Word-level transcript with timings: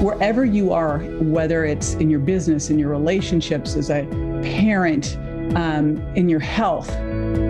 wherever 0.00 0.46
you 0.46 0.72
are, 0.72 1.00
whether 1.20 1.66
it's 1.66 1.92
in 1.94 2.08
your 2.08 2.20
business, 2.20 2.70
in 2.70 2.78
your 2.78 2.88
relationships, 2.88 3.76
as 3.76 3.90
a 3.90 4.06
parent, 4.42 5.18
um, 5.54 5.98
in 6.16 6.26
your 6.26 6.40
health, 6.40 6.90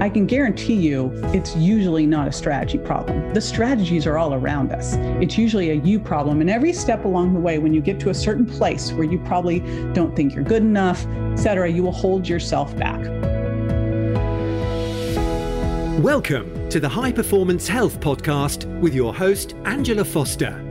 I 0.01 0.09
can 0.09 0.27
guarantee 0.27 0.75
you 0.75 1.13
it's 1.27 1.55
usually 1.55 2.07
not 2.07 2.27
a 2.27 2.33
strategy 2.33 2.79
problem. 2.79 3.33
The 3.35 3.41
strategies 3.41 4.05
are 4.05 4.19
all 4.19 4.35
around 4.35 4.73
us. 4.73 4.95
It's 5.23 5.39
usually 5.39 5.71
a 5.71 5.75
you 5.75 6.01
problem. 6.01 6.41
And 6.41 6.51
every 6.51 6.73
step 6.73 7.05
along 7.05 7.35
the 7.35 7.41
way, 7.41 7.59
when 7.59 7.73
you 7.73 7.81
get 7.81 8.01
to 8.01 8.11
a 8.11 8.15
certain 8.15 8.47
place 8.47 8.93
where 8.93 9.05
you 9.05 9.21
probably 9.21 9.61
don't 9.93 10.17
think 10.17 10.35
you're 10.35 10.43
good 10.43 10.63
enough, 10.63 11.07
etc., 11.33 11.71
you 11.71 11.85
will 11.85 11.93
hold 11.93 12.29
yourself 12.29 12.77
back. 12.77 13.01
Welcome 16.03 16.69
to 16.71 16.81
the 16.81 16.89
High 16.89 17.13
Performance 17.13 17.69
Health 17.69 18.01
Podcast 18.01 18.65
with 18.81 18.95
your 18.95 19.15
host, 19.15 19.55
Angela 19.65 20.05
Foster 20.05 20.70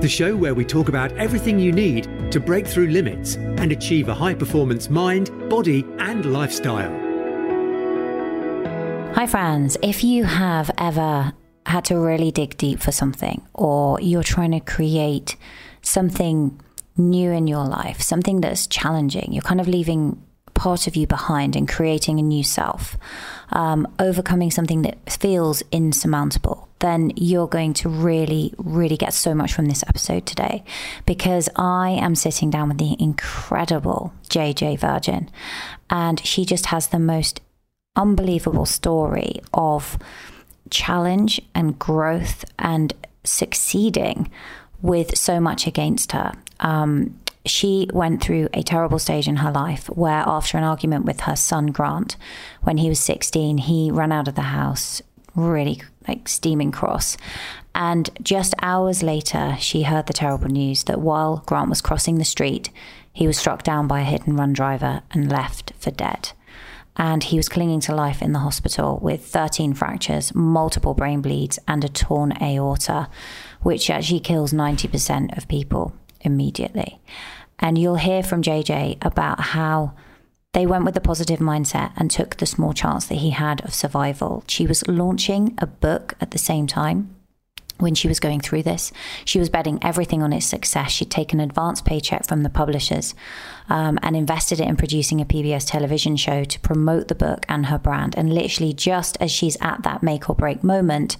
the 0.00 0.08
show 0.08 0.34
where 0.36 0.54
we 0.54 0.64
talk 0.64 0.88
about 0.88 1.12
everything 1.12 1.58
you 1.58 1.72
need 1.72 2.08
to 2.32 2.40
break 2.40 2.66
through 2.66 2.88
limits 2.88 3.36
and 3.36 3.72
achieve 3.72 4.08
a 4.08 4.14
high 4.14 4.34
performance 4.34 4.88
mind, 4.88 5.30
body, 5.48 5.84
and 5.98 6.32
lifestyle. 6.32 6.92
Hi, 9.14 9.26
friends. 9.26 9.76
If 9.82 10.02
you 10.02 10.24
have 10.24 10.70
ever 10.78 11.32
had 11.66 11.84
to 11.86 11.98
really 11.98 12.30
dig 12.30 12.56
deep 12.56 12.80
for 12.80 12.92
something, 12.92 13.46
or 13.54 14.00
you're 14.00 14.22
trying 14.22 14.50
to 14.52 14.60
create 14.60 15.36
something 15.82 16.60
new 16.96 17.30
in 17.30 17.46
your 17.46 17.64
life, 17.64 18.00
something 18.00 18.40
that's 18.40 18.66
challenging, 18.66 19.28
you're 19.32 19.42
kind 19.42 19.60
of 19.60 19.68
leaving 19.68 20.22
part 20.54 20.86
of 20.86 20.96
you 20.96 21.06
behind 21.06 21.56
and 21.56 21.68
creating 21.68 22.18
a 22.18 22.22
new 22.22 22.42
self, 22.42 22.96
um, 23.50 23.86
overcoming 23.98 24.50
something 24.50 24.82
that 24.82 25.10
feels 25.10 25.62
insurmountable, 25.70 26.68
then 26.82 27.12
you're 27.16 27.46
going 27.46 27.72
to 27.72 27.88
really, 27.88 28.52
really 28.58 28.96
get 28.96 29.14
so 29.14 29.34
much 29.34 29.52
from 29.52 29.66
this 29.66 29.84
episode 29.86 30.26
today 30.26 30.64
because 31.06 31.48
I 31.56 31.90
am 31.90 32.14
sitting 32.14 32.50
down 32.50 32.68
with 32.68 32.78
the 32.78 32.96
incredible 32.98 34.12
JJ 34.28 34.80
Virgin, 34.80 35.30
and 35.88 36.20
she 36.26 36.44
just 36.44 36.66
has 36.66 36.88
the 36.88 36.98
most 36.98 37.40
unbelievable 37.96 38.66
story 38.66 39.40
of 39.54 39.96
challenge 40.70 41.40
and 41.54 41.78
growth 41.78 42.44
and 42.58 42.92
succeeding 43.24 44.30
with 44.80 45.16
so 45.16 45.38
much 45.38 45.66
against 45.66 46.12
her. 46.12 46.32
Um, 46.60 47.18
she 47.46 47.88
went 47.92 48.22
through 48.22 48.48
a 48.54 48.62
terrible 48.62 48.98
stage 48.98 49.28
in 49.28 49.36
her 49.36 49.52
life 49.52 49.86
where, 49.86 50.24
after 50.26 50.58
an 50.58 50.64
argument 50.64 51.04
with 51.04 51.20
her 51.20 51.36
son 51.36 51.66
Grant, 51.66 52.16
when 52.62 52.78
he 52.78 52.88
was 52.88 53.00
16, 53.00 53.58
he 53.58 53.90
ran 53.90 54.12
out 54.12 54.28
of 54.28 54.34
the 54.34 54.42
house 54.42 55.02
really 55.34 55.80
like 56.06 56.28
steaming 56.28 56.72
cross. 56.72 57.16
And 57.74 58.10
just 58.22 58.54
hours 58.60 59.02
later, 59.02 59.56
she 59.58 59.82
heard 59.82 60.06
the 60.06 60.12
terrible 60.12 60.48
news 60.48 60.84
that 60.84 61.00
while 61.00 61.42
Grant 61.46 61.70
was 61.70 61.80
crossing 61.80 62.18
the 62.18 62.24
street, 62.24 62.70
he 63.12 63.26
was 63.26 63.38
struck 63.38 63.62
down 63.62 63.86
by 63.86 64.00
a 64.00 64.04
hit 64.04 64.26
and 64.26 64.38
run 64.38 64.52
driver 64.52 65.02
and 65.10 65.30
left 65.30 65.72
for 65.78 65.90
dead. 65.90 66.32
And 66.96 67.24
he 67.24 67.38
was 67.38 67.48
clinging 67.48 67.80
to 67.80 67.94
life 67.94 68.20
in 68.20 68.32
the 68.32 68.40
hospital 68.40 68.98
with 69.00 69.24
13 69.24 69.72
fractures, 69.72 70.34
multiple 70.34 70.92
brain 70.92 71.22
bleeds, 71.22 71.58
and 71.66 71.84
a 71.84 71.88
torn 71.88 72.34
aorta, 72.42 73.08
which 73.62 73.88
actually 73.88 74.20
kills 74.20 74.52
90% 74.52 75.36
of 75.36 75.48
people 75.48 75.94
immediately. 76.20 77.00
And 77.58 77.78
you'll 77.78 77.96
hear 77.96 78.22
from 78.22 78.42
JJ 78.42 78.98
about 79.02 79.40
how 79.40 79.94
they 80.52 80.66
went 80.66 80.84
with 80.84 80.96
a 80.96 81.00
positive 81.00 81.38
mindset 81.38 81.92
and 81.96 82.10
took 82.10 82.36
the 82.36 82.46
small 82.46 82.72
chance 82.72 83.06
that 83.06 83.16
he 83.16 83.30
had 83.30 83.64
of 83.64 83.74
survival. 83.74 84.44
She 84.46 84.66
was 84.66 84.86
launching 84.86 85.54
a 85.58 85.66
book 85.66 86.14
at 86.20 86.30
the 86.30 86.38
same 86.38 86.66
time 86.66 87.14
when 87.78 87.94
she 87.94 88.06
was 88.06 88.20
going 88.20 88.40
through 88.40 88.62
this. 88.62 88.92
She 89.24 89.38
was 89.38 89.48
betting 89.48 89.78
everything 89.82 90.22
on 90.22 90.32
its 90.32 90.46
success. 90.46 90.90
She'd 90.92 91.10
taken 91.10 91.40
an 91.40 91.48
advance 91.48 91.80
paycheck 91.80 92.26
from 92.26 92.42
the 92.42 92.50
publishers 92.50 93.14
um, 93.68 93.98
and 94.02 94.14
invested 94.14 94.60
it 94.60 94.68
in 94.68 94.76
producing 94.76 95.20
a 95.20 95.24
PBS 95.24 95.68
television 95.68 96.16
show 96.16 96.44
to 96.44 96.60
promote 96.60 97.08
the 97.08 97.14
book 97.14 97.44
and 97.48 97.66
her 97.66 97.78
brand. 97.78 98.16
And 98.16 98.32
literally, 98.32 98.74
just 98.74 99.16
as 99.20 99.30
she's 99.30 99.56
at 99.60 99.82
that 99.82 100.02
make 100.02 100.28
or 100.28 100.36
break 100.36 100.62
moment, 100.62 101.16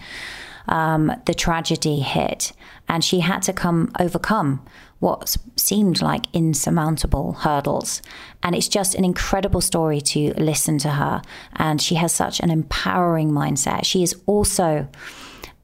um, 0.69 1.13
the 1.27 1.35
tragedy 1.35 2.01
hit, 2.01 2.53
and 2.89 3.03
she 3.03 3.21
had 3.21 3.43
to 3.43 3.53
come 3.53 3.91
overcome 3.99 4.65
what 5.03 5.37
seemed 5.57 6.01
like 6.01 6.27
insurmountable 6.33 7.33
hurdles. 7.33 8.01
And 8.41 8.55
it's 8.55 8.69
just 8.69 8.95
an 8.95 9.05
incredible 9.05 9.61
story 9.61 10.01
to 10.01 10.33
listen 10.35 10.79
to 10.79 10.91
her. 10.91 11.23
And 11.57 11.83
she 11.83 11.97
has 11.97 12.13
such 12.13 12.39
an 12.39 12.51
empowering 12.51 13.33
mindset. 13.33 13.85
She 13.85 14.05
is 14.05 14.15
also 14.27 14.87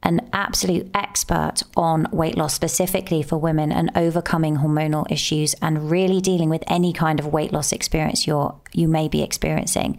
an 0.02 0.28
absolute 0.32 0.90
expert 0.92 1.62
on 1.76 2.08
weight 2.10 2.36
loss 2.36 2.52
specifically 2.52 3.22
for 3.22 3.38
women 3.38 3.70
and 3.70 3.92
overcoming 3.94 4.56
hormonal 4.56 5.08
issues 5.08 5.54
and 5.62 5.88
really 5.88 6.20
dealing 6.20 6.48
with 6.48 6.64
any 6.66 6.92
kind 6.92 7.20
of 7.20 7.26
weight 7.26 7.52
loss 7.52 7.72
experience 7.72 8.26
you're 8.26 8.54
you 8.72 8.88
may 8.88 9.08
be 9.08 9.22
experiencing. 9.22 9.98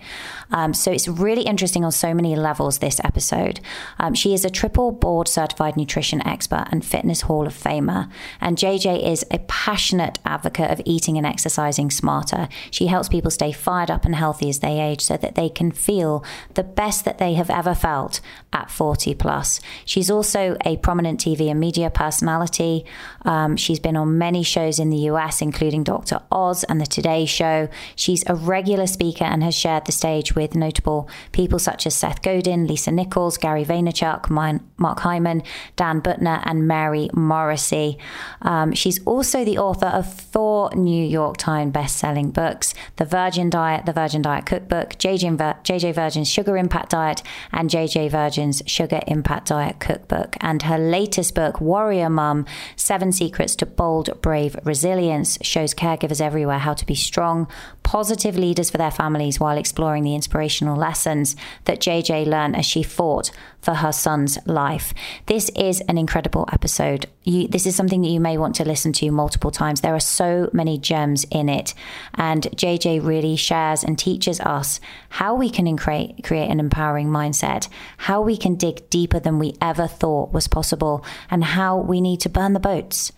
Um, 0.51 0.73
so 0.73 0.91
it's 0.91 1.07
really 1.07 1.43
interesting 1.43 1.85
on 1.85 1.91
so 1.91 2.13
many 2.13 2.35
levels. 2.35 2.79
This 2.79 2.99
episode, 3.03 3.59
um, 3.99 4.13
she 4.13 4.33
is 4.33 4.45
a 4.45 4.49
triple 4.49 4.91
board 4.91 5.27
certified 5.27 5.77
nutrition 5.77 6.25
expert 6.25 6.67
and 6.71 6.83
fitness 6.83 7.21
hall 7.21 7.47
of 7.47 7.53
famer, 7.53 8.09
and 8.41 8.57
JJ 8.57 9.05
is 9.05 9.25
a 9.31 9.39
passionate 9.39 10.19
advocate 10.25 10.71
of 10.71 10.81
eating 10.85 11.17
and 11.17 11.25
exercising 11.25 11.91
smarter. 11.91 12.47
She 12.71 12.87
helps 12.87 13.09
people 13.09 13.31
stay 13.31 13.51
fired 13.51 13.91
up 13.91 14.05
and 14.05 14.15
healthy 14.15 14.49
as 14.49 14.59
they 14.59 14.79
age, 14.79 15.01
so 15.01 15.17
that 15.17 15.35
they 15.35 15.49
can 15.49 15.71
feel 15.71 16.23
the 16.53 16.63
best 16.63 17.05
that 17.05 17.17
they 17.17 17.33
have 17.33 17.49
ever 17.49 17.75
felt 17.75 18.21
at 18.53 18.71
40 18.71 19.13
plus. 19.15 19.59
She's 19.85 20.09
also 20.09 20.57
a 20.65 20.77
prominent 20.77 21.19
TV 21.19 21.49
and 21.49 21.59
media 21.59 21.89
personality. 21.89 22.85
Um, 23.23 23.57
she's 23.57 23.79
been 23.79 23.95
on 23.95 24.17
many 24.17 24.43
shows 24.43 24.79
in 24.79 24.89
the 24.89 25.09
US, 25.11 25.41
including 25.41 25.83
Dr. 25.83 26.19
Oz 26.31 26.63
and 26.65 26.79
The 26.79 26.85
Today 26.85 27.25
Show. 27.25 27.69
She's 27.95 28.23
a 28.27 28.35
regular 28.59 28.87
speaker 28.87 29.23
and 29.23 29.41
has 29.41 29.55
shared 29.55 29.85
the 29.85 29.91
stage 29.93 30.35
with 30.35 30.53
notable 30.53 31.09
people 31.31 31.59
such 31.59 31.87
as 31.87 31.95
Seth 31.95 32.21
Godin, 32.21 32.67
Lisa 32.67 32.91
Nichols, 32.91 33.37
Gary 33.37 33.63
Vaynerchuk, 33.63 34.29
Mark 34.29 34.99
Hyman, 34.99 35.43
Dan 35.77 36.01
Buettner, 36.01 36.41
and 36.43 36.67
Mary 36.67 37.09
Morrissey. 37.13 37.97
Um, 38.41 38.73
she's 38.73 39.01
also 39.05 39.45
the 39.45 39.57
author 39.57 39.85
of 39.85 40.13
four 40.13 40.71
New 40.75 41.05
York 41.05 41.37
Times 41.37 41.71
best-selling 41.71 42.31
books: 42.31 42.73
The 42.97 43.05
Virgin 43.05 43.49
Diet, 43.49 43.85
The 43.85 43.93
Virgin 43.93 44.21
Diet 44.21 44.45
Cookbook, 44.45 44.95
JJ, 44.97 45.37
JJ 45.63 45.95
Virgin's 45.95 46.29
Sugar 46.29 46.57
Impact 46.57 46.89
Diet, 46.89 47.23
and 47.53 47.69
JJ 47.69 48.11
Virgin's 48.11 48.61
Sugar 48.65 48.99
Impact 49.07 49.47
Diet 49.47 49.79
cookbook, 49.79 50.35
and 50.41 50.63
her 50.63 50.77
latest 50.77 51.33
book, 51.33 51.61
Warrior 51.61 52.09
Mum 52.09 52.45
Seven 52.75 53.13
Secrets 53.13 53.55
to 53.55 53.65
Bold, 53.65 54.21
Brave 54.21 54.57
Resilience, 54.65 55.37
shows 55.41 55.73
caregivers 55.73 56.19
everywhere 56.19 56.59
how 56.59 56.73
to 56.73 56.85
be 56.85 56.95
strong, 56.95 57.47
positive 57.83 58.37
leaders 58.49 58.71
for 58.71 58.79
their 58.79 58.91
families 58.91 59.39
while 59.39 59.57
exploring 59.57 60.03
the 60.03 60.15
inspirational 60.15 60.75
lessons 60.75 61.35
that 61.65 61.79
JJ 61.79 62.25
learned 62.25 62.55
as 62.55 62.65
she 62.65 62.81
fought 62.81 63.29
for 63.61 63.75
her 63.75 63.91
son's 63.91 64.39
life. 64.47 64.91
This 65.27 65.49
is 65.49 65.81
an 65.81 65.97
incredible 65.99 66.49
episode. 66.51 67.05
You, 67.23 67.47
this 67.47 67.67
is 67.67 67.75
something 67.75 68.01
that 68.01 68.09
you 68.09 68.19
may 68.19 68.37
want 68.37 68.55
to 68.55 68.65
listen 68.65 68.91
to 68.93 69.11
multiple 69.11 69.51
times. 69.51 69.81
There 69.81 69.93
are 69.93 69.99
so 69.99 70.49
many 70.51 70.79
gems 70.79 71.25
in 71.29 71.47
it. 71.47 71.75
And 72.15 72.43
JJ 72.43 73.05
really 73.05 73.35
shares 73.35 73.83
and 73.83 73.99
teaches 73.99 74.39
us 74.39 74.79
how 75.09 75.35
we 75.35 75.49
can 75.51 75.77
create, 75.77 76.23
create 76.23 76.49
an 76.49 76.59
empowering 76.59 77.09
mindset, 77.09 77.69
how 77.97 78.21
we 78.21 78.35
can 78.35 78.55
dig 78.55 78.89
deeper 78.89 79.19
than 79.19 79.37
we 79.37 79.53
ever 79.61 79.85
thought 79.87 80.33
was 80.33 80.47
possible, 80.47 81.05
and 81.29 81.43
how 81.43 81.77
we 81.77 82.01
need 82.01 82.19
to 82.21 82.29
burn 82.29 82.53
the 82.53 82.59
boats 82.59 83.11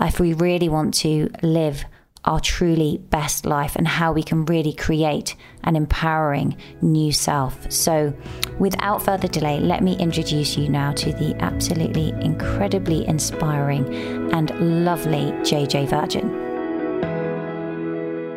if 0.00 0.18
we 0.18 0.32
really 0.32 0.68
want 0.68 0.94
to 0.94 1.28
live 1.42 1.84
our 2.24 2.40
truly 2.40 2.98
best 3.10 3.46
life 3.46 3.76
and 3.76 3.86
how 3.86 4.12
we 4.12 4.22
can 4.22 4.44
really 4.46 4.72
create 4.72 5.36
an 5.64 5.76
empowering 5.76 6.56
new 6.82 7.12
self. 7.12 7.70
So, 7.70 8.12
without 8.58 9.02
further 9.02 9.28
delay, 9.28 9.60
let 9.60 9.82
me 9.82 9.96
introduce 9.98 10.56
you 10.56 10.68
now 10.68 10.92
to 10.92 11.12
the 11.12 11.36
absolutely 11.40 12.10
incredibly 12.20 13.06
inspiring 13.06 14.32
and 14.32 14.84
lovely 14.84 15.32
JJ 15.42 15.88
Virgin. 15.88 16.46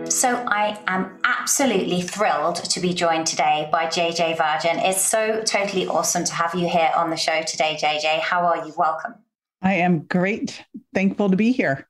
So, 0.10 0.44
I 0.48 0.77
am 0.88 1.19
absolutely 1.24 2.01
thrilled 2.01 2.57
to 2.57 2.80
be 2.80 2.94
joined 2.94 3.27
today 3.27 3.69
by 3.72 3.86
JJ 3.86 4.38
Virgin. 4.38 4.77
It's 4.80 5.01
so 5.01 5.42
totally 5.44 5.88
awesome 5.88 6.24
to 6.25 6.34
have 6.34 6.54
you 6.54 6.68
here 6.68 6.92
on 6.95 7.10
the 7.10 7.16
show 7.16 7.42
today, 7.42 7.77
JJ. 7.81 8.19
How 8.19 8.45
are 8.45 8.66
you? 8.66 8.74
Welcome. 8.77 9.16
I 9.62 9.75
am 9.75 10.04
great. 10.04 10.63
Thankful 10.94 11.30
to 11.30 11.38
be 11.38 11.51
here. 11.51 11.88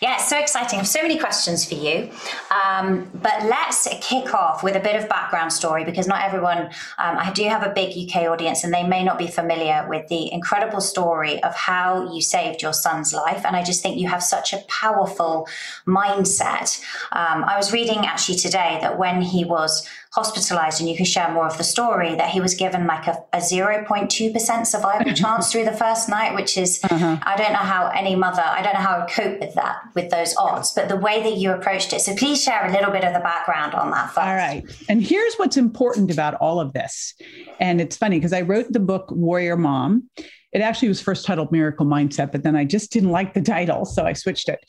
Yeah, 0.00 0.18
so 0.18 0.38
exciting. 0.38 0.78
I 0.78 0.82
have 0.82 0.88
so 0.88 1.02
many 1.02 1.18
questions 1.18 1.64
for 1.64 1.74
you. 1.74 2.10
Um, 2.50 3.10
but 3.14 3.44
let's 3.44 3.88
kick 4.02 4.34
off 4.34 4.62
with 4.62 4.76
a 4.76 4.80
bit 4.80 4.96
of 4.96 5.08
background 5.08 5.52
story 5.52 5.84
because 5.84 6.06
not 6.06 6.22
everyone, 6.22 6.58
um, 6.98 7.16
I 7.16 7.32
do 7.32 7.44
have 7.44 7.62
a 7.62 7.70
big 7.70 7.96
UK 7.96 8.24
audience 8.24 8.64
and 8.64 8.74
they 8.74 8.82
may 8.82 9.02
not 9.02 9.18
be 9.18 9.26
familiar 9.26 9.86
with 9.88 10.08
the 10.08 10.32
incredible 10.32 10.80
story 10.80 11.42
of 11.42 11.54
how 11.54 12.12
you 12.12 12.20
saved 12.20 12.60
your 12.60 12.72
son's 12.72 13.14
life. 13.14 13.46
And 13.46 13.56
I 13.56 13.62
just 13.62 13.82
think 13.82 13.98
you 13.98 14.08
have 14.08 14.22
such 14.22 14.52
a 14.52 14.58
powerful 14.68 15.48
mindset. 15.86 16.82
Um, 17.12 17.44
I 17.44 17.56
was 17.56 17.72
reading 17.72 18.04
actually 18.04 18.36
today 18.36 18.78
that 18.82 18.98
when 18.98 19.22
he 19.22 19.44
was 19.44 19.88
hospitalized 20.14 20.80
and 20.80 20.88
you 20.88 20.96
can 20.96 21.04
share 21.04 21.30
more 21.32 21.46
of 21.46 21.56
the 21.58 21.64
story 21.64 22.14
that 22.14 22.30
he 22.30 22.40
was 22.40 22.54
given 22.54 22.86
like 22.86 23.06
a, 23.06 23.16
a 23.32 23.38
0.2% 23.38 24.66
survival 24.66 25.12
chance 25.12 25.50
through 25.50 25.64
the 25.64 25.72
first 25.72 26.08
night 26.08 26.34
which 26.34 26.56
is 26.56 26.80
uh-huh. 26.84 27.18
i 27.22 27.36
don't 27.36 27.52
know 27.52 27.58
how 27.58 27.88
any 27.88 28.14
mother 28.14 28.42
i 28.44 28.62
don't 28.62 28.74
know 28.74 28.80
how 28.80 28.96
i 28.96 28.98
would 29.00 29.10
cope 29.10 29.40
with 29.40 29.54
that 29.54 29.76
with 29.94 30.10
those 30.10 30.34
odds 30.36 30.72
but 30.72 30.88
the 30.88 30.96
way 30.96 31.22
that 31.22 31.36
you 31.36 31.50
approached 31.52 31.92
it. 31.92 32.00
So 32.00 32.14
please 32.14 32.42
share 32.42 32.66
a 32.66 32.72
little 32.72 32.90
bit 32.90 33.04
of 33.04 33.12
the 33.12 33.20
background 33.20 33.74
on 33.74 33.90
that 33.90 34.06
first. 34.08 34.18
all 34.18 34.34
right. 34.34 34.64
And 34.88 35.02
here's 35.02 35.34
what's 35.36 35.56
important 35.56 36.10
about 36.10 36.34
all 36.34 36.60
of 36.60 36.72
this. 36.72 37.14
And 37.60 37.80
it's 37.80 37.96
funny 37.96 38.18
because 38.18 38.32
i 38.32 38.40
wrote 38.40 38.72
the 38.72 38.80
book 38.80 39.10
warrior 39.10 39.56
mom. 39.56 40.08
It 40.52 40.60
actually 40.60 40.88
was 40.88 41.00
first 41.00 41.26
titled 41.26 41.50
miracle 41.50 41.84
mindset 41.84 42.30
but 42.30 42.42
then 42.44 42.54
i 42.54 42.64
just 42.64 42.92
didn't 42.92 43.10
like 43.10 43.34
the 43.34 43.42
title 43.42 43.84
so 43.84 44.04
i 44.04 44.12
switched 44.12 44.48
it. 44.48 44.60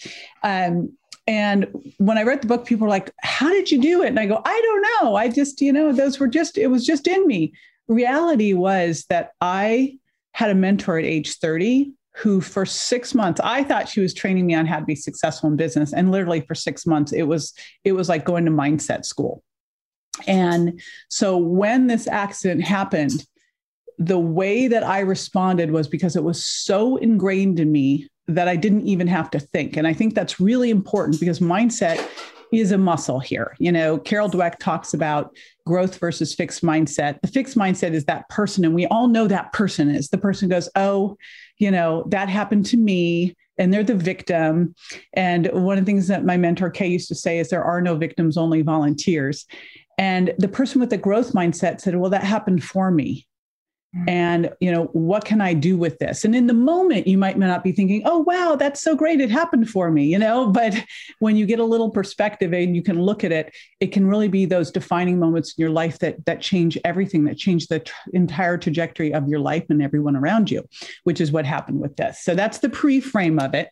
Um, 0.44 0.92
and 1.28 1.68
when 1.98 2.18
I 2.18 2.24
read 2.24 2.42
the 2.42 2.48
book, 2.48 2.66
people 2.66 2.86
were 2.86 2.90
like, 2.90 3.12
How 3.22 3.50
did 3.50 3.72
you 3.72 3.82
do 3.82 4.04
it? 4.04 4.08
And 4.08 4.20
I 4.20 4.26
go, 4.26 4.42
I 4.44 4.62
don't 4.62 4.88
know. 5.04 5.16
I 5.16 5.30
just, 5.30 5.62
you 5.62 5.74
know, 5.74 5.92
those 5.92 6.20
were 6.20 6.28
just, 6.28 6.58
it 6.58 6.68
was 6.68 6.86
just 6.86 7.08
in 7.08 7.26
me. 7.26 7.54
Reality 7.88 8.54
was 8.54 9.06
that 9.10 9.32
I 9.42 9.98
had 10.34 10.50
a 10.50 10.56
mentor 10.56 10.98
at 10.98 11.06
age 11.06 11.38
30 11.38 11.94
who, 12.16 12.42
for 12.42 12.66
six 12.66 13.14
months, 13.14 13.42
I 13.44 13.64
thought 13.64 13.90
she 13.90 14.00
was 14.00 14.14
training 14.14 14.46
me 14.46 14.56
on 14.56 14.66
how 14.66 14.80
to 14.80 14.86
be 14.86 14.96
successful 14.96 15.50
in 15.50 15.58
business. 15.58 15.94
And 15.94 16.12
literally 16.12 16.42
for 16.42 16.56
six 16.56 16.86
months, 16.86 17.12
it 17.12 17.24
was, 17.24 17.54
it 17.84 17.92
was 17.92 18.08
like 18.08 18.24
going 18.24 18.46
to 18.46 18.52
mindset 18.52 19.04
school. 19.04 19.44
And 20.28 20.82
so 21.10 21.38
when 21.38 21.88
this 21.88 22.08
accident 22.08 22.64
happened, 22.64 23.26
the 23.98 24.20
way 24.20 24.68
that 24.68 24.84
I 24.84 25.00
responded 25.00 25.72
was 25.72 25.88
because 25.88 26.16
it 26.16 26.24
was 26.24 26.46
so 26.46 26.98
ingrained 26.98 27.60
in 27.60 27.72
me 27.72 28.08
that 28.28 28.48
I 28.48 28.56
didn't 28.56 28.88
even 28.88 29.08
have 29.08 29.30
to 29.32 29.40
think. 29.40 29.78
And 29.78 29.88
I 29.88 29.94
think 29.94 30.16
that's 30.16 30.40
really 30.40 30.70
important 30.70 31.20
because 31.20 31.40
mindset 31.40 32.06
is 32.52 32.72
a 32.72 32.78
muscle 32.78 33.20
here. 33.20 33.56
You 33.60 33.72
know, 33.72 33.98
Carol 33.98 34.30
Dweck 34.30 34.60
talks 34.60 34.94
about 34.94 35.36
growth 35.66 35.98
versus 35.98 36.34
fixed 36.34 36.64
mindset. 36.64 37.20
The 37.22 37.28
fixed 37.28 37.58
mindset 37.58 37.94
is 37.94 38.06
that 38.06 38.28
person, 38.30 38.66
and 38.66 38.74
we 38.74 38.86
all 38.88 39.08
know 39.08 39.28
that 39.28 39.54
person 39.54 39.90
is 39.90 40.10
the 40.10 40.18
person 40.18 40.50
goes, 40.50 40.70
Oh, 40.76 41.18
you 41.58 41.72
know, 41.72 42.06
that 42.10 42.30
happened 42.30 42.66
to 42.68 42.78
me. 42.78 43.36
And 43.58 43.74
they're 43.74 43.84
the 43.84 43.96
victim. 43.96 44.76
And 45.14 45.50
one 45.54 45.78
of 45.78 45.86
the 45.86 45.90
things 45.90 46.10
that 46.10 46.26
my 46.26 46.36
mentor 46.36 46.70
Kay 46.70 46.88
used 46.88 47.08
to 47.08 47.16
say 47.16 47.40
is 47.40 47.50
there 47.50 47.64
are 47.64 47.80
no 47.80 47.96
victims, 47.96 48.36
only 48.36 48.62
volunteers. 48.62 49.46
And 49.98 50.34
the 50.38 50.50
person 50.50 50.82
with 50.82 50.90
the 50.90 50.98
growth 50.98 51.32
mindset 51.32 51.80
said, 51.80 51.96
Well, 51.96 52.12
that 52.12 52.24
happened 52.24 52.64
for 52.64 52.92
me. 52.92 53.28
Mm. 53.96 54.10
and 54.10 54.50
you 54.60 54.72
know 54.72 54.86
what 54.92 55.24
can 55.24 55.40
i 55.40 55.54
do 55.54 55.78
with 55.78 56.00
this? 56.00 56.26
And 56.26 56.36
in 56.36 56.48
the 56.48 56.54
moment 56.54 57.08
you 57.08 57.18
might 57.18 57.38
not 57.38 57.64
be 57.64 57.72
thinking 57.72 58.02
oh 58.06 58.20
wow 58.20 58.56
that's 58.58 58.82
so 58.82 58.96
great. 58.96 59.22
It 59.22 59.32
happened 59.32 59.70
for 59.70 59.90
me 59.92 60.06
you 60.06 60.20
know? 60.20 60.52
But 60.56 60.84
when 61.20 61.36
you 61.36 61.46
get 61.46 61.60
a 61.60 61.64
little 61.64 61.90
perspective 61.90 62.54
and 62.54 62.76
you 62.76 62.82
can 62.82 63.02
look 63.02 63.24
at 63.24 63.32
it 63.32 63.54
it 63.80 63.92
can 63.92 64.08
really 64.08 64.28
be 64.28 64.46
those 64.46 64.72
defining 64.72 65.20
moments 65.20 65.54
in 65.56 65.62
your 65.62 65.70
life 65.70 66.00
that 66.00 66.26
that 66.26 66.42
change 66.42 66.78
everything 66.84 67.26
that 67.26 67.38
change 67.38 67.68
the 67.68 67.86
entire 68.14 68.58
trajectory 68.58 69.14
of 69.14 69.30
your 69.30 69.40
life 69.40 69.66
and 69.70 69.82
everyone 69.82 70.16
around 70.16 70.52
you 70.52 70.68
which 71.04 71.22
is 71.22 71.32
what 71.32 71.46
happened 71.46 71.80
with 71.80 71.96
this. 71.96 72.22
So 72.22 72.36
that's 72.36 72.60
the 72.60 72.70
pre-frame 72.70 73.40
of 73.40 73.54
it. 73.54 73.70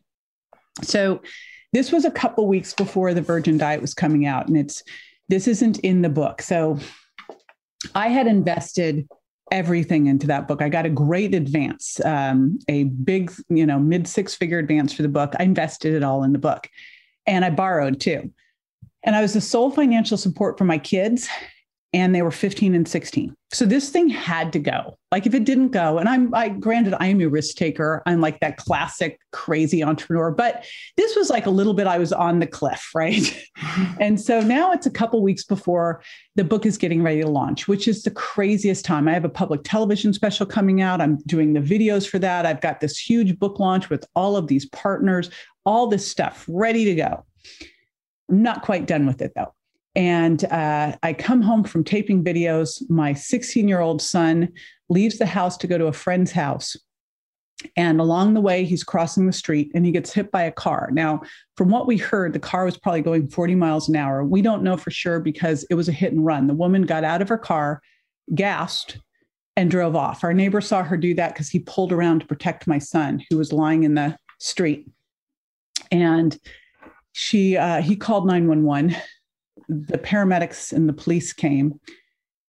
So 0.84 1.22
this 1.74 1.92
was 1.92 2.06
a 2.06 2.12
couple 2.12 2.48
weeks 2.48 2.74
before 2.74 3.14
the 3.14 3.22
virgin 3.22 3.58
diet 3.58 3.82
was 3.82 3.94
coming 3.94 4.26
out 4.26 4.48
and 4.48 4.56
it's 4.56 4.84
this 5.28 5.48
isn't 5.48 5.80
in 5.80 6.02
the 6.02 6.10
book. 6.10 6.42
So 6.42 6.80
i 7.96 8.08
had 8.08 8.28
invested 8.28 9.06
everything 9.52 10.08
into 10.08 10.28
that 10.28 10.48
book. 10.48 10.62
I 10.62 10.70
got 10.70 10.86
a 10.86 10.90
great 10.90 11.36
advance, 11.36 12.04
um, 12.06 12.60
a 12.68 12.86
big, 12.86 13.32
you 13.50 13.66
know, 13.66 13.80
mid 13.80 14.08
six 14.08 14.34
figure 14.36 14.60
advance 14.60 14.94
for 14.94 15.02
the 15.02 15.10
book. 15.10 15.34
I 15.40 15.44
invested 15.44 15.94
it 15.94 16.04
all 16.04 16.24
in 16.24 16.34
the 16.34 16.40
book 16.40 16.68
and 17.26 17.46
I 17.46 17.50
borrowed 17.50 18.00
too. 18.00 18.32
And 19.04 19.16
I 19.16 19.22
was 19.22 19.34
the 19.34 19.42
sole 19.42 19.70
financial 19.70 20.18
support 20.18 20.58
for 20.58 20.64
my 20.64 20.78
kids 20.78 21.28
and 21.94 22.16
they 22.16 22.24
were 22.24 22.32
15 22.32 22.74
and 22.74 22.88
16. 22.88 23.36
So 23.52 23.66
this 23.66 23.90
thing 23.90 24.10
had 24.10 24.52
to 24.54 24.60
go. 24.60 24.98
Like 25.12 25.28
if 25.28 25.36
it 25.36 25.46
didn't 25.46 25.70
go, 25.70 26.00
and 26.00 26.10
I'm 26.10 26.34
I 26.34 26.50
granted 26.50 26.96
I 27.00 27.08
am 27.08 27.22
a 27.22 27.28
risk 27.28 27.56
taker. 27.56 28.02
I'm 28.08 28.20
like 28.20 28.40
that 28.40 28.58
classic 28.58 29.20
crazy 29.32 29.84
entrepreneur, 29.84 30.32
but 30.32 30.66
this 30.98 31.16
was 31.16 31.30
like 31.30 31.46
a 31.46 31.52
little 31.52 31.76
bit 31.76 31.86
I 31.86 32.00
was 32.00 32.12
on 32.12 32.40
the 32.40 32.48
cliff, 32.48 32.90
right? 32.96 33.46
and 34.00 34.20
so 34.20 34.42
now 34.42 34.72
it's 34.72 34.88
a 34.88 34.92
couple 34.92 35.22
weeks 35.22 35.44
before 35.44 36.02
the 36.36 36.44
book 36.44 36.66
is 36.66 36.80
getting 36.80 37.04
ready 37.04 37.22
to 37.22 37.30
launch, 37.30 37.68
which 37.68 37.88
is 37.88 38.02
the 38.02 38.12
craziest 38.12 38.86
time. 38.86 39.08
I 39.08 39.14
have 39.14 39.26
a 39.26 39.30
public 39.30 39.62
television 39.64 40.14
special 40.14 40.48
coming 40.48 40.82
out. 40.82 41.00
I'm 41.00 41.18
doing 41.28 41.54
the 41.54 41.60
videos 41.60 42.08
for 42.08 42.18
that. 42.20 42.48
I've 42.48 42.62
got 42.62 42.80
this 42.80 42.98
huge 42.98 43.38
book 43.38 43.60
launch 43.60 43.92
with 43.92 44.06
all 44.16 44.36
of 44.36 44.48
these 44.48 44.66
partners, 44.68 45.30
all 45.64 45.88
this 45.88 46.10
stuff 46.10 46.44
ready 46.48 46.86
to 46.86 46.96
go. 46.96 47.24
I'm 48.30 48.42
not 48.42 48.64
quite 48.64 48.88
done 48.88 49.06
with 49.06 49.22
it 49.22 49.34
though. 49.36 49.54
And 49.96 50.44
uh, 50.46 50.96
I 51.04 51.14
come 51.14 51.42
home 51.42 51.64
from 51.64 51.84
taping 51.84 52.24
videos. 52.24 52.82
My 52.90 53.14
16 53.14 53.68
year 53.68 53.80
old 53.80 54.02
son 54.02 54.50
leaves 54.90 55.18
the 55.18 55.26
house 55.26 55.58
to 55.58 55.68
go 55.68 55.78
to 55.78 55.88
a 55.88 55.94
friend's 55.94 56.32
house. 56.32 56.76
And 57.78 58.02
along 58.02 58.34
the 58.34 58.42
way, 58.42 58.66
he's 58.66 58.84
crossing 58.84 59.26
the 59.26 59.34
street 59.34 59.72
and 59.74 59.86
he 59.86 59.92
gets 59.92 60.12
hit 60.12 60.32
by 60.32 60.44
a 60.44 60.52
car. 60.52 60.90
Now, 60.92 61.22
from 61.56 61.70
what 61.70 61.88
we 61.88 61.98
heard, 61.98 62.34
the 62.34 62.40
car 62.40 62.66
was 62.66 62.78
probably 62.78 63.02
going 63.02 63.28
40 63.30 63.56
miles 63.56 63.88
an 63.88 63.96
hour. 63.96 64.24
We 64.24 64.42
don't 64.42 64.64
know 64.64 64.76
for 64.76 64.92
sure 64.92 65.20
because 65.20 65.66
it 65.70 65.76
was 65.76 65.88
a 65.88 65.94
hit 65.94 66.12
and 66.12 66.26
run. 66.26 66.48
The 66.48 66.54
woman 66.54 66.82
got 66.84 67.04
out 67.04 67.22
of 67.22 67.30
her 67.30 67.38
car, 67.38 67.82
gasped, 68.36 68.98
and 69.56 69.70
drove 69.70 69.96
off. 69.96 70.24
Our 70.24 70.34
neighbor 70.34 70.62
saw 70.62 70.84
her 70.84 70.98
do 70.98 71.14
that 71.16 71.34
because 71.34 71.50
he 71.50 71.60
pulled 71.60 71.94
around 71.94 72.22
to 72.22 72.28
protect 72.28 72.68
my 72.68 72.80
son 72.80 73.24
who 73.30 73.38
was 73.38 73.54
lying 73.54 73.84
in 73.84 73.94
the 73.94 74.18
street. 74.40 74.90
And 75.92 76.38
she 77.12 77.56
uh, 77.56 77.82
he 77.82 77.96
called 77.96 78.26
911 78.26 78.96
the 79.68 79.98
paramedics 79.98 80.72
and 80.72 80.88
the 80.88 80.94
police 80.94 81.34
came 81.34 81.80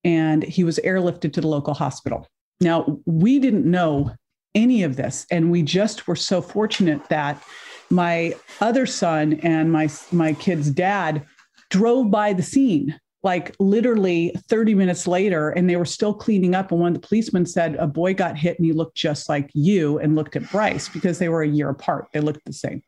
and 0.05 0.43
he 0.43 0.65
was 0.65 0.79
airlifted 0.85 1.33
to 1.33 1.41
the 1.41 1.49
local 1.49 1.75
hospital. 1.75 2.27
Now, 2.61 3.01
we 3.07 3.39
didn't 3.39 3.69
know 3.69 4.13
any 4.55 4.83
of 4.83 4.97
this, 4.97 5.27
and 5.31 5.51
we 5.51 5.63
just 5.63 6.07
were 6.07 6.17
so 6.17 6.41
fortunate 6.41 7.09
that 7.09 7.43
my 7.91 8.35
other 8.61 8.87
son 8.87 9.35
and 9.43 9.73
my, 9.73 9.89
my 10.13 10.33
kid's 10.35 10.71
dad 10.71 11.25
drove 11.71 12.11
by 12.11 12.33
the 12.33 12.43
scene 12.43 12.99
like 13.25 13.57
literally 13.59 14.33
30 14.49 14.75
minutes 14.75 15.07
later 15.07 15.49
and 15.51 15.69
they 15.69 15.77
were 15.77 15.87
still 15.87 16.13
cleaning 16.13 16.55
up 16.55 16.71
and 16.71 16.79
one 16.79 16.95
of 16.95 17.01
the 17.01 17.07
policemen 17.07 17.47
said 17.47 17.75
a 17.77 17.87
boy 17.87 18.13
got 18.13 18.37
hit 18.37 18.59
and 18.59 18.67
he 18.67 18.73
looked 18.73 18.97
just 18.97 19.31
like 19.31 19.51
you 19.55 19.99
and 19.99 20.15
looked 20.15 20.37
at 20.37 20.49
bryce 20.51 20.91
because 20.91 21.19
they 21.19 21.31
were 21.31 21.43
a 21.43 21.49
year 21.49 21.71
apart. 21.71 22.07
They 22.13 22.21
looked 22.21 22.45
the 22.45 22.53
same. 22.53 22.83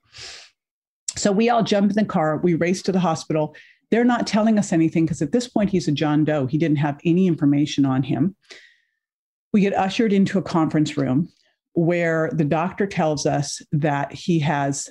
So 1.16 1.32
we 1.32 1.48
all 1.48 1.62
jumped 1.62 1.96
in 1.96 2.04
the 2.04 2.08
car. 2.08 2.36
We 2.36 2.54
raced 2.54 2.84
to 2.86 2.92
the 2.92 3.00
hospital 3.00 3.56
they're 3.90 4.04
not 4.04 4.26
telling 4.26 4.58
us 4.58 4.72
anything 4.72 5.04
because 5.04 5.22
at 5.22 5.32
this 5.32 5.48
point 5.48 5.70
he's 5.70 5.88
a 5.88 5.92
John 5.92 6.24
Doe. 6.24 6.46
He 6.46 6.58
didn't 6.58 6.78
have 6.78 7.00
any 7.04 7.26
information 7.26 7.84
on 7.84 8.02
him. 8.02 8.36
We 9.52 9.60
get 9.60 9.74
ushered 9.74 10.12
into 10.12 10.38
a 10.38 10.42
conference 10.42 10.96
room 10.96 11.28
where 11.74 12.30
the 12.32 12.44
doctor 12.44 12.86
tells 12.86 13.26
us 13.26 13.62
that 13.72 14.12
he 14.12 14.38
has 14.40 14.88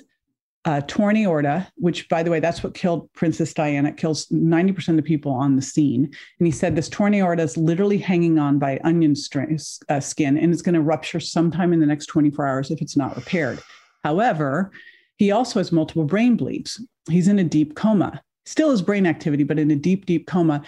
a 0.64 0.82
torn 0.82 1.16
aorta, 1.16 1.70
which, 1.76 2.08
by 2.08 2.24
the 2.24 2.30
way, 2.30 2.40
that's 2.40 2.62
what 2.62 2.74
killed 2.74 3.12
Princess 3.12 3.54
Diana. 3.54 3.90
It 3.90 3.96
kills 3.96 4.26
90% 4.26 4.88
of 4.88 4.96
the 4.96 5.02
people 5.02 5.30
on 5.30 5.54
the 5.54 5.62
scene. 5.62 6.04
And 6.38 6.46
he 6.46 6.50
said 6.50 6.74
this 6.74 6.88
torn 6.88 7.14
aorta 7.14 7.42
is 7.42 7.56
literally 7.56 7.98
hanging 7.98 8.38
on 8.38 8.58
by 8.58 8.80
onion 8.82 9.14
string, 9.14 9.58
uh, 9.88 10.00
skin 10.00 10.36
and 10.36 10.52
it's 10.52 10.62
going 10.62 10.74
to 10.74 10.80
rupture 10.80 11.20
sometime 11.20 11.72
in 11.72 11.78
the 11.78 11.86
next 11.86 12.06
24 12.06 12.46
hours 12.46 12.70
if 12.70 12.82
it's 12.82 12.96
not 12.96 13.14
repaired. 13.14 13.60
However, 14.02 14.72
he 15.16 15.30
also 15.30 15.60
has 15.60 15.70
multiple 15.70 16.04
brain 16.04 16.36
bleeds. 16.36 16.84
He's 17.08 17.28
in 17.28 17.38
a 17.38 17.44
deep 17.44 17.76
coma 17.76 18.22
still 18.46 18.70
has 18.70 18.80
brain 18.80 19.06
activity, 19.06 19.44
but 19.44 19.58
in 19.58 19.70
a 19.70 19.76
deep, 19.76 20.06
deep 20.06 20.26
coma. 20.26 20.62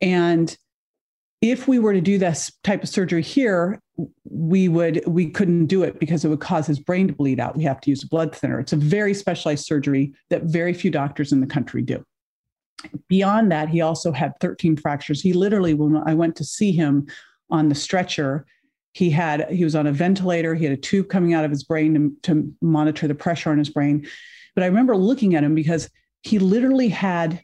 And 0.00 0.56
if 1.40 1.66
we 1.66 1.78
were 1.78 1.92
to 1.92 2.00
do 2.00 2.18
this 2.18 2.52
type 2.62 2.84
of 2.84 2.88
surgery 2.88 3.22
here, 3.22 3.80
we 4.24 4.68
would 4.68 5.02
we 5.06 5.28
couldn't 5.28 5.66
do 5.66 5.82
it 5.82 5.98
because 5.98 6.24
it 6.24 6.28
would 6.28 6.40
cause 6.40 6.66
his 6.66 6.78
brain 6.78 7.08
to 7.08 7.12
bleed 7.12 7.40
out. 7.40 7.56
We 7.56 7.64
have 7.64 7.80
to 7.82 7.90
use 7.90 8.02
a 8.02 8.08
blood 8.08 8.34
thinner. 8.34 8.60
It's 8.60 8.72
a 8.72 8.76
very 8.76 9.12
specialized 9.12 9.66
surgery 9.66 10.12
that 10.30 10.44
very 10.44 10.72
few 10.72 10.90
doctors 10.90 11.32
in 11.32 11.40
the 11.40 11.46
country 11.46 11.82
do. 11.82 12.04
Beyond 13.08 13.50
that, 13.52 13.68
he 13.68 13.80
also 13.80 14.12
had 14.12 14.32
13 14.40 14.76
fractures. 14.76 15.20
He 15.20 15.32
literally, 15.32 15.74
when 15.74 16.02
I 16.06 16.14
went 16.14 16.36
to 16.36 16.44
see 16.44 16.72
him 16.72 17.06
on 17.50 17.68
the 17.68 17.74
stretcher, 17.74 18.46
he 18.92 19.10
had 19.10 19.50
he 19.50 19.64
was 19.64 19.74
on 19.74 19.86
a 19.86 19.92
ventilator. 19.92 20.54
He 20.54 20.64
had 20.64 20.74
a 20.74 20.80
tube 20.80 21.08
coming 21.08 21.34
out 21.34 21.44
of 21.44 21.50
his 21.50 21.64
brain 21.64 21.94
to, 21.94 22.34
to 22.34 22.52
monitor 22.60 23.08
the 23.08 23.14
pressure 23.14 23.50
on 23.50 23.58
his 23.58 23.70
brain. 23.70 24.06
But 24.54 24.64
I 24.64 24.68
remember 24.68 24.96
looking 24.96 25.34
at 25.34 25.44
him 25.44 25.54
because 25.54 25.88
he 26.22 26.38
literally 26.38 26.88
had 26.88 27.40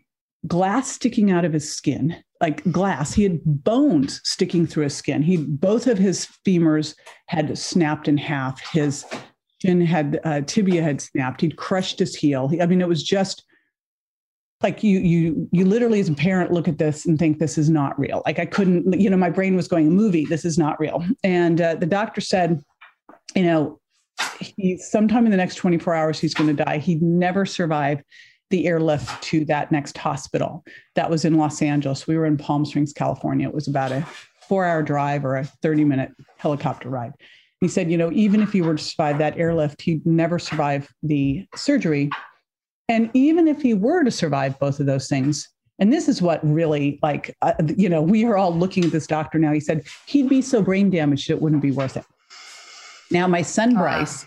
glass 0.46 0.90
sticking 0.90 1.30
out 1.30 1.44
of 1.44 1.52
his 1.52 1.70
skin, 1.70 2.16
like 2.40 2.62
glass. 2.70 3.12
He 3.12 3.24
had 3.24 3.40
bones 3.44 4.20
sticking 4.24 4.66
through 4.66 4.84
his 4.84 4.94
skin. 4.94 5.22
He 5.22 5.36
both 5.36 5.86
of 5.86 5.98
his 5.98 6.28
femurs 6.46 6.94
had 7.26 7.56
snapped 7.58 8.08
in 8.08 8.16
half. 8.16 8.60
His 8.72 9.04
shin 9.60 9.80
had 9.80 10.20
uh, 10.24 10.42
tibia 10.42 10.82
had 10.82 11.00
snapped. 11.00 11.40
He'd 11.40 11.56
crushed 11.56 11.98
his 11.98 12.14
heel. 12.14 12.48
He, 12.48 12.60
I 12.60 12.66
mean, 12.66 12.80
it 12.80 12.88
was 12.88 13.02
just 13.02 13.44
like 14.62 14.82
you 14.82 14.98
you 14.98 15.48
you 15.52 15.64
literally 15.64 16.00
as 16.00 16.08
a 16.08 16.14
parent 16.14 16.52
look 16.52 16.68
at 16.68 16.78
this 16.78 17.06
and 17.06 17.18
think 17.18 17.38
this 17.38 17.58
is 17.58 17.70
not 17.70 17.98
real. 17.98 18.22
Like 18.26 18.38
I 18.38 18.46
couldn't, 18.46 18.98
you 19.00 19.10
know, 19.10 19.16
my 19.16 19.30
brain 19.30 19.56
was 19.56 19.68
going 19.68 19.86
a 19.86 19.90
movie. 19.90 20.24
This 20.24 20.44
is 20.44 20.58
not 20.58 20.78
real. 20.80 21.04
And 21.22 21.60
uh, 21.60 21.74
the 21.76 21.86
doctor 21.86 22.20
said, 22.20 22.60
you 23.34 23.44
know, 23.44 23.80
he's 24.40 24.88
sometime 24.90 25.24
in 25.26 25.30
the 25.30 25.36
next 25.36 25.56
24 25.56 25.94
hours 25.94 26.18
he's 26.18 26.34
going 26.34 26.54
to 26.54 26.64
die. 26.64 26.78
He'd 26.78 27.02
never 27.02 27.46
survive 27.46 28.02
the 28.50 28.66
airlift 28.66 29.22
to 29.24 29.44
that 29.46 29.70
next 29.70 29.96
hospital. 29.98 30.64
That 30.94 31.10
was 31.10 31.24
in 31.24 31.34
Los 31.34 31.60
Angeles. 31.62 32.06
We 32.06 32.16
were 32.16 32.26
in 32.26 32.36
Palm 32.36 32.64
Springs, 32.64 32.92
California. 32.92 33.48
It 33.48 33.54
was 33.54 33.68
about 33.68 33.92
a 33.92 34.06
four 34.48 34.64
hour 34.64 34.82
drive 34.82 35.24
or 35.24 35.36
a 35.36 35.44
30 35.44 35.84
minute 35.84 36.12
helicopter 36.36 36.88
ride. 36.88 37.12
He 37.60 37.68
said, 37.68 37.90
you 37.90 37.98
know, 37.98 38.10
even 38.12 38.40
if 38.40 38.52
he 38.52 38.62
were 38.62 38.76
to 38.76 38.82
survive 38.82 39.18
that 39.18 39.36
airlift, 39.36 39.82
he'd 39.82 40.06
never 40.06 40.38
survive 40.38 40.88
the 41.02 41.46
surgery. 41.56 42.10
And 42.88 43.10
even 43.14 43.48
if 43.48 43.60
he 43.60 43.74
were 43.74 44.04
to 44.04 44.10
survive 44.10 44.58
both 44.58 44.80
of 44.80 44.86
those 44.86 45.08
things, 45.08 45.48
and 45.80 45.92
this 45.92 46.08
is 46.08 46.22
what 46.22 46.40
really, 46.42 46.98
like, 47.02 47.36
uh, 47.42 47.54
you 47.76 47.88
know, 47.88 48.00
we 48.00 48.24
are 48.24 48.36
all 48.36 48.54
looking 48.54 48.84
at 48.84 48.90
this 48.90 49.06
doctor 49.06 49.38
now. 49.38 49.52
He 49.52 49.60
said 49.60 49.86
he'd 50.06 50.28
be 50.28 50.42
so 50.42 50.62
brain 50.62 50.90
damaged 50.90 51.30
it 51.30 51.40
wouldn't 51.40 51.62
be 51.62 51.70
worth 51.70 51.96
it. 51.96 52.04
Now, 53.10 53.26
my 53.26 53.42
son 53.42 53.74
Bryce, 53.74 54.26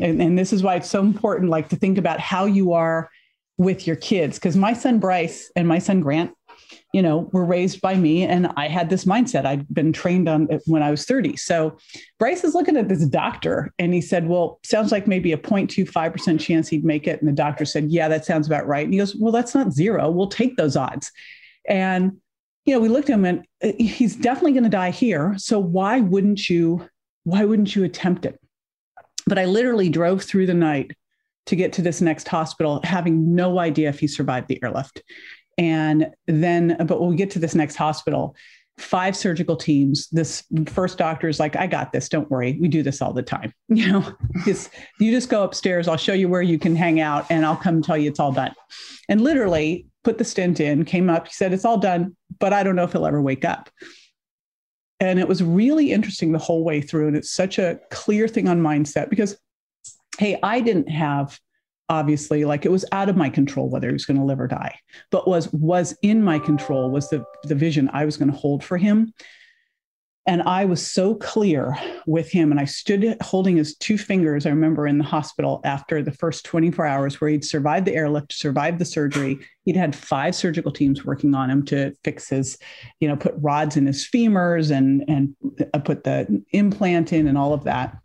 and, 0.00 0.20
and 0.20 0.38
this 0.38 0.52
is 0.52 0.62
why 0.62 0.76
it's 0.76 0.88
so 0.88 1.00
important, 1.00 1.50
like, 1.50 1.68
to 1.70 1.76
think 1.76 1.98
about 1.98 2.20
how 2.20 2.46
you 2.46 2.72
are 2.72 3.10
with 3.58 3.86
your 3.86 3.96
kids. 3.96 4.38
Because 4.38 4.56
my 4.56 4.72
son 4.72 4.98
Bryce 4.98 5.50
and 5.54 5.68
my 5.68 5.78
son 5.78 6.00
Grant, 6.00 6.32
you 6.92 7.02
know, 7.02 7.28
were 7.32 7.44
raised 7.44 7.80
by 7.80 7.94
me 7.94 8.22
and 8.22 8.50
I 8.56 8.68
had 8.68 8.88
this 8.88 9.04
mindset. 9.04 9.44
I'd 9.44 9.68
been 9.68 9.92
trained 9.92 10.28
on 10.28 10.50
it 10.50 10.62
when 10.66 10.82
I 10.82 10.90
was 10.90 11.04
30. 11.04 11.36
So 11.36 11.76
Bryce 12.18 12.44
is 12.44 12.54
looking 12.54 12.76
at 12.76 12.88
this 12.88 13.04
doctor 13.06 13.72
and 13.78 13.92
he 13.92 14.00
said, 14.00 14.26
Well, 14.26 14.58
sounds 14.64 14.90
like 14.90 15.06
maybe 15.06 15.32
a 15.32 15.38
0.25% 15.38 16.40
chance 16.40 16.68
he'd 16.68 16.84
make 16.84 17.06
it. 17.06 17.20
And 17.20 17.28
the 17.28 17.34
doctor 17.34 17.64
said, 17.64 17.90
Yeah, 17.90 18.08
that 18.08 18.24
sounds 18.24 18.46
about 18.46 18.66
right. 18.66 18.84
And 18.84 18.94
he 18.94 18.98
goes, 18.98 19.14
Well, 19.14 19.32
that's 19.32 19.54
not 19.54 19.72
zero. 19.72 20.10
We'll 20.10 20.28
take 20.28 20.56
those 20.56 20.76
odds. 20.76 21.12
And, 21.68 22.18
you 22.64 22.74
know, 22.74 22.80
we 22.80 22.88
looked 22.88 23.10
at 23.10 23.14
him 23.14 23.24
and 23.24 23.46
uh, 23.62 23.72
he's 23.78 24.16
definitely 24.16 24.52
going 24.52 24.64
to 24.64 24.70
die 24.70 24.90
here. 24.90 25.34
So 25.36 25.58
why 25.58 26.00
wouldn't 26.00 26.48
you, 26.48 26.88
why 27.24 27.44
wouldn't 27.44 27.74
you 27.76 27.84
attempt 27.84 28.24
it? 28.24 28.40
But 29.26 29.38
I 29.38 29.44
literally 29.44 29.90
drove 29.90 30.22
through 30.22 30.46
the 30.46 30.54
night 30.54 30.92
to 31.48 31.56
get 31.56 31.72
to 31.74 31.82
this 31.82 32.00
next 32.00 32.28
hospital, 32.28 32.80
having 32.84 33.34
no 33.34 33.58
idea 33.58 33.88
if 33.88 34.00
he 34.00 34.06
survived 34.06 34.48
the 34.48 34.62
airlift. 34.62 35.02
And 35.56 36.10
then, 36.26 36.76
but 36.86 37.00
when 37.00 37.10
we 37.10 37.16
get 37.16 37.30
to 37.32 37.38
this 37.38 37.54
next 37.54 37.76
hospital, 37.76 38.36
five 38.78 39.16
surgical 39.16 39.56
teams. 39.56 40.08
This 40.10 40.44
first 40.66 40.98
doctor 40.98 41.28
is 41.28 41.40
like, 41.40 41.56
I 41.56 41.66
got 41.66 41.92
this. 41.92 42.08
Don't 42.08 42.30
worry. 42.30 42.56
We 42.60 42.68
do 42.68 42.82
this 42.82 43.02
all 43.02 43.12
the 43.12 43.22
time. 43.22 43.52
You 43.68 43.92
know, 43.92 44.12
just, 44.44 44.70
you 44.98 45.10
just 45.10 45.28
go 45.28 45.42
upstairs. 45.44 45.88
I'll 45.88 45.96
show 45.96 46.12
you 46.12 46.28
where 46.28 46.42
you 46.42 46.58
can 46.58 46.74
hang 46.74 47.00
out 47.00 47.26
and 47.28 47.44
I'll 47.44 47.56
come 47.56 47.82
tell 47.82 47.96
you 47.96 48.08
it's 48.08 48.20
all 48.20 48.32
done. 48.32 48.54
And 49.08 49.20
literally 49.20 49.86
put 50.04 50.18
the 50.18 50.24
stent 50.24 50.60
in, 50.60 50.84
came 50.84 51.10
up, 51.10 51.26
he 51.26 51.32
said, 51.32 51.52
It's 51.52 51.64
all 51.64 51.78
done, 51.78 52.16
but 52.38 52.52
I 52.52 52.62
don't 52.62 52.76
know 52.76 52.84
if 52.84 52.92
he'll 52.92 53.06
ever 53.06 53.20
wake 53.20 53.44
up. 53.44 53.68
And 55.00 55.18
it 55.18 55.28
was 55.28 55.42
really 55.42 55.92
interesting 55.92 56.32
the 56.32 56.38
whole 56.38 56.64
way 56.64 56.80
through. 56.80 57.08
And 57.08 57.16
it's 57.16 57.30
such 57.30 57.58
a 57.58 57.78
clear 57.90 58.26
thing 58.26 58.48
on 58.48 58.60
mindset 58.60 59.10
because, 59.10 59.36
hey, 60.18 60.38
I 60.42 60.60
didn't 60.60 60.90
have 60.90 61.38
obviously 61.88 62.44
like 62.44 62.66
it 62.66 62.72
was 62.72 62.84
out 62.92 63.08
of 63.08 63.16
my 63.16 63.30
control 63.30 63.68
whether 63.68 63.88
he 63.88 63.92
was 63.92 64.04
going 64.04 64.18
to 64.18 64.24
live 64.24 64.40
or 64.40 64.46
die 64.46 64.78
but 65.10 65.26
was 65.26 65.50
was 65.52 65.96
in 66.02 66.22
my 66.22 66.38
control 66.38 66.90
was 66.90 67.08
the 67.08 67.24
the 67.44 67.54
vision 67.54 67.88
i 67.92 68.04
was 68.04 68.16
going 68.16 68.30
to 68.30 68.36
hold 68.36 68.62
for 68.62 68.76
him. 68.76 69.12
And 70.26 70.42
i 70.42 70.66
was 70.66 70.86
so 70.86 71.14
clear 71.14 71.74
with 72.06 72.30
him 72.30 72.50
and 72.50 72.60
i 72.60 72.66
stood 72.66 73.16
holding 73.22 73.56
his 73.56 73.74
two 73.74 73.96
fingers 73.96 74.44
i 74.44 74.50
remember 74.50 74.86
in 74.86 74.98
the 74.98 75.04
hospital 75.04 75.62
after 75.64 76.02
the 76.02 76.12
first 76.12 76.44
24 76.44 76.84
hours 76.84 77.18
where 77.22 77.30
he'd 77.30 77.42
survived 77.42 77.86
the 77.86 77.94
airlift 77.94 78.34
survived 78.34 78.78
the 78.78 78.84
surgery. 78.84 79.38
He'd 79.64 79.76
had 79.76 79.96
five 79.96 80.34
surgical 80.34 80.72
teams 80.72 81.06
working 81.06 81.34
on 81.34 81.48
him 81.48 81.64
to 81.66 81.94
fix 82.04 82.28
his 82.28 82.58
you 83.00 83.08
know 83.08 83.16
put 83.16 83.32
rods 83.38 83.78
in 83.78 83.86
his 83.86 84.06
femurs 84.06 84.70
and 84.70 85.04
and 85.08 85.34
uh, 85.72 85.78
put 85.78 86.04
the 86.04 86.42
implant 86.52 87.14
in 87.14 87.28
and 87.28 87.38
all 87.38 87.54
of 87.54 87.64
that 87.64 87.96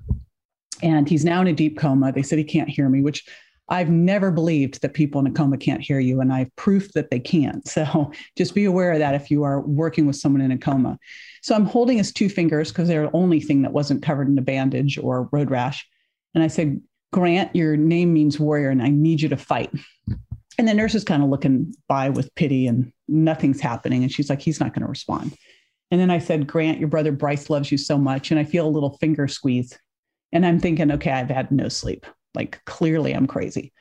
and 0.84 1.10
he's 1.10 1.26
now 1.26 1.42
in 1.42 1.48
a 1.48 1.54
deep 1.54 1.78
coma 1.78 2.12
they 2.12 2.22
said 2.22 2.38
he 2.38 2.44
can't 2.44 2.70
hear 2.70 2.88
me 2.90 3.02
which 3.02 3.26
I've 3.70 3.90
never 3.90 4.30
believed 4.30 4.82
that 4.82 4.94
people 4.94 5.22
in 5.22 5.28
a 5.28 5.32
coma 5.32 5.58
can't 5.58 5.82
hear 5.82 6.00
you, 6.00 6.20
and 6.20 6.34
I've 6.34 6.54
proof 6.58 6.92
that 6.94 7.10
they 7.10 7.20
can't. 7.20 7.68
So 7.74 8.12
just 8.38 8.54
be 8.54 8.66
aware 8.66 8.92
of 8.92 9.00
that 9.00 9.16
if 9.16 9.32
you 9.32 9.44
are 9.44 9.62
working 9.62 10.06
with 10.06 10.16
someone 10.16 10.42
in 10.42 10.52
a 10.52 10.58
coma. 10.58 11.00
So 11.42 11.56
I'm 11.56 11.66
holding 11.66 11.98
his 11.98 12.14
two 12.14 12.30
fingers 12.30 12.72
because 12.72 12.88
they're 12.88 13.08
the 13.08 13.16
only 13.16 13.40
thing 13.40 13.64
that 13.64 13.74
wasn't 13.74 14.04
covered 14.04 14.28
in 14.28 14.38
a 14.38 14.44
bandage 14.44 15.00
or 15.00 15.28
road 15.32 15.50
rash. 15.50 15.88
And 16.36 16.44
I 16.44 16.48
said, 16.48 16.80
Grant, 17.12 17.56
your 17.56 17.76
name 17.76 18.14
means 18.14 18.40
warrior, 18.40 18.70
and 18.70 18.82
I 18.82 18.90
need 18.90 19.22
you 19.22 19.30
to 19.30 19.38
fight. 19.38 19.72
And 20.60 20.68
the 20.68 20.74
nurse 20.76 20.94
is 20.94 21.04
kind 21.04 21.24
of 21.24 21.30
looking 21.30 21.74
by 21.88 22.10
with 22.10 22.36
pity, 22.36 22.68
and 22.68 22.94
nothing's 23.08 23.60
happening. 23.60 24.04
And 24.04 24.12
she's 24.12 24.30
like, 24.30 24.40
he's 24.40 24.60
not 24.60 24.72
going 24.72 24.84
to 24.84 24.88
respond. 24.88 25.36
And 25.90 26.00
then 26.00 26.12
I 26.12 26.20
said, 26.20 26.46
Grant, 26.46 26.78
your 26.78 26.90
brother 26.90 27.12
Bryce 27.12 27.50
loves 27.50 27.72
you 27.72 27.78
so 27.80 27.98
much. 27.98 28.30
And 28.30 28.40
I 28.40 28.44
feel 28.44 28.68
a 28.68 28.70
little 28.70 28.96
finger 29.00 29.28
squeeze. 29.28 29.76
And 30.34 30.46
I'm 30.46 30.60
thinking, 30.60 30.92
okay, 30.92 31.12
I've 31.12 31.30
had 31.30 31.52
no 31.52 31.70
sleep. 31.70 32.06
Like 32.34 32.60
clearly 32.66 33.14
I'm 33.14 33.28
crazy. 33.28 33.72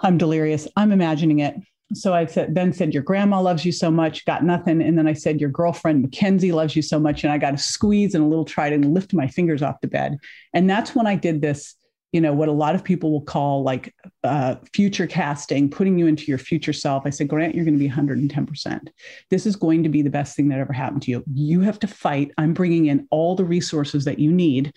I'm 0.00 0.16
delirious. 0.16 0.68
I'm 0.76 0.92
imagining 0.92 1.40
it. 1.40 1.56
So 1.94 2.14
I 2.14 2.26
said, 2.26 2.54
then 2.54 2.72
said, 2.72 2.94
Your 2.94 3.02
grandma 3.02 3.40
loves 3.40 3.64
you 3.64 3.72
so 3.72 3.90
much, 3.90 4.24
got 4.26 4.44
nothing. 4.44 4.82
And 4.82 4.96
then 4.96 5.08
I 5.08 5.14
said, 5.14 5.40
Your 5.40 5.50
girlfriend 5.50 6.02
Mackenzie 6.02 6.52
loves 6.52 6.76
you 6.76 6.82
so 6.82 7.00
much. 7.00 7.24
And 7.24 7.32
I 7.32 7.38
got 7.38 7.54
a 7.54 7.58
squeeze 7.58 8.14
and 8.14 8.24
a 8.24 8.28
little 8.28 8.44
try 8.44 8.70
to 8.70 8.78
lift 8.78 9.14
my 9.14 9.26
fingers 9.26 9.62
off 9.62 9.80
the 9.80 9.88
bed. 9.88 10.18
And 10.52 10.68
that's 10.68 10.94
when 10.94 11.06
I 11.06 11.16
did 11.16 11.40
this, 11.40 11.74
you 12.12 12.20
know, 12.20 12.34
what 12.34 12.48
a 12.48 12.52
lot 12.52 12.74
of 12.74 12.84
people 12.84 13.10
will 13.10 13.22
call 13.22 13.62
like 13.62 13.94
uh, 14.22 14.56
future 14.74 15.06
casting, 15.06 15.70
putting 15.70 15.98
you 15.98 16.06
into 16.06 16.24
your 16.24 16.38
future 16.38 16.74
self. 16.74 17.06
I 17.06 17.10
said, 17.10 17.28
Grant, 17.28 17.54
you're 17.54 17.64
going 17.64 17.78
to 17.78 17.82
be 17.82 17.90
110%. 17.90 18.88
This 19.30 19.46
is 19.46 19.56
going 19.56 19.82
to 19.82 19.88
be 19.88 20.02
the 20.02 20.10
best 20.10 20.36
thing 20.36 20.48
that 20.50 20.58
ever 20.58 20.74
happened 20.74 21.02
to 21.02 21.10
you. 21.10 21.24
You 21.32 21.62
have 21.62 21.78
to 21.80 21.86
fight. 21.86 22.32
I'm 22.36 22.52
bringing 22.52 22.86
in 22.86 23.08
all 23.10 23.34
the 23.34 23.46
resources 23.46 24.04
that 24.04 24.18
you 24.18 24.30
need 24.30 24.74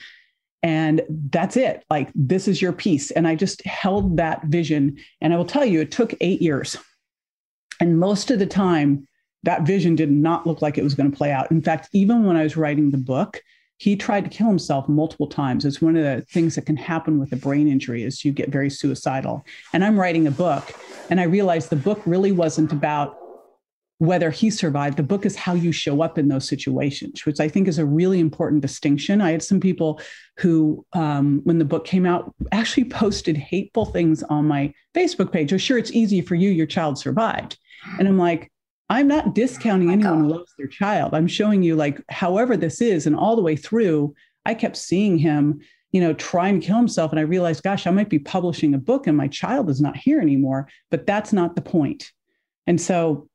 and 0.63 1.01
that's 1.29 1.57
it. 1.57 1.83
Like 1.89 2.11
this 2.13 2.47
is 2.47 2.61
your 2.61 2.73
piece. 2.73 3.11
And 3.11 3.27
i 3.27 3.35
just 3.35 3.65
held 3.65 4.17
that 4.17 4.43
vision. 4.45 4.97
And 5.21 5.33
i 5.33 5.37
will 5.37 5.45
tell 5.45 5.65
you 5.65 5.81
it 5.81 5.91
took 5.91 6.13
eight 6.21 6.41
years. 6.41 6.77
And 7.79 7.99
most 7.99 8.29
of 8.31 8.39
the 8.39 8.45
time 8.45 9.07
that 9.43 9.63
vision 9.63 9.95
did 9.95 10.11
not 10.11 10.45
look 10.45 10.61
like 10.61 10.77
it 10.77 10.83
was 10.83 10.93
going 10.93 11.09
to 11.09 11.17
play 11.17 11.31
out. 11.31 11.51
In 11.51 11.61
fact 11.61 11.89
even 11.93 12.25
when 12.25 12.35
i 12.35 12.43
was 12.43 12.57
writing 12.57 12.91
the 12.91 12.97
book 12.97 13.41
he 13.77 13.95
tried 13.95 14.23
to 14.23 14.29
kill 14.29 14.45
himself 14.45 14.87
multiple 14.87 15.25
times. 15.25 15.65
It's 15.65 15.81
one 15.81 15.95
of 15.95 16.03
the 16.03 16.23
things 16.29 16.53
that 16.53 16.67
can 16.67 16.77
happen 16.77 17.17
with 17.17 17.33
a 17.33 17.35
brain 17.35 17.67
injury 17.67 18.03
is 18.03 18.23
you 18.23 18.31
get 18.31 18.49
very 18.49 18.69
suicidal. 18.69 19.43
And 19.73 19.83
i'm 19.83 19.99
writing 19.99 20.27
a 20.27 20.31
book 20.31 20.71
and 21.09 21.19
i 21.19 21.23
realized 21.23 21.69
the 21.69 21.75
book 21.75 21.99
really 22.05 22.31
wasn't 22.31 22.71
about 22.71 23.17
whether 24.01 24.31
he 24.31 24.49
survived. 24.49 24.97
The 24.97 25.03
book 25.03 25.27
is 25.27 25.35
how 25.35 25.53
you 25.53 25.71
show 25.71 26.01
up 26.01 26.17
in 26.17 26.27
those 26.27 26.47
situations, 26.49 27.23
which 27.23 27.39
I 27.39 27.47
think 27.47 27.67
is 27.67 27.77
a 27.77 27.85
really 27.85 28.19
important 28.19 28.63
distinction. 28.63 29.21
I 29.21 29.29
had 29.29 29.43
some 29.43 29.59
people 29.59 30.01
who, 30.37 30.83
um, 30.93 31.41
when 31.43 31.59
the 31.59 31.65
book 31.65 31.85
came 31.85 32.07
out, 32.07 32.33
actually 32.51 32.85
posted 32.85 33.37
hateful 33.37 33.85
things 33.85 34.23
on 34.23 34.47
my 34.47 34.73
Facebook 34.95 35.31
page. 35.31 35.53
Oh, 35.53 35.57
sure, 35.59 35.77
it's 35.77 35.91
easy 35.91 36.19
for 36.19 36.33
you, 36.33 36.49
your 36.49 36.65
child 36.65 36.97
survived. 36.97 37.59
And 37.99 38.07
I'm 38.07 38.17
like, 38.17 38.51
I'm 38.89 39.07
not 39.07 39.35
discounting 39.35 39.89
oh 39.89 39.93
anyone 39.93 40.21
God. 40.21 40.25
who 40.25 40.37
loves 40.39 40.53
their 40.57 40.65
child. 40.65 41.13
I'm 41.13 41.27
showing 41.27 41.61
you, 41.61 41.75
like, 41.75 42.01
however 42.09 42.57
this 42.57 42.81
is, 42.81 43.05
and 43.05 43.15
all 43.15 43.35
the 43.35 43.43
way 43.43 43.55
through, 43.55 44.15
I 44.47 44.55
kept 44.55 44.77
seeing 44.77 45.19
him, 45.19 45.59
you 45.91 46.01
know, 46.01 46.13
try 46.13 46.47
and 46.47 46.59
kill 46.59 46.77
himself. 46.77 47.11
And 47.11 47.19
I 47.19 47.23
realized, 47.23 47.61
gosh, 47.61 47.85
I 47.85 47.91
might 47.91 48.09
be 48.09 48.17
publishing 48.17 48.73
a 48.73 48.79
book 48.79 49.05
and 49.05 49.15
my 49.15 49.27
child 49.27 49.69
is 49.69 49.79
not 49.79 49.95
here 49.95 50.19
anymore. 50.19 50.69
But 50.89 51.05
that's 51.05 51.31
not 51.31 51.55
the 51.55 51.61
point. 51.61 52.11
And 52.65 52.81
so 52.81 53.27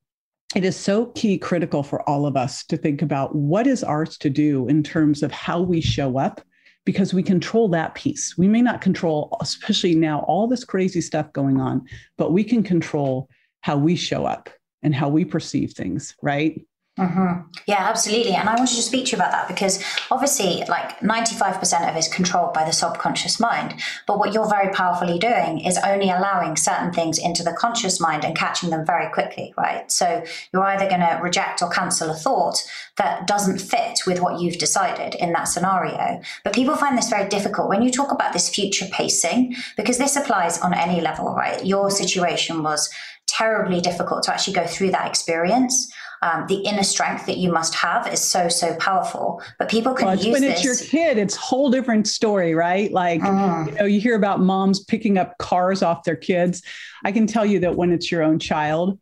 it 0.55 0.65
is 0.65 0.77
so 0.77 1.07
key 1.07 1.39
critical 1.39 1.83
for 1.83 2.09
all 2.09 2.27
of 2.27 2.37
us 2.37 2.65
to 2.67 2.77
think 2.77 3.03
about 3.03 3.35
what 3.35 3.67
is 3.67 3.83
ours 3.83 4.17
to 4.19 4.31
do 4.31 4.69
in 4.69 4.83
terms 4.83 5.23
of 5.23 5.33
how 5.33 5.61
we 5.61 5.81
show 5.81 6.19
up 6.19 6.41
because 6.85 7.13
we 7.13 7.23
control 7.23 7.69
that 7.69 7.95
piece. 7.95 8.39
We 8.39 8.47
may 8.47 8.63
not 8.63 8.81
control, 8.81 9.37
especially 9.41 9.97
now, 9.97 10.21
all 10.21 10.47
this 10.47 10.65
crazy 10.65 11.01
stuff 11.01 11.33
going 11.33 11.61
on, 11.61 11.85
but 12.17 12.33
we 12.33 12.45
can 12.45 12.63
control 12.63 13.29
how 13.61 13.77
we 13.77 13.97
show 13.97 14.25
up 14.25 14.49
and 14.83 14.95
how 14.95 15.09
we 15.09 15.25
perceive 15.25 15.73
things, 15.73 16.15
right? 16.23 16.65
Mm-hmm. 16.99 17.43
Yeah, 17.67 17.89
absolutely. 17.91 18.33
And 18.33 18.49
I 18.49 18.55
wanted 18.55 18.75
to 18.77 18.83
speak 18.83 19.07
to 19.07 19.11
you 19.13 19.17
about 19.19 19.31
that 19.31 19.49
because 19.49 19.85
obviously, 20.11 20.65
like 20.67 20.99
95% 21.01 21.91
of 21.91 21.95
it 21.95 21.99
is 21.99 22.09
controlled 22.09 22.55
by 22.55 22.65
the 22.65 22.73
subconscious 22.73 23.39
mind. 23.39 23.75
But 24.07 24.19
what 24.19 24.33
you're 24.33 24.49
very 24.49 24.73
powerfully 24.73 25.19
doing 25.19 25.61
is 25.61 25.79
only 25.85 26.09
allowing 26.09 26.57
certain 26.57 26.95
things 26.95 27.19
into 27.19 27.43
the 27.43 27.53
conscious 27.53 28.01
mind 28.01 28.25
and 28.25 28.35
catching 28.35 28.71
them 28.71 28.87
very 28.87 29.13
quickly, 29.13 29.53
right? 29.59 29.91
So 29.93 30.25
you're 30.55 30.65
either 30.65 30.89
going 30.89 31.03
to 31.03 31.21
reject 31.23 31.61
or 31.61 31.69
cancel 31.69 32.09
a 32.09 32.15
thought 32.15 32.63
that 32.97 33.27
doesn't 33.27 33.59
fit 33.59 34.01
with 34.07 34.21
what 34.21 34.41
you've 34.41 34.59
decided 34.59 35.15
in 35.17 35.33
that 35.33 35.49
scenario. 35.49 36.23
But 36.45 36.55
people 36.55 36.77
find 36.77 36.97
this 36.97 37.11
very 37.11 37.29
difficult 37.29 37.69
when 37.69 37.83
you 37.83 37.91
talk 37.91 38.11
about 38.11 38.33
this 38.33 38.49
future 38.49 38.87
pacing, 38.91 39.55
because 39.77 39.99
this 39.99 40.17
applies 40.17 40.59
on 40.61 40.73
any 40.73 41.03
level, 41.03 41.35
right? 41.35 41.63
Your 41.63 41.91
situation 41.91 42.63
was 42.63 42.89
terribly 43.27 43.83
difficult 43.83 44.23
to 44.23 44.33
actually 44.33 44.55
go 44.55 44.67
through 44.67 44.93
that 44.93 45.07
experience 45.07 45.93
um, 46.23 46.47
the 46.49 46.57
inner 46.57 46.83
strength 46.83 47.27
that 47.27 47.37
you 47.39 47.53
must 47.53 47.75
have 47.75 48.13
is 48.13 48.21
so 48.21 48.49
so 48.49 48.75
powerful. 48.77 49.43
But 49.59 49.69
people 49.69 49.95
can 49.95 50.07
well, 50.07 50.17
use 50.17 50.33
when 50.33 50.45
it's 50.45 50.65
your 50.65 50.77
kid, 50.77 51.19
it's 51.19 51.37
a 51.37 51.41
whole 51.41 51.71
different 51.71 52.07
story, 52.07 52.55
right? 52.55 52.93
Like 52.93 53.23
uh-huh. 53.23 53.65
you 53.67 53.73
know, 53.73 53.85
you 53.85 54.01
hear 54.01 54.17
about 54.17 54.41
moms 54.41 54.85
picking 54.85 55.19
up 55.19 55.37
cars 55.39 55.83
off 55.83 56.05
their 56.05 56.17
kids. 56.17 56.63
I 57.05 57.13
can 57.13 57.27
tell 57.27 57.47
you 57.47 57.61
that 57.61 57.77
when 57.77 57.93
it's 57.93 58.11
your 58.11 58.23
own 58.23 58.39
child, 58.39 58.99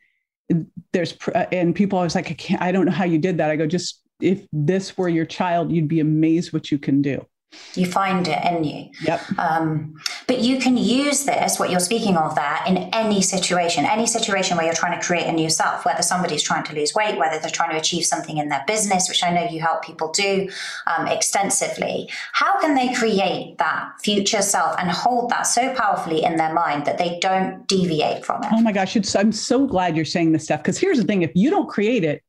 there's 0.93 1.17
and 1.53 1.75
people 1.75 1.99
always 1.99 2.15
like, 2.15 2.31
I 2.31 2.35
can't, 2.35 2.63
I 2.63 2.73
don't 2.73 2.87
know 2.87 2.93
how 2.93 3.05
you 3.05 3.19
did 3.19 3.39
that. 3.39 3.51
I 3.51 3.57
go, 3.57 3.67
just 3.67 4.03
if 4.21 4.47
this 4.53 4.97
were 4.97 5.09
your 5.09 5.27
child, 5.27 5.73
you'd 5.73 5.89
be 5.89 6.01
amazed 6.01 6.53
what 6.53 6.71
you 6.71 6.79
can 6.79 7.03
do 7.03 7.27
you 7.75 7.87
find 7.87 8.29
it 8.29 8.45
in 8.45 8.65
you 8.65 8.91
yep 9.03 9.21
um, 9.39 9.95
But 10.27 10.41
you 10.41 10.59
can 10.59 10.77
use 10.77 11.25
this, 11.25 11.59
what 11.59 11.71
you're 11.71 11.81
speaking 11.81 12.17
of 12.17 12.35
there, 12.35 12.59
in 12.67 12.77
any 12.93 13.21
situation, 13.21 13.85
any 13.85 14.07
situation 14.07 14.57
where 14.57 14.67
you're 14.67 14.75
trying 14.75 14.99
to 14.99 15.05
create 15.05 15.27
a 15.27 15.33
new 15.33 15.51
self, 15.51 15.85
whether 15.85 16.03
somebody's 16.03 16.43
trying 16.43 16.65
to 16.65 16.75
lose 16.75 16.95
weight, 16.95 17.19
whether 17.19 17.39
they're 17.39 17.51
trying 17.51 17.71
to 17.71 17.77
achieve 17.77 18.05
something 18.05 18.39
in 18.39 18.49
their 18.49 18.65
business, 18.67 19.09
which 19.09 19.23
I 19.23 19.31
know 19.31 19.47
you 19.49 19.61
help 19.61 19.85
people 19.85 20.11
do 20.13 20.49
um, 20.87 21.07
extensively. 21.07 22.09
How 22.33 22.61
can 22.61 22.75
they 22.75 22.95
create 22.95 23.59
that 23.59 23.93
future 24.03 24.43
self 24.43 24.77
and 24.79 24.91
hold 24.91 25.31
that 25.31 25.43
so 25.43 25.75
powerfully 25.75 26.25
in 26.25 26.37
their 26.37 26.53
mind 26.53 26.87
that 26.87 26.99
they 26.99 27.19
don't 27.21 27.67
deviate 27.69 28.25
from 28.25 28.43
it? 28.43 28.51
Oh 28.53 28.61
my 28.63 28.73
gosh, 28.73 28.97
I'm 29.15 29.33
so 29.33 29.67
glad 29.67 29.97
you're 29.97 30.05
saying 30.05 30.33
this 30.33 30.45
stuff 30.45 30.63
because 30.63 30.79
here's 30.79 30.99
the 30.99 31.05
thing 31.05 31.23
if 31.23 31.33
you 31.35 31.51
don't 31.51 31.69
create 31.69 32.05
it, 32.05 32.23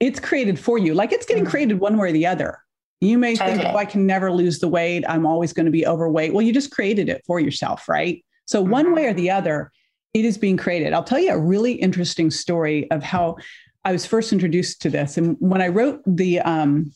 it's 0.00 0.20
created 0.20 0.58
for 0.58 0.78
you. 0.78 0.94
Like 0.94 1.12
it's 1.12 1.26
getting 1.26 1.44
mm-hmm. 1.44 1.50
created 1.50 1.80
one 1.80 1.96
way 1.96 2.08
or 2.08 2.12
the 2.12 2.26
other. 2.26 2.63
You 3.04 3.18
may 3.18 3.36
think, 3.36 3.62
oh, 3.64 3.76
I 3.76 3.84
can 3.84 4.06
never 4.06 4.32
lose 4.32 4.58
the 4.58 4.68
weight. 4.68 5.04
I'm 5.08 5.26
always 5.26 5.52
going 5.52 5.66
to 5.66 5.72
be 5.72 5.86
overweight. 5.86 6.32
Well, 6.32 6.42
you 6.42 6.52
just 6.52 6.70
created 6.70 7.08
it 7.08 7.22
for 7.26 7.40
yourself, 7.40 7.88
right? 7.88 8.24
So, 8.46 8.62
mm-hmm. 8.62 8.70
one 8.70 8.94
way 8.94 9.06
or 9.06 9.14
the 9.14 9.30
other, 9.30 9.72
it 10.12 10.24
is 10.24 10.38
being 10.38 10.56
created. 10.56 10.92
I'll 10.92 11.04
tell 11.04 11.18
you 11.18 11.32
a 11.32 11.38
really 11.38 11.72
interesting 11.72 12.30
story 12.30 12.90
of 12.90 13.02
how 13.02 13.36
I 13.84 13.92
was 13.92 14.06
first 14.06 14.32
introduced 14.32 14.80
to 14.82 14.90
this. 14.90 15.16
And 15.16 15.36
when 15.40 15.60
I 15.60 15.68
wrote 15.68 16.00
the, 16.06 16.40
um, 16.40 16.92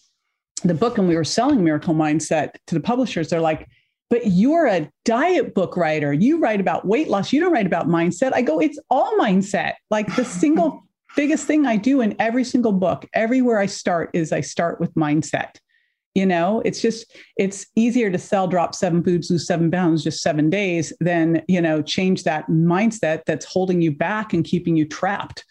the 0.63 0.75
book 0.75 0.99
and 0.99 1.09
we 1.09 1.17
were 1.17 1.25
selling 1.25 1.63
Miracle 1.63 1.95
Mindset 1.95 2.53
to 2.69 2.75
the 2.75 2.81
publishers, 2.81 3.29
they're 3.29 3.41
like, 3.41 3.69
but 4.11 4.27
you're 4.27 4.67
a 4.67 4.91
diet 5.05 5.55
book 5.55 5.77
writer. 5.77 6.13
You 6.13 6.39
write 6.39 6.61
about 6.61 6.87
weight 6.87 7.09
loss. 7.09 7.33
You 7.33 7.41
don't 7.41 7.53
write 7.53 7.67
about 7.67 7.89
mindset. 7.89 8.33
I 8.33 8.43
go, 8.43 8.59
it's 8.59 8.79
all 8.89 9.19
mindset. 9.19 9.75
Like 9.91 10.15
the 10.17 10.25
single 10.25 10.85
biggest 11.17 11.47
thing 11.47 11.67
I 11.67 11.77
do 11.77 12.01
in 12.01 12.17
every 12.19 12.45
single 12.45 12.73
book, 12.73 13.07
everywhere 13.13 13.59
I 13.59 13.67
start 13.67 14.11
is 14.15 14.33
I 14.33 14.41
start 14.41 14.81
with 14.81 14.95
mindset. 14.95 15.57
You 16.19 16.27
know, 16.27 16.61
it's 16.65 16.81
just, 16.81 17.15
it's 17.37 17.65
easier 17.77 18.11
to 18.11 18.19
sell 18.19 18.49
drop 18.49 18.75
seven 18.75 19.05
foods, 19.05 19.31
lose 19.31 19.47
seven 19.47 19.71
pounds, 19.71 20.03
just 20.03 20.21
seven 20.21 20.51
days 20.51 20.93
than, 20.99 21.43
you 21.47 21.61
know, 21.61 21.81
change 21.81 22.25
that 22.25 22.49
mindset 22.49 23.21
that's 23.25 23.45
holding 23.45 23.81
you 23.81 23.93
back 23.93 24.33
and 24.33 24.45
keeping 24.45 24.77
you 24.77 24.85
trapped 24.85 25.45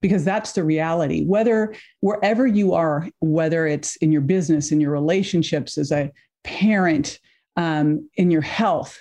because 0.00 0.24
that's 0.24 0.52
the 0.52 0.64
reality. 0.64 1.26
Whether 1.26 1.74
wherever 2.00 2.46
you 2.46 2.72
are, 2.72 3.06
whether 3.20 3.66
it's 3.66 3.96
in 3.96 4.12
your 4.12 4.22
business, 4.22 4.72
in 4.72 4.80
your 4.80 4.92
relationships, 4.92 5.76
as 5.76 5.92
a 5.92 6.10
parent, 6.42 7.18
um, 7.56 8.08
in 8.14 8.30
your 8.30 8.40
health, 8.40 8.98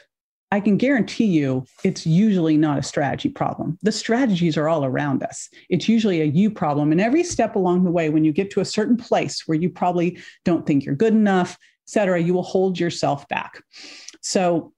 I 0.53 0.59
can 0.59 0.77
guarantee 0.77 1.25
you 1.25 1.65
it's 1.83 2.05
usually 2.05 2.57
not 2.57 2.77
a 2.77 2.83
strategy 2.83 3.27
problem. 3.27 3.79
The 3.81 3.91
strategies 3.91 4.55
are 4.55 4.69
all 4.69 4.85
around 4.85 5.23
us. 5.23 5.49
It's 5.69 5.89
usually 5.89 6.21
a 6.21 6.25
you 6.25 6.51
problem. 6.51 6.91
And 6.91 7.01
every 7.01 7.23
step 7.23 7.55
along 7.55 7.85
the 7.85 7.89
way, 7.89 8.09
when 8.09 8.23
you 8.23 8.31
get 8.31 8.51
to 8.51 8.59
a 8.59 8.65
certain 8.65 8.95
place 8.95 9.47
where 9.47 9.57
you 9.57 9.67
probably 9.71 10.19
don't 10.45 10.67
think 10.67 10.85
you're 10.85 10.93
good 10.93 11.13
enough, 11.13 11.53
et 11.53 11.89
cetera, 11.89 12.21
you 12.21 12.35
will 12.35 12.43
hold 12.43 12.79
yourself 12.79 13.27
back. 13.29 13.63
So 14.21 14.73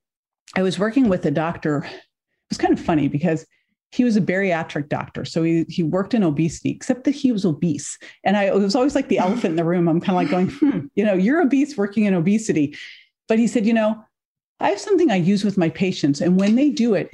I 0.56 0.62
was 0.62 0.80
working 0.80 1.10
with 1.10 1.26
a 1.26 1.32
doctor. 1.32 1.80
It 1.80 2.50
was 2.50 2.58
kind 2.58 2.72
of 2.72 2.80
funny 2.80 3.10
because 3.10 3.46
he 3.92 4.06
was 4.06 4.16
a 4.16 4.22
bariatric 4.22 4.88
doctor. 4.88 5.26
So 5.26 5.44
he, 5.44 5.66
he 5.68 5.84
worked 5.84 6.14
in 6.14 6.24
obesity, 6.24 6.70
except 6.70 7.04
that 7.04 7.16
he 7.16 7.34
was 7.34 7.44
obese. 7.44 8.00
And 8.24 8.38
I 8.38 8.50
was 8.52 8.76
always 8.76 8.96
like 8.96 9.10
the 9.10 9.20
elephant 9.20 9.52
in 9.52 9.56
the 9.58 9.66
room. 9.66 9.90
I'm 9.90 10.00
kind 10.00 10.18
of 10.18 10.24
like 10.24 10.30
going, 10.30 10.52
hmm, 10.52 10.88
you 10.96 11.04
know, 11.04 11.16
you're 11.16 11.42
obese 11.42 11.76
working 11.76 12.06
in 12.06 12.14
obesity. 12.14 12.78
But 13.28 13.40
he 13.40 13.48
said, 13.48 13.66
you 13.66 13.74
know, 13.74 14.02
I 14.60 14.70
have 14.70 14.80
something 14.80 15.12
I 15.12 15.16
use 15.16 15.44
with 15.44 15.58
my 15.58 15.70
patients, 15.70 16.22
and 16.22 16.40
when 16.40 16.56
they 16.56 16.70
do 16.70 16.94
it, 16.94 17.10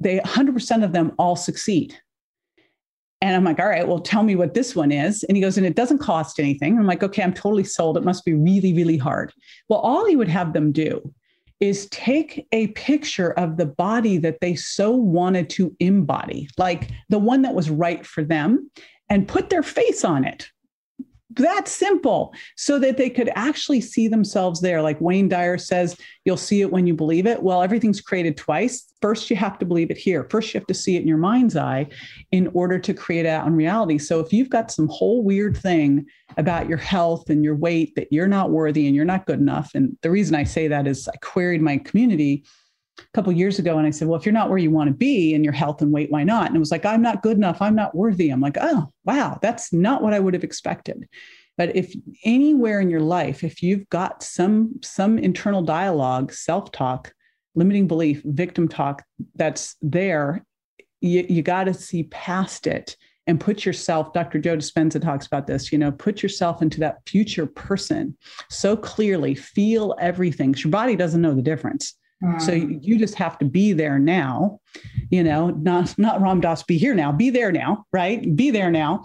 they 0.00 0.18
100% 0.18 0.84
of 0.84 0.92
them 0.92 1.12
all 1.18 1.36
succeed. 1.36 1.96
And 3.20 3.36
I'm 3.36 3.44
like, 3.44 3.60
all 3.60 3.68
right, 3.68 3.86
well, 3.86 4.00
tell 4.00 4.24
me 4.24 4.34
what 4.34 4.54
this 4.54 4.74
one 4.74 4.90
is. 4.90 5.22
And 5.22 5.36
he 5.36 5.40
goes, 5.40 5.56
and 5.56 5.64
it 5.64 5.76
doesn't 5.76 5.98
cost 5.98 6.40
anything. 6.40 6.76
I'm 6.76 6.88
like, 6.88 7.04
okay, 7.04 7.22
I'm 7.22 7.32
totally 7.32 7.62
sold. 7.62 7.96
It 7.96 8.02
must 8.02 8.24
be 8.24 8.34
really, 8.34 8.74
really 8.74 8.96
hard. 8.96 9.32
Well, 9.68 9.78
all 9.78 10.04
he 10.06 10.16
would 10.16 10.28
have 10.28 10.52
them 10.52 10.72
do 10.72 11.00
is 11.60 11.88
take 11.90 12.44
a 12.50 12.66
picture 12.68 13.30
of 13.34 13.56
the 13.56 13.66
body 13.66 14.18
that 14.18 14.40
they 14.40 14.56
so 14.56 14.90
wanted 14.90 15.48
to 15.50 15.76
embody, 15.78 16.48
like 16.58 16.90
the 17.10 17.20
one 17.20 17.42
that 17.42 17.54
was 17.54 17.70
right 17.70 18.04
for 18.04 18.24
them, 18.24 18.68
and 19.08 19.28
put 19.28 19.50
their 19.50 19.62
face 19.62 20.04
on 20.04 20.24
it 20.24 20.48
that 21.36 21.68
simple 21.68 22.34
so 22.56 22.78
that 22.78 22.96
they 22.96 23.10
could 23.10 23.30
actually 23.34 23.80
see 23.80 24.08
themselves 24.08 24.60
there. 24.60 24.82
Like 24.82 25.00
Wayne 25.00 25.28
Dyer 25.28 25.58
says, 25.58 25.96
you'll 26.24 26.36
see 26.36 26.60
it 26.60 26.70
when 26.70 26.86
you 26.86 26.94
believe 26.94 27.26
it. 27.26 27.42
Well, 27.42 27.62
everything's 27.62 28.00
created 28.00 28.36
twice. 28.36 28.92
First, 29.00 29.30
you 29.30 29.36
have 29.36 29.58
to 29.58 29.66
believe 29.66 29.90
it 29.90 29.96
here. 29.96 30.26
First, 30.30 30.52
you 30.52 30.60
have 30.60 30.66
to 30.68 30.74
see 30.74 30.96
it 30.96 31.02
in 31.02 31.08
your 31.08 31.18
mind's 31.18 31.56
eye 31.56 31.88
in 32.30 32.48
order 32.54 32.78
to 32.78 32.94
create 32.94 33.26
it 33.26 33.30
out 33.30 33.46
in 33.46 33.54
reality. 33.54 33.98
So 33.98 34.20
if 34.20 34.32
you've 34.32 34.50
got 34.50 34.70
some 34.70 34.88
whole 34.88 35.24
weird 35.24 35.56
thing 35.56 36.06
about 36.36 36.68
your 36.68 36.78
health 36.78 37.28
and 37.28 37.44
your 37.44 37.56
weight 37.56 37.94
that 37.96 38.12
you're 38.12 38.28
not 38.28 38.50
worthy 38.50 38.86
and 38.86 38.94
you're 38.94 39.04
not 39.04 39.26
good 39.26 39.40
enough, 39.40 39.72
and 39.74 39.96
the 40.02 40.10
reason 40.10 40.34
I 40.34 40.44
say 40.44 40.68
that 40.68 40.86
is 40.86 41.08
I 41.08 41.16
queried 41.16 41.62
my 41.62 41.78
community 41.78 42.44
a 42.98 43.02
couple 43.14 43.32
years 43.32 43.58
ago 43.58 43.78
and 43.78 43.86
I 43.86 43.90
said, 43.90 44.08
Well, 44.08 44.18
if 44.18 44.26
you're 44.26 44.32
not 44.32 44.48
where 44.48 44.58
you 44.58 44.70
want 44.70 44.88
to 44.88 44.94
be 44.94 45.34
in 45.34 45.44
your 45.44 45.52
health 45.52 45.82
and 45.82 45.92
weight, 45.92 46.10
why 46.10 46.24
not? 46.24 46.48
And 46.48 46.56
it 46.56 46.60
was 46.60 46.70
like, 46.70 46.84
I'm 46.84 47.02
not 47.02 47.22
good 47.22 47.36
enough. 47.36 47.60
I'm 47.60 47.74
not 47.74 47.94
worthy. 47.94 48.30
I'm 48.30 48.40
like, 48.40 48.56
Oh, 48.60 48.90
wow, 49.04 49.38
that's 49.42 49.72
not 49.72 50.02
what 50.02 50.14
I 50.14 50.20
would 50.20 50.34
have 50.34 50.44
expected. 50.44 51.08
But 51.58 51.76
if 51.76 51.94
anywhere 52.24 52.80
in 52.80 52.90
your 52.90 53.00
life, 53.00 53.44
if 53.44 53.62
you've 53.62 53.88
got 53.88 54.22
some 54.22 54.78
some 54.82 55.18
internal 55.18 55.62
dialogue, 55.62 56.32
self-talk, 56.32 57.12
limiting 57.54 57.86
belief, 57.86 58.22
victim 58.24 58.68
talk 58.68 59.04
that's 59.34 59.76
there, 59.82 60.44
you, 61.00 61.26
you 61.28 61.42
got 61.42 61.64
to 61.64 61.74
see 61.74 62.04
past 62.04 62.66
it 62.66 62.96
and 63.28 63.38
put 63.38 63.64
yourself 63.64 64.12
dr 64.12 64.36
joe 64.40 64.56
dispenza 64.56 65.00
talks 65.00 65.26
about 65.26 65.46
this 65.46 65.70
you 65.70 65.78
know 65.78 65.92
put 65.92 66.22
yourself 66.22 66.60
into 66.60 66.80
that 66.80 66.98
future 67.06 67.46
person 67.46 68.16
so 68.50 68.76
clearly 68.76 69.34
feel 69.34 69.94
everything 70.00 70.52
your 70.58 70.70
body 70.70 70.96
doesn't 70.96 71.22
know 71.22 71.34
the 71.34 71.42
difference 71.42 71.94
so 72.38 72.52
mm. 72.52 72.78
you 72.82 72.98
just 72.98 73.16
have 73.16 73.38
to 73.38 73.44
be 73.44 73.72
there 73.72 73.98
now, 73.98 74.60
you 75.10 75.24
know, 75.24 75.50
not 75.50 75.96
not 75.98 76.20
Ram 76.20 76.40
Dass, 76.40 76.62
be 76.62 76.78
here 76.78 76.94
now, 76.94 77.10
be 77.10 77.30
there 77.30 77.50
now, 77.50 77.84
right? 77.92 78.34
Be 78.36 78.50
there 78.50 78.70
now 78.70 79.02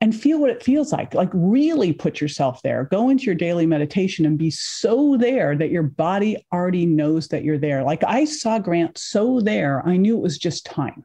and 0.00 0.14
feel 0.14 0.40
what 0.40 0.50
it 0.50 0.62
feels 0.62 0.92
like. 0.92 1.14
Like 1.14 1.30
really 1.32 1.92
put 1.92 2.20
yourself 2.20 2.62
there. 2.62 2.84
Go 2.90 3.10
into 3.10 3.24
your 3.24 3.34
daily 3.34 3.66
meditation 3.66 4.26
and 4.26 4.38
be 4.38 4.50
so 4.50 5.16
there 5.16 5.56
that 5.56 5.70
your 5.70 5.82
body 5.82 6.44
already 6.52 6.86
knows 6.86 7.28
that 7.28 7.44
you're 7.44 7.58
there. 7.58 7.82
Like 7.82 8.04
I 8.04 8.24
saw 8.24 8.58
Grant 8.58 8.98
so 8.98 9.40
there, 9.40 9.86
I 9.86 9.96
knew 9.96 10.16
it 10.16 10.22
was 10.22 10.38
just 10.38 10.66
time 10.66 11.04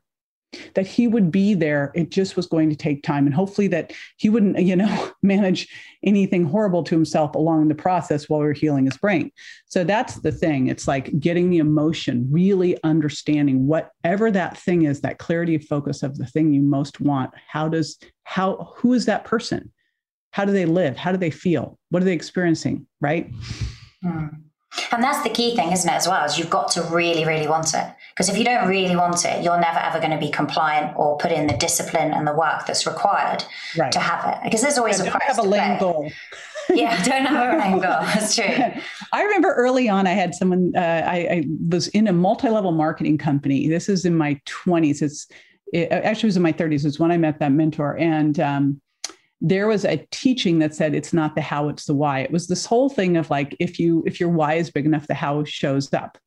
that 0.76 0.88
he 0.88 1.08
would 1.08 1.32
be 1.32 1.54
there. 1.54 1.92
It 1.96 2.10
just 2.10 2.36
was 2.36 2.48
going 2.48 2.70
to 2.70 2.76
take 2.76 3.04
time. 3.04 3.26
And 3.26 3.34
hopefully 3.34 3.68
that 3.70 3.94
he 4.18 4.30
wouldn't, 4.30 4.60
you 4.60 4.76
know, 4.76 5.12
manage 5.24 5.68
anything 6.04 6.46
horrible 6.46 6.84
to 6.84 6.96
himself 6.96 7.36
along 7.36 7.68
the 7.68 7.76
process 7.76 8.28
while 8.28 8.42
we 8.42 8.48
are 8.48 8.54
healing 8.54 8.86
his 8.86 8.98
brain. 8.98 9.32
So 9.66 9.84
that's 9.84 10.16
the 10.16 10.32
thing. 10.32 10.68
It's 10.68 10.88
like 10.88 11.20
getting 11.20 11.50
the 11.50 11.60
emotion, 11.60 12.28
really 12.30 12.78
understanding 12.84 13.68
whatever 13.68 14.32
that 14.32 14.58
thing 14.58 14.84
is, 14.84 15.02
that 15.02 15.20
clarity 15.20 15.56
of 15.56 15.63
focus 15.63 16.04
of 16.04 16.18
the 16.18 16.26
thing 16.26 16.54
you 16.54 16.62
most 16.62 17.00
want. 17.00 17.32
How 17.48 17.68
does, 17.68 17.98
how, 18.24 18.74
who 18.78 18.94
is 18.94 19.06
that 19.06 19.26
person? 19.26 19.72
How 20.32 20.46
do 20.46 20.52
they 20.52 20.66
live? 20.66 20.98
How 20.98 21.12
do 21.12 21.18
they 21.18 21.32
feel? 21.32 21.78
What 21.89 22.02
are 22.02 22.06
they 22.06 22.13
experiencing? 22.13 22.88
Right. 23.00 23.32
Hmm. 24.02 24.28
And 24.92 25.04
that's 25.04 25.24
the 25.24 25.30
key 25.30 25.56
thing, 25.56 25.72
isn't 25.72 25.89
it, 25.89 25.94
as 25.94 26.08
well, 26.08 26.26
is 26.26 26.38
you've 26.38 26.50
got 26.50 26.72
to 26.72 26.82
really, 26.84 27.26
really 27.26 27.48
want 27.48 27.74
it. 27.74 27.96
Because 28.13 28.30
if 28.30 28.38
you 28.38 28.43
don't 28.43 28.67
really 28.67 28.95
want 28.95 29.26
it, 29.26 29.43
you're 29.43 29.60
never 29.60 29.80
ever 29.80 29.99
going 29.99 30.12
to 30.12 30.17
be 30.17 30.30
compliant 30.30 30.95
or 30.95 31.17
put 31.17 31.32
in 31.32 31.47
the 31.47 31.58
discipline 31.58 32.13
and 32.13 32.28
the 32.28 32.34
work 32.34 32.65
that's 32.67 32.86
required 32.86 33.43
right. 33.76 33.91
to 33.91 33.99
have 33.99 34.34
it. 34.34 34.39
Because 34.43 34.62
there's 34.62 34.78
always 34.78 34.99
yeah, 34.99 35.08
a 35.08 35.12
price. 35.12 35.23
Have 35.28 35.39
a 35.39 35.41
lame 35.41 35.80
goal. 35.80 36.12
yeah, 36.69 37.04
don't 37.04 37.26
have 37.26 37.56
a 37.56 37.58
lame 37.58 37.80
goal. 37.80 38.02
That's 38.02 38.36
true. 38.36 38.45
I 39.13 39.23
remember 39.23 39.54
early 39.54 39.89
on, 39.89 40.06
I 40.06 40.12
had 40.12 40.36
someone. 40.36 40.73
Uh, 40.76 41.04
I, 41.06 41.15
I, 41.15 41.47
was 41.69 41.88
in 41.89 42.08
a 42.08 42.13
multi-level 42.13 42.71
marketing 42.71 43.17
company. 43.17 43.67
This 43.67 43.89
is 43.89 44.06
in 44.06 44.15
my 44.15 44.39
20s. 44.45 45.02
It's 45.02 45.28
it 45.71 45.91
actually 45.91 46.28
was 46.28 46.38
in 46.38 46.43
my 46.43 46.54
30s. 46.54 46.86
It's 46.86 46.99
when 46.99 47.12
I 47.12 47.17
met 47.17 47.39
that 47.39 47.52
mentor, 47.52 47.97
and 47.97 48.39
um, 48.39 48.82
there 49.41 49.67
was 49.67 49.86
a 49.86 49.97
teaching 50.12 50.60
that 50.60 50.73
said 50.73 50.95
it's 50.95 51.13
not 51.13 51.36
the 51.36 51.41
how 51.41 51.67
it's 51.67 51.86
the 51.86 51.93
why 51.93 52.19
it 52.19 52.32
was 52.32 52.47
this 52.47 52.65
whole 52.65 52.89
thing 52.89 53.17
of 53.17 53.30
like 53.30 53.56
if 53.60 53.78
you 53.78 54.04
if 54.08 54.19
your 54.19 54.30
why 54.30 54.54
is 54.54 54.71
big 54.71 54.86
enough 54.86 55.06
the 55.08 55.13
how 55.13 55.43
shows 55.43 55.93
up 55.93 56.17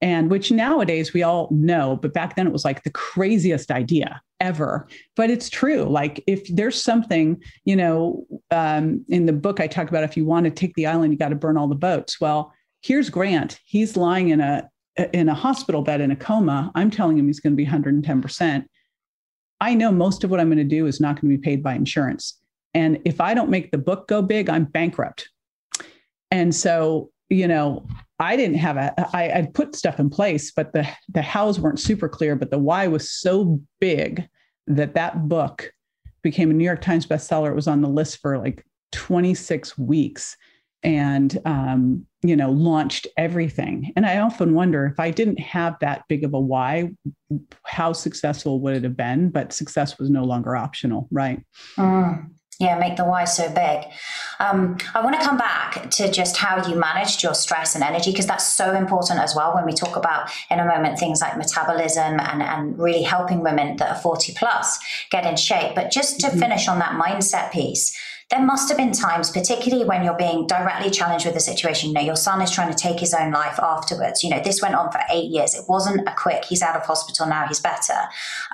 and 0.00 0.30
which 0.30 0.50
nowadays 0.50 1.12
we 1.12 1.22
all 1.22 1.48
know 1.50 1.96
but 1.96 2.12
back 2.12 2.36
then 2.36 2.46
it 2.46 2.52
was 2.52 2.64
like 2.64 2.82
the 2.82 2.90
craziest 2.90 3.70
idea 3.70 4.20
ever. 4.40 4.86
But 5.16 5.30
it's 5.30 5.50
true. 5.50 5.82
Like 5.82 6.22
if 6.26 6.46
there's 6.54 6.80
something 6.80 7.42
you 7.64 7.76
know 7.76 8.24
um, 8.50 9.04
in 9.08 9.26
the 9.26 9.32
book 9.32 9.60
i 9.60 9.66
talk 9.66 9.88
about 9.88 10.04
if 10.04 10.16
you 10.16 10.24
want 10.24 10.44
to 10.44 10.50
take 10.50 10.74
the 10.74 10.86
island 10.86 11.12
you 11.12 11.18
got 11.18 11.30
to 11.30 11.34
burn 11.36 11.56
all 11.56 11.68
the 11.68 11.74
boats. 11.74 12.20
Well 12.20 12.52
here's 12.82 13.10
grant. 13.10 13.58
He's 13.64 13.96
lying 13.96 14.28
in 14.28 14.40
a 14.40 14.68
in 15.12 15.28
a 15.28 15.34
hospital 15.34 15.82
bed 15.82 16.00
in 16.00 16.10
a 16.10 16.16
coma. 16.16 16.72
I'm 16.74 16.90
telling 16.90 17.18
him 17.18 17.26
he's 17.26 17.40
going 17.40 17.52
to 17.52 17.56
be 17.56 17.66
110% 17.66 18.64
i 19.60 19.74
know 19.74 19.90
most 19.90 20.22
of 20.22 20.30
what 20.30 20.38
i'm 20.38 20.46
going 20.46 20.56
to 20.56 20.62
do 20.62 20.86
is 20.86 21.00
not 21.00 21.20
going 21.20 21.32
to 21.32 21.36
be 21.36 21.42
paid 21.42 21.62
by 21.62 21.74
insurance. 21.74 22.38
And 22.74 23.00
if 23.04 23.20
I 23.20 23.34
don't 23.34 23.50
make 23.50 23.70
the 23.70 23.78
book 23.78 24.08
go 24.08 24.22
big, 24.22 24.48
I'm 24.48 24.64
bankrupt. 24.64 25.28
And 26.30 26.54
so, 26.54 27.10
you 27.28 27.48
know, 27.48 27.86
I 28.18 28.36
didn't 28.36 28.56
have 28.56 28.76
a, 28.76 28.94
I, 29.16 29.30
I'd 29.30 29.54
put 29.54 29.76
stuff 29.76 30.00
in 30.00 30.10
place, 30.10 30.50
but 30.50 30.72
the, 30.72 30.88
the 31.08 31.22
hows 31.22 31.60
weren't 31.60 31.80
super 31.80 32.08
clear, 32.08 32.34
but 32.34 32.50
the 32.50 32.58
why 32.58 32.88
was 32.88 33.10
so 33.10 33.60
big 33.80 34.28
that 34.66 34.94
that 34.94 35.28
book 35.28 35.72
became 36.22 36.50
a 36.50 36.54
New 36.54 36.64
York 36.64 36.80
Times 36.80 37.06
bestseller. 37.06 37.50
It 37.50 37.54
was 37.54 37.68
on 37.68 37.80
the 37.80 37.88
list 37.88 38.18
for 38.20 38.38
like 38.38 38.64
26 38.92 39.78
weeks. 39.78 40.36
and 40.82 41.38
um, 41.44 42.06
you 42.22 42.34
know 42.34 42.50
launched 42.50 43.06
everything 43.16 43.92
and 43.94 44.04
i 44.04 44.18
often 44.18 44.54
wonder 44.54 44.86
if 44.86 44.98
i 44.98 45.10
didn't 45.10 45.38
have 45.38 45.76
that 45.80 46.02
big 46.08 46.24
of 46.24 46.34
a 46.34 46.40
why 46.40 46.90
how 47.64 47.92
successful 47.92 48.60
would 48.60 48.74
it 48.74 48.82
have 48.82 48.96
been 48.96 49.30
but 49.30 49.52
success 49.52 49.98
was 49.98 50.10
no 50.10 50.24
longer 50.24 50.56
optional 50.56 51.06
right 51.10 51.40
mm. 51.76 52.28
Yeah, 52.58 52.76
make 52.76 52.96
the 52.96 53.04
why 53.04 53.24
so 53.24 53.48
big. 53.48 53.84
Um, 54.40 54.78
I 54.92 55.00
want 55.00 55.14
to 55.18 55.24
come 55.24 55.38
back 55.38 55.90
to 55.90 56.10
just 56.10 56.36
how 56.36 56.66
you 56.68 56.74
managed 56.74 57.22
your 57.22 57.34
stress 57.34 57.76
and 57.76 57.84
energy 57.84 58.10
because 58.10 58.26
that's 58.26 58.46
so 58.48 58.74
important 58.74 59.20
as 59.20 59.32
well 59.36 59.54
when 59.54 59.64
we 59.64 59.72
talk 59.72 59.94
about 59.94 60.28
in 60.50 60.58
a 60.58 60.64
moment 60.64 60.98
things 60.98 61.20
like 61.20 61.38
metabolism 61.38 62.18
and, 62.18 62.42
and 62.42 62.76
really 62.76 63.02
helping 63.02 63.44
women 63.44 63.76
that 63.76 63.90
are 63.90 64.00
40 64.00 64.34
plus 64.34 64.76
get 65.10 65.24
in 65.24 65.36
shape. 65.36 65.76
But 65.76 65.92
just 65.92 66.18
to 66.20 66.26
mm-hmm. 66.26 66.38
finish 66.40 66.66
on 66.66 66.80
that 66.80 67.00
mindset 67.00 67.52
piece, 67.52 67.96
there 68.30 68.44
must 68.44 68.68
have 68.68 68.76
been 68.76 68.92
times, 68.92 69.30
particularly 69.30 69.86
when 69.86 70.04
you're 70.04 70.16
being 70.16 70.46
directly 70.46 70.90
challenged 70.90 71.24
with 71.24 71.34
a 71.34 71.40
situation. 71.40 71.88
You 71.88 71.94
know, 71.94 72.00
your 72.02 72.16
son 72.16 72.42
is 72.42 72.50
trying 72.50 72.70
to 72.70 72.76
take 72.76 73.00
his 73.00 73.14
own 73.14 73.32
life 73.32 73.58
afterwards. 73.58 74.22
You 74.22 74.28
know, 74.28 74.40
this 74.42 74.60
went 74.60 74.74
on 74.74 74.92
for 74.92 75.00
eight 75.10 75.30
years. 75.30 75.54
It 75.54 75.64
wasn't 75.66 76.06
a 76.06 76.14
quick, 76.14 76.44
he's 76.44 76.60
out 76.60 76.76
of 76.76 76.82
hospital 76.82 77.26
now, 77.26 77.46
he's 77.46 77.60
better. 77.60 77.94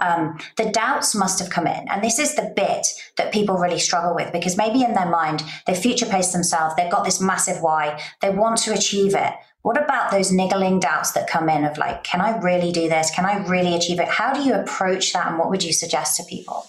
Um, 0.00 0.38
the 0.56 0.70
doubts 0.70 1.14
must 1.14 1.40
have 1.40 1.50
come 1.50 1.66
in. 1.66 1.88
And 1.88 2.04
this 2.04 2.20
is 2.20 2.36
the 2.36 2.52
bit 2.54 2.86
that 3.16 3.32
people 3.32 3.56
really 3.56 3.80
struggle 3.80 4.14
with 4.14 4.32
because 4.32 4.56
maybe 4.56 4.84
in 4.84 4.94
their 4.94 5.10
mind, 5.10 5.42
they 5.66 5.74
future 5.74 6.06
pace 6.06 6.32
themselves, 6.32 6.76
they've 6.76 6.90
got 6.90 7.04
this 7.04 7.20
massive 7.20 7.60
why, 7.60 8.00
they 8.22 8.30
want 8.30 8.58
to 8.58 8.72
achieve 8.72 9.14
it. 9.16 9.32
What 9.62 9.82
about 9.82 10.12
those 10.12 10.30
niggling 10.30 10.78
doubts 10.78 11.12
that 11.12 11.26
come 11.26 11.48
in 11.48 11.64
of 11.64 11.78
like, 11.78 12.04
can 12.04 12.20
I 12.20 12.36
really 12.38 12.70
do 12.70 12.88
this? 12.88 13.10
Can 13.10 13.24
I 13.24 13.44
really 13.48 13.74
achieve 13.74 13.98
it? 13.98 14.06
How 14.06 14.32
do 14.34 14.42
you 14.42 14.54
approach 14.54 15.12
that? 15.14 15.26
And 15.26 15.38
what 15.38 15.48
would 15.48 15.64
you 15.64 15.72
suggest 15.72 16.18
to 16.18 16.24
people? 16.24 16.66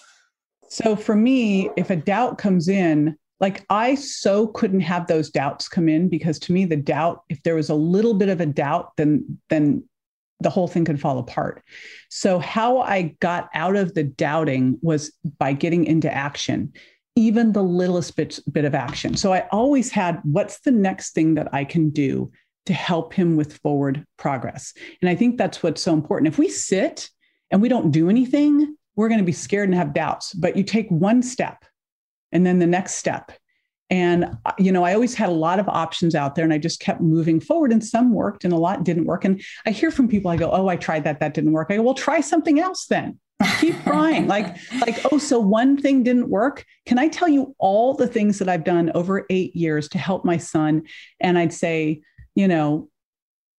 So 0.75 0.97
for 0.97 1.15
me, 1.15 1.69
if 1.77 1.89
a 1.89 1.95
doubt 1.95 2.37
comes 2.37 2.67
in, 2.67 3.15
like 3.39 3.65
I 3.69 3.95
so 3.95 4.47
couldn't 4.47 4.81
have 4.81 5.07
those 5.07 5.29
doubts 5.29 5.69
come 5.69 5.87
in 5.87 6.09
because 6.09 6.37
to 6.39 6.51
me 6.51 6.65
the 6.65 6.75
doubt 6.75 7.23
if 7.29 7.41
there 7.43 7.55
was 7.55 7.69
a 7.69 7.75
little 7.75 8.13
bit 8.13 8.27
of 8.27 8.41
a 8.41 8.45
doubt 8.45 8.91
then 8.97 9.39
then 9.49 9.83
the 10.41 10.49
whole 10.49 10.67
thing 10.67 10.83
could 10.83 10.99
fall 10.99 11.17
apart. 11.17 11.63
So 12.09 12.39
how 12.39 12.79
I 12.81 13.15
got 13.21 13.49
out 13.53 13.77
of 13.77 13.93
the 13.93 14.03
doubting 14.03 14.77
was 14.81 15.13
by 15.37 15.53
getting 15.53 15.85
into 15.85 16.13
action. 16.13 16.73
Even 17.15 17.53
the 17.53 17.63
littlest 17.63 18.17
bit, 18.17 18.37
bit 18.51 18.65
of 18.65 18.75
action. 18.75 19.15
So 19.15 19.31
I 19.31 19.47
always 19.53 19.89
had 19.89 20.19
what's 20.23 20.59
the 20.59 20.71
next 20.71 21.13
thing 21.13 21.35
that 21.35 21.53
I 21.53 21.63
can 21.63 21.89
do 21.89 22.33
to 22.65 22.73
help 22.73 23.13
him 23.13 23.37
with 23.37 23.59
forward 23.59 24.05
progress. 24.17 24.73
And 25.01 25.09
I 25.09 25.15
think 25.15 25.37
that's 25.37 25.63
what's 25.63 25.81
so 25.81 25.93
important. 25.93 26.27
If 26.27 26.37
we 26.37 26.49
sit 26.49 27.09
and 27.49 27.61
we 27.61 27.69
don't 27.69 27.91
do 27.91 28.09
anything, 28.09 28.75
we're 28.95 29.07
going 29.09 29.19
to 29.19 29.25
be 29.25 29.31
scared 29.31 29.69
and 29.69 29.77
have 29.77 29.93
doubts. 29.93 30.33
But 30.33 30.55
you 30.55 30.63
take 30.63 30.89
one 30.89 31.21
step 31.21 31.65
and 32.31 32.45
then 32.45 32.59
the 32.59 32.67
next 32.67 32.95
step. 32.95 33.31
And, 33.89 34.25
uh, 34.45 34.53
you 34.57 34.71
know, 34.71 34.83
I 34.83 34.93
always 34.93 35.13
had 35.13 35.29
a 35.29 35.33
lot 35.33 35.59
of 35.59 35.69
options 35.69 36.15
out 36.15 36.35
there 36.35 36.43
and 36.43 36.53
I 36.53 36.57
just 36.57 36.79
kept 36.79 37.01
moving 37.01 37.39
forward 37.39 37.71
and 37.71 37.83
some 37.83 38.13
worked 38.13 38.43
and 38.43 38.53
a 38.53 38.57
lot 38.57 38.83
didn't 38.83 39.05
work. 39.05 39.25
And 39.25 39.41
I 39.65 39.71
hear 39.71 39.91
from 39.91 40.07
people, 40.07 40.31
I 40.31 40.37
go, 40.37 40.49
oh, 40.51 40.67
I 40.67 40.75
tried 40.75 41.03
that, 41.03 41.19
that 41.19 41.33
didn't 41.33 41.51
work. 41.51 41.67
I 41.69 41.75
go, 41.75 41.83
well, 41.83 41.93
try 41.93 42.21
something 42.21 42.59
else 42.59 42.87
then. 42.87 43.19
Keep 43.59 43.83
trying. 43.83 44.27
like, 44.27 44.57
like, 44.81 44.97
oh, 45.11 45.17
so 45.17 45.39
one 45.39 45.77
thing 45.77 46.03
didn't 46.03 46.29
work. 46.29 46.65
Can 46.85 46.97
I 46.97 47.09
tell 47.09 47.27
you 47.27 47.55
all 47.59 47.93
the 47.93 48.07
things 48.07 48.39
that 48.39 48.49
I've 48.49 48.63
done 48.63 48.91
over 48.95 49.25
eight 49.29 49.55
years 49.55 49.87
to 49.89 49.97
help 49.97 50.25
my 50.25 50.37
son? 50.37 50.83
And 51.19 51.37
I'd 51.37 51.53
say, 51.53 52.01
you 52.33 52.47
know, 52.47 52.89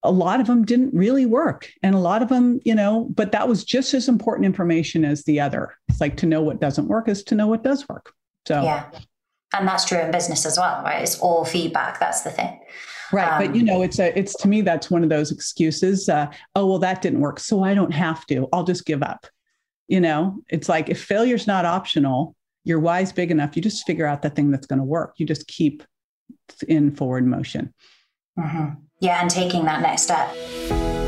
a 0.03 0.11
lot 0.11 0.41
of 0.41 0.47
them 0.47 0.65
didn't 0.65 0.95
really 0.95 1.27
work. 1.27 1.71
And 1.83 1.95
a 1.95 1.99
lot 1.99 2.23
of 2.23 2.29
them 2.29 2.61
you 2.65 2.75
know 2.75 3.09
but 3.15 3.33
that 3.33 3.49
was 3.49 3.65
just 3.65 3.95
as 3.95 4.09
important 4.09 4.47
information 4.47 5.05
as 5.05 5.25
the 5.25 5.41
other. 5.41 5.75
It's 5.89 6.01
like 6.01 6.17
to 6.19 6.27
know 6.27 6.43
what 6.43 6.61
doesn't 6.61 6.89
work 6.89 7.09
is 7.09 7.23
to 7.25 7.35
know 7.35 7.47
what 7.47 7.63
does 7.63 7.89
work. 7.89 8.13
So 8.47 8.63
yeah. 8.63 8.91
And 9.57 9.67
that's 9.67 9.85
true 9.85 9.99
in 9.99 10.11
business 10.11 10.45
as 10.45 10.59
well 10.59 10.83
right? 10.83 11.03
It's 11.03 11.19
all 11.21 11.45
feedback. 11.45 12.01
That's 12.01 12.23
the 12.23 12.31
thing. 12.31 12.61
Right. 13.13 13.29
Um, 13.29 13.47
but 13.47 13.57
you 13.57 13.63
know 13.63 13.83
it's 13.83 13.99
a 13.99 14.17
it's 14.19 14.35
to 14.43 14.49
me 14.49 14.61
that's 14.61 14.91
one 14.91 15.03
of 15.03 15.11
those 15.11 15.31
excuses 15.31 16.09
uh, 16.09 16.27
oh 16.55 16.67
well 16.67 16.79
that 16.81 17.03
didn't 17.03 17.21
work 17.21 17.39
so 17.39 17.63
i 17.63 17.75
don't 17.75 17.93
have 17.93 18.27
to. 18.27 18.49
I'll 18.53 18.65
just 18.65 18.87
give 18.87 19.03
up. 19.03 19.27
You 19.89 20.01
know 20.01 20.43
it's 20.49 20.69
like 20.69 20.89
if 20.89 21.03
failure's 21.03 21.47
not 21.47 21.65
optional 21.65 22.35
your 22.65 22.81
why's 22.81 23.13
big 23.13 23.31
enough 23.31 23.55
you 23.55 23.63
just 23.63 23.87
figure 23.87 24.07
out 24.07 24.23
the 24.23 24.31
thing 24.31 24.51
that's 24.51 24.67
going 24.67 24.81
to 24.81 24.85
work. 24.85 25.15
You 25.19 25.27
just 25.27 25.47
keep 25.47 25.85
in 26.69 26.95
forward 26.95 27.27
motion. 27.27 27.73
Mm-hmm. 28.39 28.81
Yeah, 28.99 29.21
and 29.21 29.31
taking 29.31 29.65
that 29.67 29.83
next 29.83 30.03
step. 30.03 31.06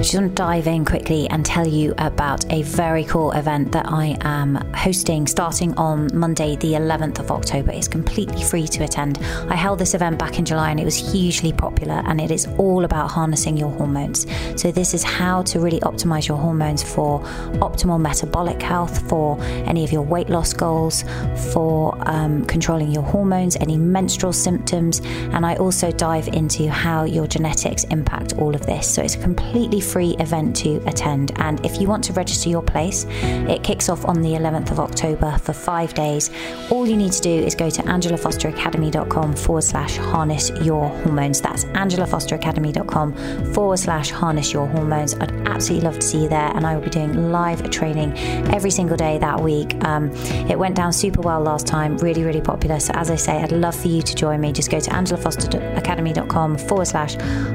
Just 0.00 0.14
want 0.14 0.30
to 0.30 0.34
dive 0.34 0.66
in 0.66 0.86
quickly 0.86 1.28
and 1.28 1.44
tell 1.44 1.66
you 1.66 1.92
about 1.98 2.50
a 2.50 2.62
very 2.62 3.04
cool 3.04 3.32
event 3.32 3.70
that 3.72 3.84
I 3.86 4.16
am 4.22 4.54
hosting 4.72 5.26
starting 5.26 5.74
on 5.74 6.08
Monday, 6.14 6.56
the 6.56 6.72
11th 6.72 7.18
of 7.18 7.30
October. 7.30 7.70
It's 7.72 7.86
completely 7.86 8.42
free 8.42 8.66
to 8.68 8.84
attend. 8.84 9.18
I 9.50 9.56
held 9.56 9.78
this 9.78 9.92
event 9.92 10.18
back 10.18 10.38
in 10.38 10.46
July 10.46 10.70
and 10.70 10.80
it 10.80 10.86
was 10.86 10.96
hugely 11.12 11.52
popular, 11.52 12.02
and 12.06 12.18
it 12.18 12.30
is 12.30 12.46
all 12.56 12.86
about 12.86 13.10
harnessing 13.10 13.58
your 13.58 13.68
hormones. 13.72 14.26
So, 14.56 14.72
this 14.72 14.94
is 14.94 15.02
how 15.02 15.42
to 15.42 15.60
really 15.60 15.80
optimize 15.80 16.26
your 16.26 16.38
hormones 16.38 16.82
for 16.82 17.20
optimal 17.60 18.00
metabolic 18.00 18.62
health, 18.62 19.06
for 19.06 19.38
any 19.42 19.84
of 19.84 19.92
your 19.92 20.02
weight 20.02 20.30
loss 20.30 20.54
goals, 20.54 21.04
for 21.52 21.94
um, 22.08 22.46
controlling 22.46 22.90
your 22.90 23.02
hormones, 23.02 23.54
any 23.56 23.76
menstrual 23.76 24.32
symptoms, 24.32 25.00
and 25.34 25.44
I 25.44 25.56
also 25.56 25.90
dive 25.90 26.28
into 26.28 26.70
how 26.70 27.04
your 27.04 27.26
genetics 27.26 27.84
impact 27.84 28.38
all 28.38 28.54
of 28.54 28.64
this. 28.64 28.88
So, 28.88 29.02
it's 29.02 29.16
completely 29.16 29.82
free 29.92 30.16
event 30.18 30.56
to 30.56 30.76
attend. 30.86 31.32
And 31.36 31.64
if 31.64 31.80
you 31.80 31.88
want 31.88 32.04
to 32.04 32.12
register 32.12 32.48
your 32.48 32.62
place, 32.62 33.06
it 33.08 33.62
kicks 33.62 33.88
off 33.88 34.04
on 34.04 34.22
the 34.22 34.30
11th 34.30 34.70
of 34.70 34.80
October 34.80 35.38
for 35.38 35.52
five 35.52 35.94
days. 35.94 36.30
All 36.70 36.86
you 36.86 36.96
need 36.96 37.12
to 37.12 37.20
do 37.20 37.30
is 37.30 37.54
go 37.54 37.70
to 37.70 37.82
angelafosteracademy.com 37.82 39.36
forward 39.36 39.62
slash 39.62 39.96
harness 39.96 40.50
your 40.62 40.88
hormones. 40.88 41.40
That's 41.40 41.64
angelafosteracademy.com 41.64 43.52
forward 43.52 43.78
slash 43.78 44.10
harness 44.10 44.52
your 44.52 44.66
hormones. 44.66 45.14
I'd 45.14 45.32
absolutely 45.48 45.86
love 45.86 45.98
to 45.98 46.06
see 46.06 46.22
you 46.22 46.28
there. 46.28 46.50
And 46.54 46.66
I 46.66 46.76
will 46.76 46.82
be 46.82 46.90
doing 46.90 47.30
live 47.32 47.68
training 47.70 48.16
every 48.54 48.70
single 48.70 48.96
day 48.96 49.18
that 49.18 49.40
week. 49.40 49.82
Um, 49.84 50.10
it 50.48 50.58
went 50.58 50.76
down 50.76 50.92
super 50.92 51.20
well 51.20 51.40
last 51.40 51.66
time, 51.66 51.96
really, 51.98 52.24
really 52.24 52.40
popular. 52.40 52.80
So, 52.80 52.92
as 52.94 53.10
I 53.10 53.16
say, 53.16 53.42
I'd 53.42 53.52
love 53.52 53.74
for 53.74 53.88
you 53.88 54.02
to 54.02 54.14
join 54.14 54.40
me. 54.40 54.52
Just 54.52 54.70
go 54.70 54.80
to 54.80 54.90
angelafosteracademy.com 54.90 56.58
forward 56.58 56.86
slash 56.86 57.14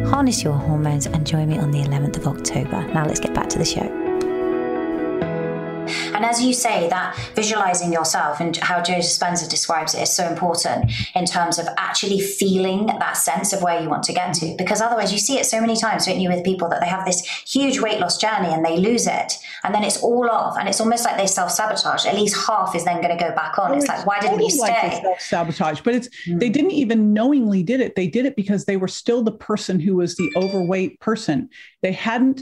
harness 0.10 0.44
your 0.44 0.54
hormones 0.54 1.06
and 1.08 1.26
join 1.26 1.48
me 1.48 1.58
on 1.58 1.72
the 1.72 1.82
11th 1.82 2.18
of 2.18 2.25
October. 2.28 2.88
Now 2.94 3.06
let's 3.06 3.20
get 3.20 3.34
back 3.34 3.50
to 3.50 3.58
the 3.58 3.66
show. 3.66 4.05
And 6.16 6.24
as 6.24 6.42
you 6.42 6.54
say, 6.54 6.88
that 6.90 7.18
visualizing 7.36 7.92
yourself 7.92 8.40
and 8.40 8.56
how 8.56 8.82
Joe 8.82 8.96
Dispenza 8.96 9.50
describes 9.50 9.94
it 9.94 10.02
is 10.02 10.16
so 10.16 10.26
important 10.28 10.90
in 11.14 11.26
terms 11.26 11.60
of 11.60 11.68
actually 11.78 12.22
feeling 12.22 12.86
that 12.88 13.18
sense 13.18 13.52
of 13.52 13.62
where 13.62 13.82
you 13.82 13.90
want 13.90 14.04
to 14.04 14.14
get 14.14 14.34
to. 14.36 14.56
Because 14.58 14.80
otherwise, 14.80 15.12
you 15.12 15.20
see 15.20 15.38
it 15.38 15.46
so 15.46 15.60
many 15.60 15.76
times, 15.76 16.06
don't 16.06 16.20
you, 16.22 16.30
with 16.30 16.46
people 16.46 16.70
that 16.70 16.80
they 16.80 16.88
have 16.88 17.06
this 17.06 17.26
huge 17.46 17.82
weight 17.82 18.00
loss 18.00 18.18
journey 18.18 18.48
and 18.48 18.64
they 18.64 18.78
lose 18.78 19.08
it, 19.08 19.34
and 19.66 19.76
then 19.76 19.84
it's 19.84 20.02
all 20.02 20.30
off, 20.30 20.58
and 20.58 20.70
it's 20.70 20.80
almost 20.80 21.04
like 21.04 21.18
they 21.18 21.28
self 21.28 21.52
sabotage. 21.52 22.06
At 22.06 22.16
least 22.16 22.38
half 22.48 22.74
is 22.76 22.86
then 22.86 23.02
going 23.02 23.18
to 23.18 23.22
go 23.22 23.36
back 23.36 23.60
on. 23.60 23.74
it's, 23.74 23.84
it's 23.84 23.90
like, 23.90 24.06
why 24.06 24.20
didn't 24.22 24.40
you 24.40 24.50
stay? 24.50 25.02
self 25.02 25.20
sabotage, 25.20 25.82
but 25.82 25.96
it's 25.96 26.08
mm. 26.28 26.40
they 26.40 26.50
didn't 26.50 26.72
even 26.72 27.14
knowingly 27.14 27.62
did 27.62 27.82
it. 27.82 27.96
They 27.96 28.08
did 28.08 28.26
it 28.26 28.38
because 28.38 28.64
they 28.66 28.78
were 28.78 28.88
still 28.88 29.22
the 29.22 29.32
person 29.32 29.82
who 29.82 29.98
was 29.98 30.16
the 30.16 30.32
overweight 30.38 31.02
person. 31.02 31.50
They 31.82 31.92
hadn't 31.92 32.42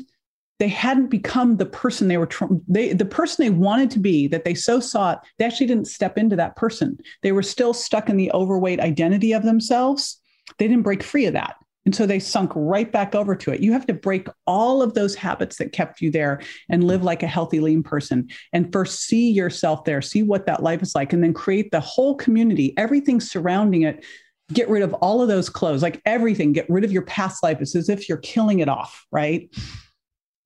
they 0.63 0.69
hadn't 0.69 1.08
become 1.08 1.58
the 1.58 1.65
person 1.65 2.08
they 2.08 2.15
were 2.15 2.30
they 2.69 2.93
the 2.93 3.04
person 3.04 3.43
they 3.43 3.49
wanted 3.49 3.91
to 3.91 3.99
be 3.99 4.28
that 4.28 4.45
they 4.45 4.54
so 4.54 4.80
sought 4.80 5.28
they 5.38 5.43
actually 5.43 5.67
didn't 5.67 5.89
step 5.89 6.17
into 6.17 6.38
that 6.38 6.56
person. 6.56 6.97
They 7.21 7.34
were 7.34 7.43
still 7.43 7.73
stuck 7.73 8.08
in 8.08 8.15
the 8.15 8.32
overweight 8.32 8.80
identity 8.80 9.34
of 9.34 9.43
themselves. 9.43 10.21
They 10.60 10.69
didn't 10.69 10.84
break 10.84 11.04
free 11.04 11.26
of 11.26 11.34
that. 11.34 11.58
And 11.86 11.93
so 11.93 12.06
they 12.06 12.19
sunk 12.19 12.54
right 12.56 12.89
back 12.89 13.13
over 13.13 13.36
to 13.36 13.52
it. 13.52 13.60
You 13.60 13.73
have 13.73 13.86
to 13.88 13.93
break 13.93 14.30
all 14.47 14.82
of 14.82 14.93
those 14.93 15.15
habits 15.15 15.58
that 15.58 15.73
kept 15.73 15.99
you 15.99 16.10
there 16.10 16.39
and 16.69 16.86
live 16.86 17.04
like 17.04 17.23
a 17.23 17.28
healthy 17.28 17.60
lean 17.60 17.84
person 17.84 18.30
and 18.54 18.71
first 18.71 19.02
see 19.02 19.32
yourself 19.32 19.84
there 19.84 20.02
see 20.02 20.23
what 20.23 20.45
that 20.45 20.63
life 20.63 20.82
is 20.82 20.95
like 20.95 21.12
and 21.12 21.21
then 21.21 21.34
create 21.34 21.71
the 21.71 21.82
whole 21.82 22.15
community 22.15 22.73
everything 22.78 23.19
surrounding 23.19 23.82
it. 23.82 24.06
Get 24.54 24.69
rid 24.69 24.82
of 24.82 24.93
all 24.93 25.21
of 25.21 25.28
those 25.28 25.49
clothes 25.49 25.82
like 25.82 26.02
everything 26.06 26.54
get 26.54 26.69
rid 26.69 26.86
of 26.86 26.93
your 26.93 27.02
past 27.02 27.43
life. 27.43 27.58
It's 27.60 27.76
as 27.76 27.89
if 27.89 28.08
you're 28.08 28.19
killing 28.19 28.60
it 28.60 28.69
off 28.69 29.06
right 29.12 29.49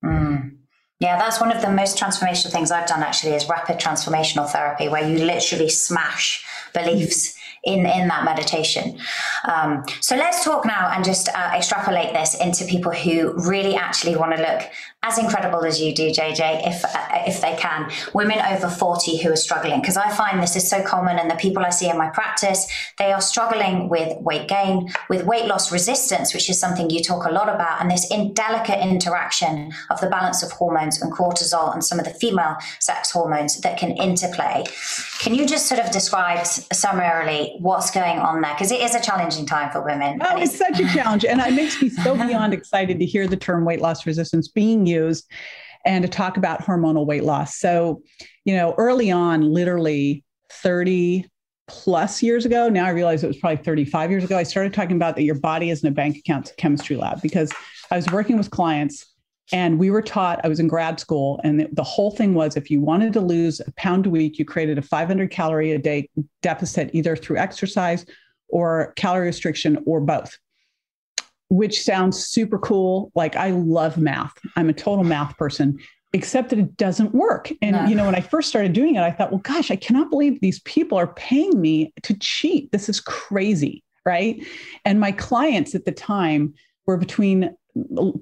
Mm. 0.04 0.56
Yeah, 1.00 1.16
that's 1.16 1.40
one 1.40 1.52
of 1.52 1.62
the 1.62 1.70
most 1.70 1.96
transformational 1.96 2.50
things 2.50 2.70
I've 2.72 2.88
done 2.88 3.02
actually 3.02 3.34
is 3.34 3.48
rapid 3.48 3.78
transformational 3.78 4.48
therapy, 4.48 4.88
where 4.88 5.08
you 5.08 5.24
literally 5.24 5.68
smash 5.68 6.44
beliefs 6.74 7.36
in 7.64 7.86
in 7.86 8.08
that 8.08 8.24
meditation. 8.24 8.98
Um, 9.44 9.84
so 10.00 10.16
let's 10.16 10.44
talk 10.44 10.64
now 10.64 10.90
and 10.90 11.04
just 11.04 11.28
uh, 11.28 11.52
extrapolate 11.54 12.12
this 12.12 12.34
into 12.40 12.64
people 12.64 12.92
who 12.92 13.32
really 13.48 13.76
actually 13.76 14.16
want 14.16 14.36
to 14.36 14.42
look 14.42 14.62
as 15.08 15.18
incredible 15.18 15.64
as 15.64 15.80
you 15.80 15.94
do, 15.94 16.10
JJ, 16.10 16.66
if 16.66 16.84
uh, 16.84 16.88
if 17.26 17.40
they 17.40 17.56
can. 17.56 17.90
Women 18.14 18.38
over 18.38 18.68
forty 18.68 19.16
who 19.18 19.32
are 19.32 19.36
struggling, 19.36 19.80
because 19.80 19.96
I 19.96 20.10
find 20.10 20.42
this 20.42 20.56
is 20.56 20.68
so 20.68 20.82
common, 20.82 21.18
and 21.18 21.30
the 21.30 21.36
people 21.36 21.64
I 21.64 21.70
see 21.70 21.88
in 21.88 21.98
my 21.98 22.10
practice, 22.10 22.66
they 22.98 23.12
are 23.12 23.20
struggling 23.20 23.88
with 23.88 24.16
weight 24.18 24.48
gain, 24.48 24.90
with 25.08 25.24
weight 25.24 25.46
loss 25.46 25.72
resistance, 25.72 26.34
which 26.34 26.48
is 26.48 26.58
something 26.58 26.90
you 26.90 27.02
talk 27.02 27.26
a 27.26 27.32
lot 27.32 27.48
about, 27.48 27.80
and 27.80 27.90
this 27.90 28.10
indelicate 28.10 28.80
interaction 28.80 29.72
of 29.90 30.00
the 30.00 30.08
balance 30.08 30.42
of 30.42 30.52
hormones 30.52 31.00
and 31.00 31.12
cortisol 31.12 31.72
and 31.72 31.84
some 31.84 31.98
of 31.98 32.04
the 32.04 32.12
female 32.12 32.56
sex 32.78 33.10
hormones 33.10 33.60
that 33.60 33.78
can 33.78 33.90
interplay. 33.92 34.64
Can 35.20 35.34
you 35.34 35.46
just 35.46 35.66
sort 35.66 35.80
of 35.80 35.90
describe 35.90 36.46
summarily 36.46 37.56
what's 37.58 37.90
going 37.90 38.18
on 38.18 38.40
there 38.40 38.52
because 38.52 38.70
it 38.70 38.80
is 38.80 38.94
a 38.94 39.00
challenging 39.00 39.46
time 39.46 39.70
for 39.70 39.82
women. 39.82 40.20
Oh, 40.22 40.36
it's, 40.36 40.54
it's 40.54 40.58
such 40.58 40.80
a 40.80 40.92
challenge. 40.94 41.24
And 41.24 41.40
it 41.40 41.52
makes 41.52 41.80
me 41.80 41.88
so 41.88 42.14
beyond 42.26 42.54
excited 42.54 42.98
to 42.98 43.06
hear 43.06 43.26
the 43.26 43.36
term 43.36 43.64
weight 43.64 43.80
loss 43.80 44.06
resistance 44.06 44.48
being 44.48 44.86
used 44.86 44.97
and 45.84 46.02
to 46.02 46.08
talk 46.08 46.36
about 46.36 46.60
hormonal 46.60 47.06
weight 47.06 47.24
loss. 47.24 47.56
So, 47.56 48.02
you 48.44 48.54
know, 48.54 48.74
early 48.78 49.10
on, 49.10 49.42
literally 49.42 50.24
30 50.50 51.26
plus 51.66 52.22
years 52.22 52.46
ago, 52.46 52.68
now 52.68 52.86
I 52.86 52.90
realize 52.90 53.22
it 53.22 53.28
was 53.28 53.36
probably 53.36 53.62
35 53.62 54.10
years 54.10 54.24
ago, 54.24 54.36
I 54.36 54.42
started 54.42 54.72
talking 54.72 54.96
about 54.96 55.16
that 55.16 55.22
your 55.22 55.38
body 55.38 55.70
isn't 55.70 55.86
a 55.86 55.92
bank 55.92 56.16
account, 56.16 56.52
chemistry 56.58 56.96
lab 56.96 57.20
because 57.22 57.52
I 57.90 57.96
was 57.96 58.06
working 58.10 58.38
with 58.38 58.50
clients 58.50 59.14
and 59.52 59.78
we 59.78 59.90
were 59.90 60.02
taught, 60.02 60.40
I 60.44 60.48
was 60.48 60.60
in 60.60 60.68
grad 60.68 61.00
school, 61.00 61.40
and 61.42 61.68
the 61.72 61.82
whole 61.82 62.10
thing 62.10 62.34
was 62.34 62.56
if 62.56 62.70
you 62.70 62.80
wanted 62.80 63.14
to 63.14 63.20
lose 63.20 63.60
a 63.60 63.72
pound 63.72 64.06
a 64.06 64.10
week, 64.10 64.38
you 64.38 64.44
created 64.44 64.76
a 64.76 64.82
500 64.82 65.30
calorie 65.30 65.72
a 65.72 65.78
day 65.78 66.10
deficit, 66.42 66.90
either 66.92 67.16
through 67.16 67.38
exercise 67.38 68.04
or 68.48 68.92
calorie 68.96 69.26
restriction 69.26 69.82
or 69.86 70.00
both, 70.00 70.38
which 71.48 71.82
sounds 71.82 72.24
super 72.24 72.58
cool. 72.58 73.10
Like 73.14 73.36
I 73.36 73.50
love 73.50 73.98
math, 73.98 74.34
I'm 74.56 74.68
a 74.68 74.72
total 74.74 75.04
math 75.04 75.36
person. 75.36 75.78
Except 76.14 76.48
that 76.48 76.58
it 76.58 76.74
doesn't 76.78 77.14
work. 77.14 77.52
And, 77.60 77.76
no. 77.76 77.84
you 77.84 77.94
know, 77.94 78.06
when 78.06 78.14
I 78.14 78.22
first 78.22 78.48
started 78.48 78.72
doing 78.72 78.94
it, 78.94 79.02
I 79.02 79.10
thought, 79.10 79.30
well, 79.30 79.42
gosh, 79.42 79.70
I 79.70 79.76
cannot 79.76 80.08
believe 80.08 80.40
these 80.40 80.60
people 80.60 80.96
are 80.96 81.08
paying 81.08 81.60
me 81.60 81.92
to 82.02 82.14
cheat. 82.14 82.72
This 82.72 82.88
is 82.88 82.98
crazy. 82.98 83.84
Right. 84.06 84.42
And 84.86 85.00
my 85.00 85.12
clients 85.12 85.74
at 85.74 85.84
the 85.84 85.92
time 85.92 86.54
were 86.86 86.96
between 86.96 87.54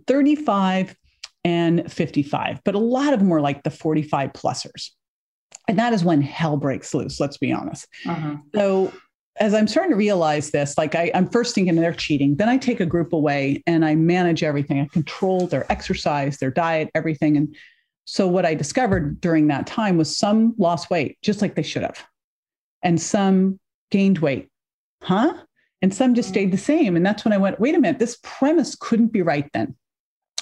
35 0.08 0.96
and 1.44 1.90
55, 1.90 2.60
but 2.64 2.74
a 2.74 2.80
lot 2.80 3.12
of 3.12 3.20
them 3.20 3.28
were 3.28 3.40
like 3.40 3.62
the 3.62 3.70
45 3.70 4.32
plusers. 4.32 4.90
And 5.68 5.78
that 5.78 5.92
is 5.92 6.04
when 6.04 6.22
hell 6.22 6.56
breaks 6.56 6.92
loose, 6.92 7.20
let's 7.20 7.38
be 7.38 7.52
honest. 7.52 7.86
Uh-huh. 8.04 8.34
So 8.52 8.92
as 9.38 9.54
I'm 9.54 9.66
starting 9.66 9.90
to 9.90 9.96
realize 9.96 10.50
this, 10.50 10.78
like 10.78 10.94
I, 10.94 11.10
am 11.14 11.28
first 11.28 11.54
thinking 11.54 11.76
they're 11.76 11.92
cheating. 11.92 12.36
Then 12.36 12.48
I 12.48 12.56
take 12.56 12.80
a 12.80 12.86
group 12.86 13.12
away 13.12 13.62
and 13.66 13.84
I 13.84 13.94
manage 13.94 14.42
everything. 14.42 14.80
I 14.80 14.86
control 14.86 15.46
their 15.46 15.70
exercise, 15.70 16.38
their 16.38 16.50
diet, 16.50 16.90
everything. 16.94 17.36
And 17.36 17.54
so 18.06 18.26
what 18.26 18.46
I 18.46 18.54
discovered 18.54 19.20
during 19.20 19.48
that 19.48 19.66
time 19.66 19.98
was 19.98 20.16
some 20.16 20.54
lost 20.58 20.90
weight, 20.90 21.18
just 21.22 21.42
like 21.42 21.54
they 21.54 21.62
should 21.62 21.82
have, 21.82 22.06
and 22.82 23.00
some 23.00 23.60
gained 23.90 24.18
weight. 24.18 24.48
Huh? 25.02 25.34
And 25.82 25.94
some 25.94 26.14
just 26.14 26.28
mm-hmm. 26.28 26.32
stayed 26.32 26.52
the 26.52 26.58
same. 26.58 26.96
And 26.96 27.04
that's 27.04 27.24
when 27.24 27.32
I 27.32 27.38
went, 27.38 27.60
wait 27.60 27.74
a 27.74 27.80
minute, 27.80 27.98
this 27.98 28.18
premise 28.22 28.74
couldn't 28.74 29.12
be 29.12 29.22
right 29.22 29.48
then. 29.52 29.76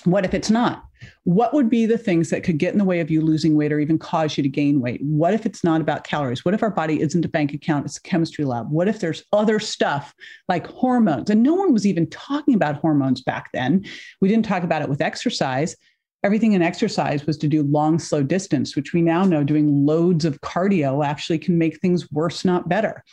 What 0.05 0.25
if 0.25 0.35
it's 0.35 0.51
not? 0.51 0.85
What 1.25 1.55
would 1.55 1.71
be 1.71 1.87
the 1.87 1.99
things 1.99 2.31
that 2.31 2.43
could 2.43 2.59
get 2.59 2.73
in 2.73 2.79
the 2.79 2.85
way 2.85 3.01
of 3.01 3.11
you 3.11 3.21
losing 3.21 3.57
weight 3.57 3.73
or 3.73 3.79
even 3.79 3.99
cause 3.99 4.37
you 4.37 4.43
to 4.43 4.49
gain 4.49 4.81
weight? 4.81 5.01
What 5.03 5.35
if 5.35 5.47
it's 5.47 5.65
not 5.65 5.81
about 5.81 6.05
calories? 6.05 6.45
What 6.45 6.55
if 6.55 6.63
our 6.63 6.71
body 6.71 7.01
isn't 7.01 7.25
a 7.25 7.29
bank 7.29 7.53
account, 7.53 7.87
it's 7.87 7.97
a 7.97 8.03
chemistry 8.03 8.45
lab? 8.45 8.71
What 8.71 8.89
if 8.89 9.01
there's 9.01 9.25
other 9.33 9.59
stuff 9.59 10.15
like 10.49 10.67
hormones? 10.67 11.31
And 11.31 11.43
no 11.43 11.55
one 11.55 11.73
was 11.73 11.87
even 11.87 12.09
talking 12.11 12.55
about 12.55 12.77
hormones 12.77 13.23
back 13.23 13.51
then. 13.53 13.85
We 14.21 14.29
didn't 14.29 14.47
talk 14.47 14.63
about 14.63 14.83
it 14.83 14.89
with 14.89 15.01
exercise. 15.01 15.77
Everything 16.23 16.53
in 16.53 16.63
exercise 16.63 17.27
was 17.27 17.37
to 17.39 17.49
do 17.49 17.63
long, 17.63 17.99
slow 17.99 18.23
distance, 18.23 18.77
which 18.77 18.95
we 18.95 19.03
now 19.03 19.25
know 19.25 19.45
doing 19.45 19.85
loads 19.87 20.25
of 20.25 20.41
cardio 20.41 21.05
actually 21.05 21.39
can 21.39 21.59
make 21.59 21.81
things 21.81 22.11
worse, 22.11 22.45
not 22.45 22.69
better. 22.69 23.05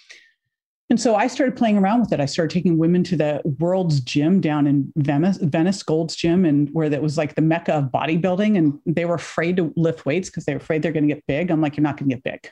And 0.92 1.00
so 1.00 1.16
I 1.16 1.28
started 1.28 1.56
playing 1.56 1.78
around 1.78 2.02
with 2.02 2.12
it. 2.12 2.20
I 2.20 2.26
started 2.26 2.54
taking 2.54 2.78
women 2.78 3.02
to 3.06 3.16
the 3.16 3.42
world's 3.60 4.02
gym 4.02 4.42
down 4.42 4.68
in 4.68 4.92
Venice, 4.98 5.38
Venice 5.38 5.82
Gold's 5.84 6.18
Gym, 6.18 6.44
and 6.44 6.68
where 6.74 6.90
that 6.90 7.02
was 7.02 7.18
like 7.18 7.36
the 7.36 7.42
mecca 7.42 7.76
of 7.76 7.86
bodybuilding. 7.86 8.58
And 8.58 8.78
they 8.86 9.06
were 9.06 9.16
afraid 9.16 9.56
to 9.56 9.72
lift 9.78 10.06
weights 10.06 10.30
because 10.30 10.44
they 10.44 10.54
were 10.54 10.58
afraid 10.58 10.82
they're 10.82 10.92
going 10.92 11.08
to 11.08 11.14
get 11.16 11.26
big. 11.28 11.50
I'm 11.50 11.62
like, 11.62 11.78
you're 11.78 11.84
not 11.84 11.96
going 11.96 12.10
to 12.10 12.16
get 12.16 12.24
big. 12.26 12.52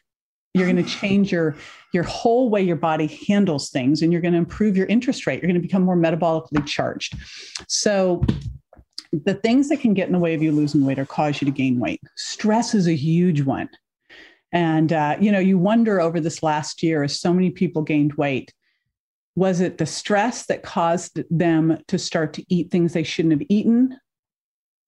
You're 0.53 0.71
going 0.71 0.81
to 0.83 0.89
change 0.89 1.33
your 1.33 1.57
your 1.93 2.03
whole 2.03 2.49
way 2.49 2.61
your 2.61 2.77
body 2.77 3.07
handles 3.27 3.71
things, 3.71 4.03
and 4.03 4.13
you're 4.13 4.21
going 4.21 4.31
to 4.31 4.37
improve 4.37 4.77
your 4.77 4.87
interest 4.87 5.27
rate. 5.27 5.41
You're 5.41 5.51
going 5.51 5.61
to 5.61 5.67
become 5.67 5.83
more 5.83 5.97
metabolically 5.97 6.65
charged. 6.65 7.17
So 7.67 8.23
the 9.11 9.33
things 9.33 9.67
that 9.67 9.81
can 9.81 9.93
get 9.93 10.07
in 10.07 10.13
the 10.13 10.19
way 10.19 10.33
of 10.33 10.41
you 10.41 10.53
losing 10.53 10.85
weight 10.85 10.97
or 10.97 11.05
cause 11.05 11.41
you 11.41 11.45
to 11.45 11.51
gain 11.51 11.77
weight. 11.77 11.99
Stress 12.15 12.73
is 12.73 12.87
a 12.87 12.95
huge 12.95 13.41
one. 13.41 13.67
And, 14.51 14.91
uh, 14.91 15.17
you 15.19 15.31
know, 15.31 15.39
you 15.39 15.57
wonder 15.57 16.01
over 16.01 16.19
this 16.19 16.41
last 16.41 16.81
year, 16.81 17.03
as 17.03 17.19
so 17.19 17.33
many 17.33 17.51
people 17.51 17.81
gained 17.81 18.13
weight, 18.13 18.53
was 19.35 19.61
it 19.61 19.77
the 19.77 19.85
stress 19.85 20.45
that 20.47 20.63
caused 20.63 21.21
them 21.29 21.77
to 21.87 21.97
start 21.97 22.33
to 22.33 22.45
eat 22.49 22.71
things 22.71 22.93
they 22.93 23.03
shouldn't 23.03 23.33
have 23.33 23.47
eaten? 23.49 23.97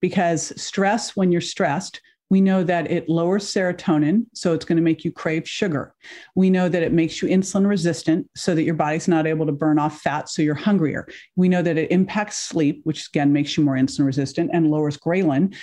Because 0.02 0.52
stress, 0.62 1.16
when 1.16 1.32
you're 1.32 1.42
stressed, 1.42 2.02
we 2.32 2.42
know 2.42 2.64
that 2.64 2.90
it 2.90 3.10
lowers 3.10 3.46
serotonin, 3.46 4.26
so 4.34 4.54
it's 4.54 4.64
going 4.64 4.78
to 4.78 4.82
make 4.82 5.04
you 5.04 5.12
crave 5.12 5.48
sugar. 5.48 5.94
We 6.34 6.50
know 6.50 6.70
that 6.70 6.82
it 6.82 6.94
makes 6.94 7.22
you 7.22 7.28
insulin 7.28 7.68
resistant, 7.68 8.30
so 8.36 8.56
that 8.56 8.64
your 8.64 8.74
body's 8.74 9.10
not 9.10 9.28
able 9.28 9.46
to 9.46 9.52
burn 9.52 9.78
off 9.78 10.00
fat, 10.00 10.30
so 10.30 10.42
you're 10.42 10.56
hungrier. 10.56 11.08
We 11.36 11.50
know 11.50 11.62
that 11.62 11.78
it 11.78 11.92
impacts 11.92 12.38
sleep, 12.38 12.82
which 12.86 13.08
again 13.10 13.34
makes 13.34 13.58
you 13.58 13.66
more 13.66 13.76
insulin 13.76 14.06
resistant 14.06 14.52
and 14.54 14.72
lowers 14.72 14.98
ghrelin, 14.98 15.54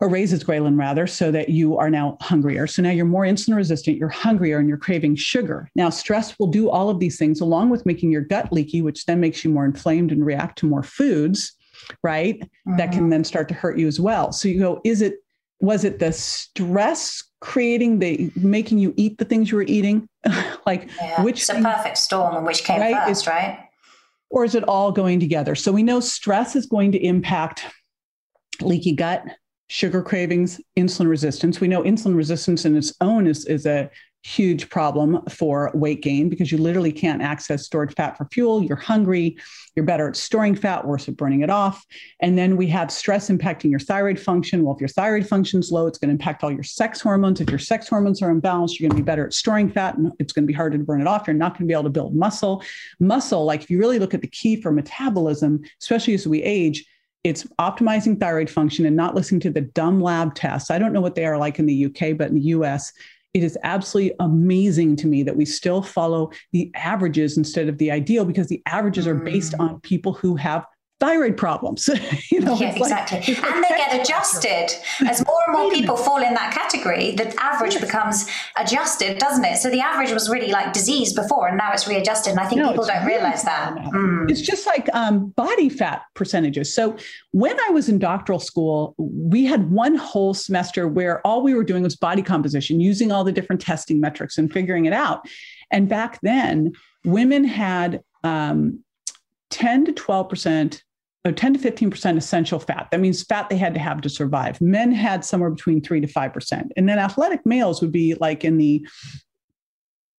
or 0.00 0.08
raises 0.08 0.44
ghrelin 0.44 0.78
rather, 0.78 1.06
so 1.06 1.30
that 1.32 1.48
you 1.48 1.76
are 1.76 1.90
now 1.90 2.16
hungrier. 2.20 2.66
So 2.66 2.82
now 2.82 2.90
you're 2.90 3.04
more 3.04 3.24
insulin 3.24 3.56
resistant, 3.56 3.96
you're 3.96 4.08
hungrier, 4.08 4.58
and 4.58 4.68
you're 4.68 4.78
craving 4.78 5.16
sugar. 5.16 5.68
Now, 5.74 5.90
stress 5.90 6.38
will 6.38 6.46
do 6.46 6.70
all 6.70 6.88
of 6.88 7.00
these 7.00 7.18
things 7.18 7.40
along 7.40 7.70
with 7.70 7.84
making 7.84 8.12
your 8.12 8.20
gut 8.20 8.52
leaky, 8.52 8.80
which 8.80 9.06
then 9.06 9.20
makes 9.20 9.44
you 9.44 9.50
more 9.50 9.64
inflamed 9.64 10.12
and 10.12 10.24
react 10.24 10.58
to 10.58 10.66
more 10.66 10.84
foods, 10.84 11.52
right? 12.02 12.38
Mm-hmm. 12.40 12.76
That 12.76 12.92
can 12.92 13.02
mm-hmm. 13.02 13.10
then 13.10 13.24
start 13.24 13.48
to 13.48 13.54
hurt 13.54 13.76
you 13.76 13.88
as 13.88 13.98
well. 13.98 14.30
So 14.30 14.48
you 14.48 14.60
go, 14.60 14.80
is 14.84 15.02
it, 15.02 15.16
was 15.60 15.82
it 15.82 15.98
the 15.98 16.12
stress 16.12 17.24
creating 17.40 17.98
the 17.98 18.30
making 18.36 18.78
you 18.78 18.94
eat 18.96 19.18
the 19.18 19.24
things 19.24 19.50
you 19.50 19.56
were 19.56 19.64
eating? 19.64 20.08
like 20.66 20.88
yeah, 21.00 21.22
which 21.22 21.40
it's 21.40 21.48
a 21.48 21.54
perfect 21.54 21.98
storm 21.98 22.36
and 22.36 22.46
which 22.46 22.62
came 22.62 22.80
right? 22.80 23.08
first, 23.08 23.26
right? 23.26 23.58
Or 24.30 24.44
is 24.44 24.54
it 24.54 24.62
all 24.64 24.92
going 24.92 25.18
together? 25.18 25.54
So 25.54 25.72
we 25.72 25.82
know 25.82 26.00
stress 26.00 26.54
is 26.54 26.66
going 26.66 26.92
to 26.92 26.98
impact 26.98 27.64
leaky 28.60 28.92
gut, 28.92 29.24
sugar 29.68 30.02
cravings, 30.02 30.60
insulin 30.76 31.08
resistance. 31.08 31.60
We 31.60 31.68
know 31.68 31.82
insulin 31.82 32.16
resistance 32.16 32.64
in 32.64 32.76
its 32.76 32.92
own 33.00 33.26
is, 33.26 33.44
is 33.46 33.66
a 33.66 33.90
huge 34.24 34.68
problem 34.68 35.22
for 35.28 35.70
weight 35.74 36.02
gain 36.02 36.28
because 36.28 36.50
you 36.50 36.58
literally 36.58 36.90
can't 36.90 37.22
access 37.22 37.64
stored 37.64 37.94
fat 37.94 38.16
for 38.16 38.26
fuel. 38.32 38.62
You're 38.62 38.76
hungry, 38.76 39.36
you're 39.76 39.86
better 39.86 40.08
at 40.08 40.16
storing 40.16 40.56
fat, 40.56 40.86
worse 40.86 41.08
at 41.08 41.16
burning 41.16 41.42
it 41.42 41.50
off. 41.50 41.86
And 42.20 42.36
then 42.36 42.56
we 42.56 42.66
have 42.66 42.90
stress 42.90 43.30
impacting 43.30 43.70
your 43.70 43.78
thyroid 43.78 44.18
function. 44.18 44.64
Well, 44.64 44.74
if 44.74 44.80
your 44.80 44.88
thyroid 44.88 45.26
function's 45.26 45.70
low, 45.70 45.86
it's 45.86 45.98
going 45.98 46.08
to 46.08 46.12
impact 46.12 46.42
all 46.42 46.50
your 46.50 46.64
sex 46.64 47.00
hormones. 47.00 47.40
If 47.40 47.48
your 47.48 47.60
sex 47.60 47.88
hormones 47.88 48.20
are 48.20 48.34
imbalanced, 48.34 48.78
you're 48.78 48.88
going 48.88 48.98
to 48.98 49.02
be 49.02 49.06
better 49.06 49.24
at 49.24 49.32
storing 49.32 49.70
fat 49.70 49.96
and 49.96 50.12
it's 50.18 50.32
going 50.32 50.44
to 50.44 50.48
be 50.48 50.54
harder 50.54 50.78
to 50.78 50.84
burn 50.84 51.00
it 51.00 51.06
off. 51.06 51.26
You're 51.26 51.34
not 51.34 51.52
going 51.52 51.66
to 51.66 51.66
be 51.66 51.74
able 51.74 51.84
to 51.84 51.90
build 51.90 52.14
muscle. 52.14 52.62
Muscle, 52.98 53.44
like 53.44 53.62
if 53.62 53.70
you 53.70 53.78
really 53.78 53.98
look 53.98 54.14
at 54.14 54.20
the 54.20 54.28
key 54.28 54.60
for 54.60 54.72
metabolism, 54.72 55.60
especially 55.80 56.14
as 56.14 56.26
we 56.26 56.42
age, 56.42 56.84
it's 57.24 57.44
optimizing 57.60 58.18
thyroid 58.18 58.48
function 58.48 58.86
and 58.86 58.96
not 58.96 59.14
listening 59.14 59.40
to 59.40 59.50
the 59.50 59.62
dumb 59.62 60.00
lab 60.00 60.34
tests. 60.34 60.70
I 60.70 60.78
don't 60.78 60.92
know 60.92 61.00
what 61.00 61.14
they 61.14 61.26
are 61.26 61.38
like 61.38 61.58
in 61.58 61.66
the 61.66 61.86
UK, 61.86 62.16
but 62.16 62.28
in 62.28 62.34
the 62.34 62.40
US, 62.40 62.92
it 63.34 63.44
is 63.44 63.58
absolutely 63.62 64.14
amazing 64.20 64.96
to 64.96 65.06
me 65.06 65.22
that 65.22 65.36
we 65.36 65.44
still 65.44 65.82
follow 65.82 66.30
the 66.52 66.70
averages 66.74 67.36
instead 67.36 67.68
of 67.68 67.78
the 67.78 67.90
ideal 67.90 68.24
because 68.24 68.48
the 68.48 68.62
averages 68.66 69.06
are 69.06 69.14
based 69.14 69.52
mm. 69.52 69.60
on 69.60 69.80
people 69.80 70.12
who 70.12 70.36
have 70.36 70.64
thyroid 71.00 71.36
problems. 71.36 71.88
you 72.30 72.40
know, 72.40 72.56
yeah, 72.56 72.74
exactly. 72.74 73.34
Like, 73.34 73.44
and 73.44 73.64
they 73.64 73.68
get 73.68 74.00
adjusted 74.00 74.70
as 75.06 75.24
more 75.24 75.40
and 75.46 75.56
more 75.56 75.70
people 75.70 75.96
fall 75.96 76.22
in 76.22 76.34
that 76.34 76.52
category. 76.52 77.14
The 77.14 77.34
average 77.40 77.74
yes. 77.74 77.84
becomes 77.84 78.26
adjusted, 78.56 79.18
doesn't 79.18 79.44
it? 79.44 79.58
So 79.58 79.70
the 79.70 79.80
average 79.80 80.10
was 80.12 80.28
really 80.28 80.50
like 80.50 80.72
disease 80.72 81.12
before, 81.12 81.48
and 81.48 81.58
now 81.58 81.72
it's 81.72 81.86
readjusted. 81.86 82.32
And 82.32 82.40
I 82.40 82.46
think 82.46 82.60
no, 82.60 82.70
people 82.70 82.86
don't 82.86 83.04
really 83.04 83.18
realize 83.18 83.42
that. 83.44 83.76
Mm. 83.76 84.30
It's 84.30 84.40
just 84.40 84.66
like 84.66 84.88
um, 84.94 85.28
body 85.30 85.68
fat 85.68 86.02
percentages. 86.14 86.74
So 86.74 86.96
when 87.32 87.58
I 87.60 87.70
was 87.70 87.88
in 87.88 87.98
doctoral 87.98 88.40
school, 88.40 88.94
we 88.98 89.44
had 89.44 89.70
one 89.70 89.94
whole 89.94 90.34
semester 90.34 90.88
where 90.88 91.24
all 91.26 91.42
we 91.42 91.54
were 91.54 91.64
doing 91.64 91.82
was 91.82 91.96
body 91.96 92.22
composition, 92.22 92.80
using 92.80 93.12
all 93.12 93.24
the 93.24 93.32
different 93.32 93.60
testing 93.60 94.00
metrics 94.00 94.38
and 94.38 94.52
figuring 94.52 94.86
it 94.86 94.92
out. 94.92 95.26
And 95.70 95.88
back 95.88 96.18
then, 96.22 96.72
women 97.04 97.44
had 97.44 98.02
um, 98.24 98.82
10 99.50 99.86
to 99.86 99.92
12 99.92 100.28
percent 100.28 100.82
10 101.24 101.54
to 101.54 101.58
15% 101.58 102.16
essential 102.16 102.58
fat. 102.58 102.88
That 102.90 103.00
means 103.00 103.22
fat 103.22 103.48
they 103.48 103.56
had 103.56 103.74
to 103.74 103.80
have 103.80 104.00
to 104.02 104.08
survive. 104.08 104.60
Men 104.60 104.92
had 104.92 105.24
somewhere 105.24 105.50
between 105.50 105.82
3 105.82 106.00
to 106.00 106.06
5%. 106.06 106.68
And 106.76 106.88
then 106.88 106.98
athletic 106.98 107.44
males 107.44 107.80
would 107.80 107.92
be 107.92 108.14
like 108.14 108.44
in 108.44 108.56
the 108.56 108.86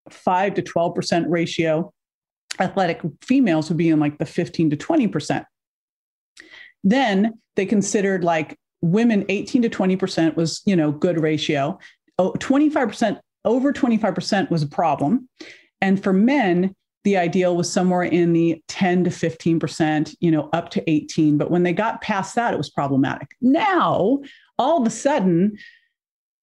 5 0.10 0.54
to 0.56 0.62
12% 0.62 1.26
ratio. 1.30 1.94
Athletic 2.60 3.02
females 3.22 3.70
would 3.70 3.78
be 3.78 3.90
in 3.90 4.00
like 4.00 4.18
the 4.18 4.26
15 4.26 4.72
to 4.72 4.78
20%. 4.78 5.46
Then 6.84 7.34
they 7.56 7.66
considered 7.66 8.24
like 8.24 8.58
women 8.82 9.26
18 9.30 9.64
to 9.64 9.70
20% 9.70 10.36
was, 10.36 10.62
you 10.66 10.76
know, 10.76 10.92
good 10.92 11.22
ratio. 11.22 11.80
Oh, 12.18 12.34
25% 12.34 13.20
over 13.46 13.72
25% 13.72 14.52
was 14.52 14.64
a 14.64 14.68
problem. 14.68 15.30
And 15.82 16.02
for 16.02 16.14
men, 16.14 16.76
the 17.04 17.18
ideal 17.18 17.56
was 17.56 17.72
somewhere 17.72 18.04
in 18.04 18.34
the 18.34 18.62
10 18.68 19.06
to 19.06 19.10
15%, 19.10 20.16
you 20.20 20.32
know, 20.32 20.50
up 20.52 20.70
to 20.72 20.90
18. 20.90 21.38
But 21.38 21.50
when 21.50 21.64
they 21.64 21.74
got 21.74 22.02
past 22.02 22.36
that, 22.36 22.54
it 22.54 22.58
was 22.58 22.70
problematic. 22.70 23.30
Now, 23.42 24.20
all 24.58 24.82
of 24.82 24.88
a 24.88 24.90
sudden, 24.90 25.58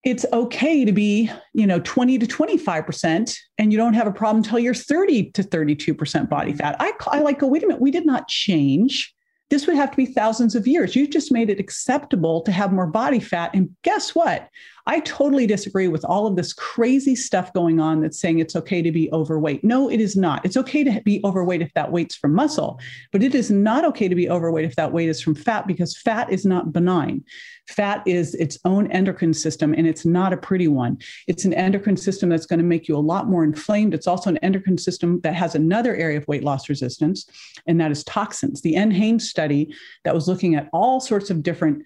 it's 0.03 0.25
okay 0.31 0.85
to 0.85 0.91
be, 0.91 1.29
you 1.53 1.67
know, 1.67 1.79
20 1.81 2.17
to 2.19 2.25
25%, 2.25 3.37
and 3.57 3.71
you 3.71 3.77
don't 3.77 3.93
have 3.93 4.07
a 4.07 4.11
problem 4.11 4.37
until 4.37 4.59
you're 4.59 4.73
30 4.73 5.31
to 5.31 5.43
32% 5.43 6.29
body 6.29 6.53
fat. 6.53 6.75
I, 6.79 6.93
I 7.07 7.19
like, 7.19 7.39
go, 7.39 7.47
wait 7.47 7.63
a 7.63 7.67
minute, 7.67 7.81
we 7.81 7.91
did 7.91 8.05
not 8.05 8.27
change. 8.27 9.13
This 9.49 9.67
would 9.67 9.75
have 9.75 9.91
to 9.91 9.97
be 9.97 10.05
thousands 10.05 10.55
of 10.55 10.67
years. 10.67 10.95
You 10.95 11.07
just 11.07 11.31
made 11.31 11.49
it 11.49 11.59
acceptable 11.59 12.41
to 12.41 12.51
have 12.51 12.73
more 12.73 12.87
body 12.87 13.19
fat. 13.19 13.51
And 13.53 13.75
guess 13.83 14.15
what? 14.15 14.49
I 14.87 15.01
totally 15.01 15.45
disagree 15.45 15.89
with 15.89 16.05
all 16.05 16.27
of 16.27 16.37
this 16.37 16.53
crazy 16.53 17.13
stuff 17.13 17.51
going 17.51 17.81
on 17.81 17.99
that's 17.99 18.17
saying 18.17 18.39
it's 18.39 18.55
okay 18.55 18.81
to 18.81 18.91
be 18.91 19.11
overweight. 19.11 19.61
No, 19.61 19.91
it 19.91 19.99
is 19.99 20.15
not. 20.15 20.45
It's 20.45 20.55
okay 20.55 20.81
to 20.85 21.01
be 21.01 21.19
overweight 21.25 21.61
if 21.61 21.73
that 21.73 21.91
weight's 21.91 22.15
from 22.15 22.33
muscle, 22.33 22.79
but 23.11 23.21
it 23.21 23.35
is 23.35 23.51
not 23.51 23.83
okay 23.83 24.07
to 24.07 24.15
be 24.15 24.29
overweight 24.29 24.63
if 24.63 24.77
that 24.77 24.93
weight 24.93 25.09
is 25.09 25.21
from 25.21 25.35
fat 25.35 25.67
because 25.67 25.97
fat 25.97 26.31
is 26.31 26.45
not 26.45 26.71
benign. 26.71 27.25
Fat 27.67 28.01
is 28.07 28.33
its 28.35 28.57
own 28.63 28.89
endocrine 28.89 29.33
system 29.33 29.73
and 29.73 29.85
it's 29.85 30.05
not 30.05 30.31
a 30.31 30.37
pretty 30.37 30.69
one. 30.69 30.97
It's 31.27 31.43
an 31.43 31.53
endocrine 31.53 31.97
system 31.97 32.29
that's 32.29 32.45
going 32.45 32.59
to 32.59 32.65
make 32.65 32.87
you 32.87 32.95
a 32.95 32.99
lot 32.99 33.27
more 33.27 33.43
inflamed. 33.43 33.93
It's 33.93 34.07
also 34.07 34.29
an 34.29 34.37
endocrine 34.37 34.77
system 34.77 35.19
that 35.19 35.35
has 35.35 35.53
another 35.53 35.97
area 35.97 36.17
of 36.17 36.27
weight 36.29 36.45
loss 36.45 36.69
resistance, 36.69 37.25
and 37.67 37.81
that 37.81 37.91
is 37.91 38.05
toxins. 38.05 38.61
The 38.61 38.75
NHANES 38.75 39.23
study 39.23 39.75
that 40.05 40.15
was 40.15 40.29
looking 40.29 40.55
at 40.55 40.69
all 40.71 41.01
sorts 41.01 41.29
of 41.29 41.43
different 41.43 41.83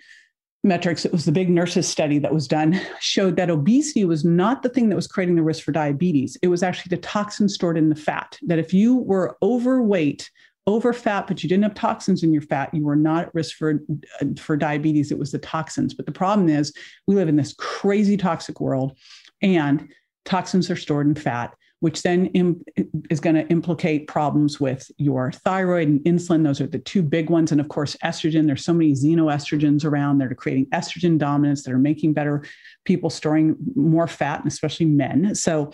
metrics, 0.64 1.06
it 1.06 1.12
was 1.12 1.26
the 1.26 1.32
big 1.32 1.50
nurses 1.50 1.88
study 1.88 2.20
that 2.20 2.34
was 2.34 2.48
done, 2.48 2.80
showed 3.00 3.36
that 3.36 3.50
obesity 3.50 4.06
was 4.06 4.24
not 4.24 4.62
the 4.62 4.70
thing 4.70 4.90
that 4.90 4.96
was 4.96 5.08
creating 5.08 5.36
the 5.36 5.44
risk 5.44 5.64
for 5.64 5.72
diabetes. 5.72 6.38
It 6.42 6.48
was 6.48 6.64
actually 6.64 6.96
the 6.96 7.02
toxins 7.02 7.54
stored 7.54 7.78
in 7.78 7.90
the 7.90 7.96
fat. 7.96 8.38
That 8.44 8.60
if 8.60 8.74
you 8.74 8.96
were 8.96 9.38
overweight, 9.42 10.30
over 10.68 10.94
fat, 10.94 11.26
but 11.28 11.42
you 11.42 11.50
didn't 11.50 11.64
have 11.64 11.74
toxins 11.74 12.22
in 12.22 12.32
your 12.32 12.44
fat, 12.44 12.74
you 12.74 12.86
were 12.86 12.96
not 12.96 13.26
at 13.26 13.36
risk 13.36 13.58
for, 13.58 13.80
uh, 14.22 14.26
for 14.38 14.56
diabetes. 14.56 15.12
It 15.12 15.18
was 15.18 15.32
the 15.32 15.40
toxins. 15.40 15.96
But 15.96 16.06
the 16.06 16.12
problem 16.12 16.50
is, 16.50 16.72
we 17.08 17.16
live 17.16 17.30
in 17.30 17.36
this 17.36 17.54
crazy 17.58 18.16
toxic 18.16 18.62
world, 18.62 18.98
and 19.42 19.92
toxins 20.26 20.70
are 20.70 20.76
stored 20.76 21.08
in 21.08 21.16
fat 21.16 21.56
which 21.82 22.04
then 22.04 22.28
Im- 22.28 22.64
is 23.10 23.20
going 23.20 23.36
to 23.36 23.46
implicate 23.48 24.08
problems 24.08 24.60
with 24.60 24.90
your 24.98 25.32
thyroid 25.32 25.88
and 25.88 26.00
insulin. 26.02 26.44
Those 26.44 26.62
are 26.62 26.68
the 26.68 26.78
two 26.78 27.02
big 27.02 27.30
ones. 27.30 27.52
And 27.52 27.60
of 27.60 27.70
course, 27.70 27.98
estrogen. 28.04 28.46
There's 28.46 28.64
so 28.64 28.74
many 28.74 28.94
xenoestrogens 28.94 29.84
around 29.84 30.20
that 30.20 30.32
are 30.32 30.36
creating 30.36 30.68
estrogen 30.68 31.18
dominance 31.18 31.64
that 31.64 31.74
are 31.74 31.80
making 31.80 32.14
better 32.14 32.44
people 32.86 33.10
storing 33.10 33.56
more 33.76 34.08
fat, 34.08 34.40
and 34.40 34.48
especially 34.48 34.86
men. 34.86 35.34
So, 35.34 35.72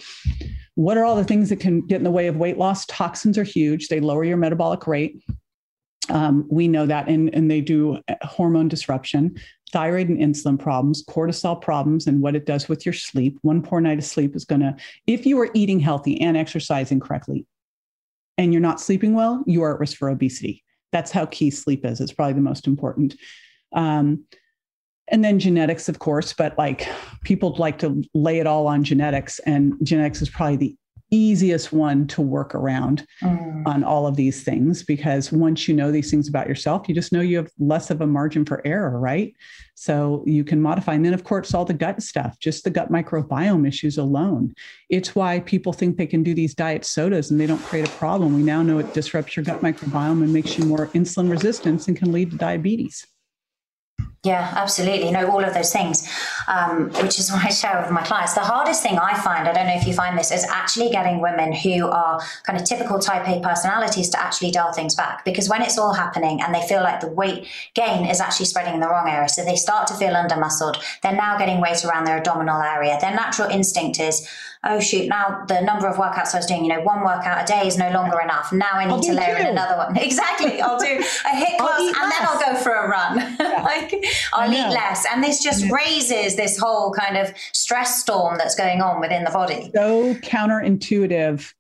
what 0.75 0.97
are 0.97 1.03
all 1.03 1.15
the 1.15 1.25
things 1.25 1.49
that 1.49 1.59
can 1.59 1.81
get 1.81 1.97
in 1.97 2.03
the 2.03 2.11
way 2.11 2.27
of 2.27 2.37
weight 2.37 2.57
loss? 2.57 2.85
Toxins 2.85 3.37
are 3.37 3.43
huge. 3.43 3.89
They 3.89 3.99
lower 3.99 4.23
your 4.23 4.37
metabolic 4.37 4.87
rate. 4.87 5.21
Um, 6.09 6.47
we 6.49 6.69
know 6.69 6.85
that, 6.85 7.09
and, 7.09 7.33
and 7.35 7.51
they 7.51 7.59
do 7.59 7.99
hormone 8.21 8.69
disruption 8.69 9.35
thyroid 9.71 10.09
and 10.09 10.19
insulin 10.19 10.57
problems, 10.57 11.03
cortisol 11.05 11.61
problems, 11.61 12.07
and 12.07 12.21
what 12.21 12.35
it 12.35 12.45
does 12.45 12.69
with 12.69 12.85
your 12.85 12.93
sleep. 12.93 13.37
One 13.41 13.61
poor 13.61 13.81
night 13.81 13.97
of 13.97 14.05
sleep 14.05 14.35
is 14.35 14.45
going 14.45 14.61
to, 14.61 14.75
if 15.07 15.25
you 15.25 15.39
are 15.39 15.49
eating 15.53 15.79
healthy 15.79 16.19
and 16.21 16.37
exercising 16.37 16.99
correctly 16.99 17.45
and 18.37 18.53
you're 18.53 18.61
not 18.61 18.79
sleeping 18.79 19.13
well, 19.13 19.43
you 19.45 19.63
are 19.63 19.73
at 19.73 19.79
risk 19.79 19.97
for 19.97 20.09
obesity. 20.09 20.63
That's 20.91 21.11
how 21.11 21.25
key 21.25 21.49
sleep 21.51 21.85
is. 21.85 21.99
It's 21.99 22.13
probably 22.13 22.33
the 22.33 22.41
most 22.41 22.65
important. 22.65 23.15
Um, 23.73 24.23
and 25.09 25.23
then 25.23 25.39
genetics, 25.39 25.89
of 25.89 25.99
course, 25.99 26.33
but 26.33 26.57
like 26.57 26.87
people 27.23 27.55
like 27.57 27.79
to 27.79 28.03
lay 28.13 28.39
it 28.39 28.47
all 28.47 28.67
on 28.67 28.83
genetics, 28.83 29.39
and 29.39 29.73
genetics 29.83 30.21
is 30.21 30.29
probably 30.29 30.57
the 30.57 30.75
easiest 31.11 31.71
one 31.71 32.07
to 32.07 32.21
work 32.21 32.53
around 32.53 33.05
mm. 33.21 33.63
on 33.65 33.83
all 33.83 34.07
of 34.07 34.15
these 34.15 34.43
things 34.43 34.83
because 34.83 35.31
once 35.31 35.67
you 35.67 35.75
know 35.75 35.91
these 35.91 36.11
things 36.11 36.27
about 36.27 36.47
yourself, 36.47 36.87
you 36.87 36.95
just 36.95 37.11
know 37.11 37.21
you 37.21 37.37
have 37.37 37.51
less 37.59 37.89
of 37.89 38.01
a 38.01 38.07
margin 38.07 38.45
for 38.45 38.61
error, 38.65 38.99
right? 38.99 39.33
So 39.75 40.23
you 40.25 40.43
can 40.43 40.61
modify. 40.61 40.95
And 40.95 41.05
then, 41.05 41.13
of 41.13 41.23
course, 41.23 41.53
all 41.53 41.65
the 41.65 41.73
gut 41.73 42.01
stuff, 42.01 42.39
just 42.39 42.63
the 42.63 42.69
gut 42.69 42.91
microbiome 42.91 43.67
issues 43.67 43.97
alone. 43.97 44.53
It's 44.89 45.15
why 45.15 45.39
people 45.41 45.71
think 45.71 45.97
they 45.97 46.07
can 46.07 46.23
do 46.23 46.33
these 46.33 46.55
diet 46.55 46.83
sodas 46.83 47.31
and 47.31 47.39
they 47.39 47.47
don't 47.47 47.63
create 47.63 47.87
a 47.87 47.91
problem. 47.91 48.35
We 48.35 48.43
now 48.43 48.61
know 48.63 48.79
it 48.79 48.93
disrupts 48.93 49.35
your 49.35 49.45
gut 49.45 49.61
microbiome 49.61 50.23
and 50.23 50.33
makes 50.33 50.57
you 50.57 50.65
more 50.65 50.87
insulin 50.87 51.29
resistant 51.29 51.87
and 51.87 51.95
can 51.95 52.11
lead 52.11 52.31
to 52.31 52.37
diabetes. 52.37 53.05
Yeah, 54.23 54.51
absolutely. 54.55 55.11
No, 55.11 55.31
all 55.31 55.43
of 55.43 55.53
those 55.53 55.71
things, 55.71 56.09
um, 56.47 56.89
which 57.01 57.19
is 57.19 57.31
what 57.31 57.45
I 57.45 57.49
share 57.49 57.79
with 57.81 57.91
my 57.91 58.03
clients. 58.03 58.33
The 58.33 58.41
hardest 58.41 58.81
thing 58.81 58.97
I 58.97 59.13
find, 59.19 59.47
I 59.47 59.53
don't 59.53 59.67
know 59.67 59.75
if 59.75 59.87
you 59.87 59.93
find 59.93 60.17
this, 60.17 60.31
is 60.31 60.43
actually 60.45 60.89
getting 60.89 61.21
women 61.21 61.53
who 61.53 61.87
are 61.87 62.19
kind 62.43 62.59
of 62.59 62.65
typical 62.65 62.99
type 62.99 63.27
A 63.27 63.39
personalities 63.41 64.09
to 64.09 64.19
actually 64.19 64.51
dial 64.51 64.73
things 64.73 64.95
back. 64.95 65.23
Because 65.23 65.47
when 65.49 65.61
it's 65.61 65.77
all 65.77 65.93
happening 65.93 66.41
and 66.41 66.53
they 66.53 66.67
feel 66.67 66.81
like 66.81 66.99
the 66.99 67.07
weight 67.07 67.47
gain 67.75 68.05
is 68.05 68.19
actually 68.19 68.47
spreading 68.47 68.73
in 68.73 68.79
the 68.79 68.89
wrong 68.89 69.07
area, 69.07 69.29
so 69.29 69.45
they 69.45 69.55
start 69.55 69.87
to 69.87 69.93
feel 69.93 70.15
under 70.15 70.35
muscled, 70.35 70.77
they're 71.03 71.13
now 71.15 71.37
getting 71.37 71.61
weight 71.61 71.85
around 71.85 72.05
their 72.05 72.17
abdominal 72.17 72.61
area. 72.61 72.97
Their 72.99 73.13
natural 73.13 73.49
instinct 73.49 73.99
is, 73.99 74.27
oh 74.67 74.79
shoot, 74.79 75.07
now 75.07 75.43
the 75.47 75.61
number 75.61 75.87
of 75.87 75.97
workouts 75.97 76.33
I 76.33 76.37
was 76.37 76.45
doing, 76.45 76.63
you 76.63 76.69
know, 76.69 76.81
one 76.81 77.03
workout 77.03 77.43
a 77.43 77.45
day 77.45 77.67
is 77.67 77.77
no 77.77 77.89
longer 77.91 78.19
enough. 78.19 78.51
Now 78.51 78.71
I 78.73 78.85
need 78.85 79.03
to 79.03 79.13
layer 79.13 79.37
in 79.37 79.47
another 79.47 79.77
one. 79.77 79.97
Exactly. 80.07 80.61
I'll 80.61 80.79
do 80.79 80.85
a 80.85 81.29
HIIT 81.29 81.57
class 81.57 81.79
and 81.79 81.91
less. 81.91 82.17
then 82.17 82.27
I'll 82.27 82.39
go 82.39 82.59
for 82.59 82.71
a 82.71 82.87
run. 82.89 83.35
Yeah. 83.47 83.61
like 83.63 83.93
I'll 84.33 84.51
eat 84.51 84.73
less. 84.73 85.05
And 85.11 85.23
this 85.23 85.43
just 85.43 85.65
yeah. 85.65 85.71
raises 85.71 86.35
this 86.35 86.57
whole 86.57 86.91
kind 86.91 87.17
of 87.17 87.33
stress 87.53 88.01
storm 88.01 88.37
that's 88.37 88.55
going 88.55 88.81
on 88.81 88.99
within 88.99 89.23
the 89.23 89.31
body. 89.31 89.71
So 89.75 90.15
counterintuitive. 90.15 91.53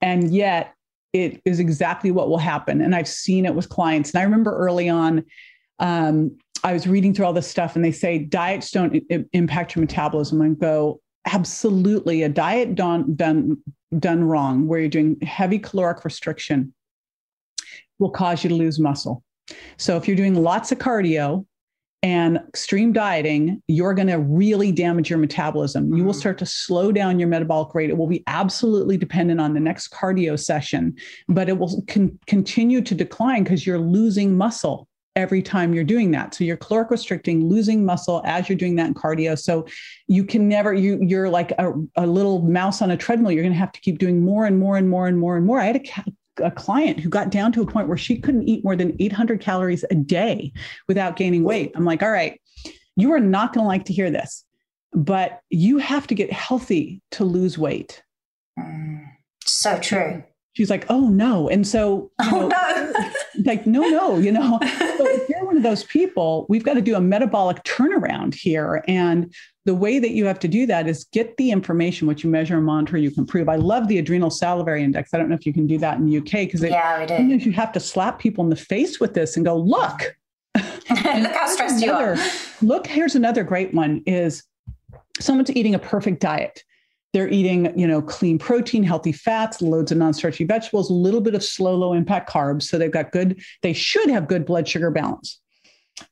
And 0.00 0.32
yet 0.32 0.74
it 1.12 1.40
is 1.44 1.58
exactly 1.60 2.10
what 2.10 2.28
will 2.28 2.38
happen. 2.38 2.80
And 2.80 2.94
I've 2.94 3.08
seen 3.08 3.46
it 3.46 3.54
with 3.54 3.68
clients. 3.68 4.10
And 4.12 4.20
I 4.20 4.24
remember 4.24 4.56
early 4.56 4.88
on, 4.88 5.24
um, 5.78 6.36
I 6.64 6.72
was 6.72 6.86
reading 6.86 7.14
through 7.14 7.26
all 7.26 7.32
this 7.32 7.48
stuff 7.48 7.76
and 7.76 7.84
they 7.84 7.92
say 7.92 8.18
diets 8.18 8.70
don't 8.70 8.96
I- 9.10 9.24
impact 9.32 9.74
your 9.74 9.80
metabolism 9.80 10.40
and 10.40 10.58
go, 10.58 11.00
absolutely 11.32 12.22
a 12.22 12.28
diet 12.28 12.74
done 12.74 13.14
done 13.14 13.56
done 13.98 14.24
wrong 14.24 14.66
where 14.66 14.80
you're 14.80 14.88
doing 14.88 15.18
heavy 15.22 15.58
caloric 15.58 16.04
restriction 16.04 16.72
will 17.98 18.10
cause 18.10 18.42
you 18.44 18.48
to 18.48 18.56
lose 18.56 18.78
muscle 18.78 19.22
so 19.76 19.96
if 19.96 20.06
you're 20.06 20.16
doing 20.16 20.34
lots 20.34 20.72
of 20.72 20.78
cardio 20.78 21.44
and 22.02 22.36
extreme 22.48 22.92
dieting, 22.92 23.60
you're 23.66 23.94
going 23.94 24.08
to 24.08 24.18
really 24.18 24.70
damage 24.70 25.10
your 25.10 25.18
metabolism. 25.18 25.86
Mm-hmm. 25.86 25.96
You 25.96 26.04
will 26.04 26.12
mm. 26.12 26.18
start 26.18 26.38
to 26.38 26.46
slow 26.46 26.92
down 26.92 27.18
your 27.18 27.28
metabolic 27.28 27.74
rate. 27.74 27.90
It 27.90 27.96
will 27.96 28.06
be 28.06 28.22
absolutely 28.26 28.96
dependent 28.96 29.40
on 29.40 29.54
the 29.54 29.60
next 29.60 29.88
cardio 29.88 30.38
session, 30.38 30.96
but 31.28 31.48
it 31.48 31.58
will 31.58 31.82
con- 31.88 32.16
continue 32.26 32.80
to 32.82 32.94
decline 32.94 33.42
because 33.42 33.66
you're 33.66 33.80
losing 33.80 34.36
muscle 34.36 34.87
every 35.18 35.42
time 35.42 35.74
you're 35.74 35.84
doing 35.84 36.12
that. 36.12 36.32
So 36.32 36.44
you're 36.44 36.56
caloric 36.56 36.90
restricting, 36.90 37.48
losing 37.48 37.84
muscle 37.84 38.22
as 38.24 38.48
you're 38.48 38.56
doing 38.56 38.76
that 38.76 38.86
in 38.86 38.94
cardio. 38.94 39.36
So 39.36 39.66
you 40.06 40.24
can 40.24 40.48
never, 40.48 40.72
you, 40.72 40.98
you're 41.02 41.28
like 41.28 41.50
a, 41.58 41.72
a 41.96 42.06
little 42.06 42.42
mouse 42.42 42.80
on 42.80 42.92
a 42.92 42.96
treadmill. 42.96 43.32
You're 43.32 43.42
going 43.42 43.52
to 43.52 43.58
have 43.58 43.72
to 43.72 43.80
keep 43.80 43.98
doing 43.98 44.24
more 44.24 44.46
and 44.46 44.58
more 44.58 44.76
and 44.76 44.88
more 44.88 45.08
and 45.08 45.18
more 45.18 45.36
and 45.36 45.44
more. 45.44 45.60
I 45.60 45.64
had 45.64 45.76
a, 45.76 46.44
a 46.44 46.50
client 46.52 47.00
who 47.00 47.08
got 47.08 47.30
down 47.30 47.50
to 47.52 47.62
a 47.62 47.66
point 47.66 47.88
where 47.88 47.98
she 47.98 48.20
couldn't 48.20 48.48
eat 48.48 48.62
more 48.62 48.76
than 48.76 48.96
800 49.00 49.40
calories 49.40 49.84
a 49.90 49.96
day 49.96 50.52
without 50.86 51.16
gaining 51.16 51.42
weight. 51.42 51.72
I'm 51.74 51.84
like, 51.84 52.02
all 52.02 52.12
right, 52.12 52.40
you 52.94 53.12
are 53.12 53.20
not 53.20 53.52
going 53.52 53.64
to 53.64 53.68
like 53.68 53.86
to 53.86 53.92
hear 53.92 54.12
this, 54.12 54.44
but 54.92 55.40
you 55.50 55.78
have 55.78 56.06
to 56.06 56.14
get 56.14 56.32
healthy 56.32 57.02
to 57.10 57.24
lose 57.24 57.58
weight. 57.58 58.04
Mm, 58.56 59.04
so 59.44 59.80
true 59.80 60.22
she's 60.58 60.70
like, 60.70 60.86
oh 60.88 61.08
no. 61.08 61.48
And 61.48 61.64
so, 61.64 62.10
oh, 62.18 62.48
no. 62.48 63.10
like, 63.48 63.66
no, 63.66 63.80
no, 63.80 64.18
you 64.18 64.30
know, 64.30 64.58
so 64.62 65.06
if 65.08 65.28
you're 65.28 65.44
one 65.44 65.56
of 65.56 65.62
those 65.62 65.82
people, 65.84 66.46
we've 66.48 66.62
got 66.62 66.74
to 66.74 66.80
do 66.80 66.94
a 66.94 67.00
metabolic 67.00 67.62
turnaround 67.64 68.34
here. 68.34 68.84
And 68.86 69.34
the 69.64 69.74
way 69.74 69.98
that 69.98 70.10
you 70.10 70.24
have 70.26 70.38
to 70.40 70.48
do 70.48 70.66
that 70.66 70.86
is 70.86 71.04
get 71.12 71.36
the 71.36 71.50
information, 71.50 72.06
which 72.06 72.22
you 72.22 72.30
measure 72.30 72.56
and 72.56 72.64
monitor, 72.64 72.96
you 72.96 73.10
can 73.10 73.26
prove. 73.26 73.48
I 73.48 73.56
love 73.56 73.88
the 73.88 73.98
adrenal 73.98 74.30
salivary 74.30 74.84
index. 74.84 75.12
I 75.12 75.18
don't 75.18 75.28
know 75.28 75.34
if 75.34 75.44
you 75.44 75.52
can 75.52 75.66
do 75.66 75.78
that 75.78 75.98
in 75.98 76.06
the 76.06 76.18
UK 76.18 76.46
because 76.46 76.62
yeah, 76.62 77.04
do. 77.04 77.22
you 77.22 77.52
have 77.52 77.72
to 77.72 77.80
slap 77.80 78.18
people 78.18 78.44
in 78.44 78.50
the 78.50 78.56
face 78.56 79.00
with 79.00 79.14
this 79.14 79.36
and 79.36 79.44
go, 79.44 79.56
look. 79.56 80.16
look 80.54 80.66
how 80.88 81.48
stressed 81.48 81.82
another, 81.82 82.14
you 82.14 82.20
are. 82.20 82.30
Look, 82.62 82.86
here's 82.86 83.14
another 83.14 83.44
great 83.44 83.74
one 83.74 84.02
is 84.06 84.44
someone's 85.20 85.50
eating 85.50 85.74
a 85.74 85.78
perfect 85.78 86.20
diet 86.20 86.62
they're 87.14 87.28
eating, 87.28 87.76
you 87.78 87.86
know, 87.86 88.02
clean 88.02 88.38
protein, 88.38 88.82
healthy 88.82 89.12
fats, 89.12 89.62
loads 89.62 89.90
of 89.90 89.98
non-starchy 89.98 90.44
vegetables, 90.44 90.90
a 90.90 90.94
little 90.94 91.20
bit 91.20 91.34
of 91.34 91.42
slow, 91.42 91.74
low 91.74 91.92
impact 91.94 92.28
carbs. 92.30 92.64
So 92.64 92.78
they've 92.78 92.90
got 92.90 93.12
good, 93.12 93.40
they 93.62 93.72
should 93.72 94.10
have 94.10 94.28
good 94.28 94.44
blood 94.44 94.68
sugar 94.68 94.90
balance. 94.90 95.40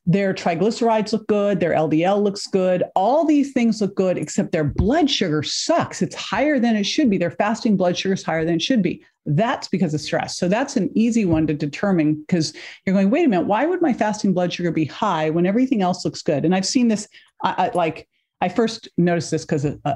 Their 0.05 0.33
triglycerides 0.33 1.13
look 1.13 1.27
good, 1.27 1.59
their 1.59 1.73
LDL 1.73 2.21
looks 2.21 2.47
good. 2.47 2.83
All 2.95 3.25
these 3.25 3.53
things 3.53 3.79
look 3.79 3.95
good, 3.95 4.17
except 4.17 4.51
their 4.51 4.63
blood 4.63 5.09
sugar 5.09 5.43
sucks. 5.43 6.01
It's 6.01 6.15
higher 6.15 6.59
than 6.59 6.75
it 6.75 6.85
should 6.85 7.09
be. 7.09 7.17
Their 7.17 7.31
fasting 7.31 7.77
blood 7.77 7.97
sugar 7.97 8.13
is 8.13 8.23
higher 8.23 8.43
than 8.43 8.55
it 8.55 8.61
should 8.61 8.81
be. 8.81 9.03
That's 9.25 9.67
because 9.67 9.93
of 9.93 10.01
stress. 10.01 10.37
So 10.37 10.47
that's 10.47 10.77
an 10.77 10.89
easy 10.93 11.25
one 11.25 11.47
to 11.47 11.53
determine 11.53 12.15
because 12.15 12.53
you're 12.85 12.93
going, 12.93 13.09
wait 13.09 13.25
a 13.25 13.29
minute, 13.29 13.47
why 13.47 13.65
would 13.65 13.81
my 13.81 13.93
fasting 13.93 14.33
blood 14.33 14.51
sugar 14.51 14.71
be 14.71 14.85
high 14.85 15.29
when 15.29 15.45
everything 15.45 15.81
else 15.81 16.03
looks 16.03 16.21
good? 16.21 16.43
And 16.45 16.55
I've 16.55 16.65
seen 16.65 16.87
this, 16.87 17.07
I, 17.43 17.67
I, 17.67 17.71
like, 17.73 18.07
I 18.41 18.49
first 18.49 18.87
noticed 18.97 19.31
this 19.31 19.45
because 19.45 19.65
uh, 19.65 19.95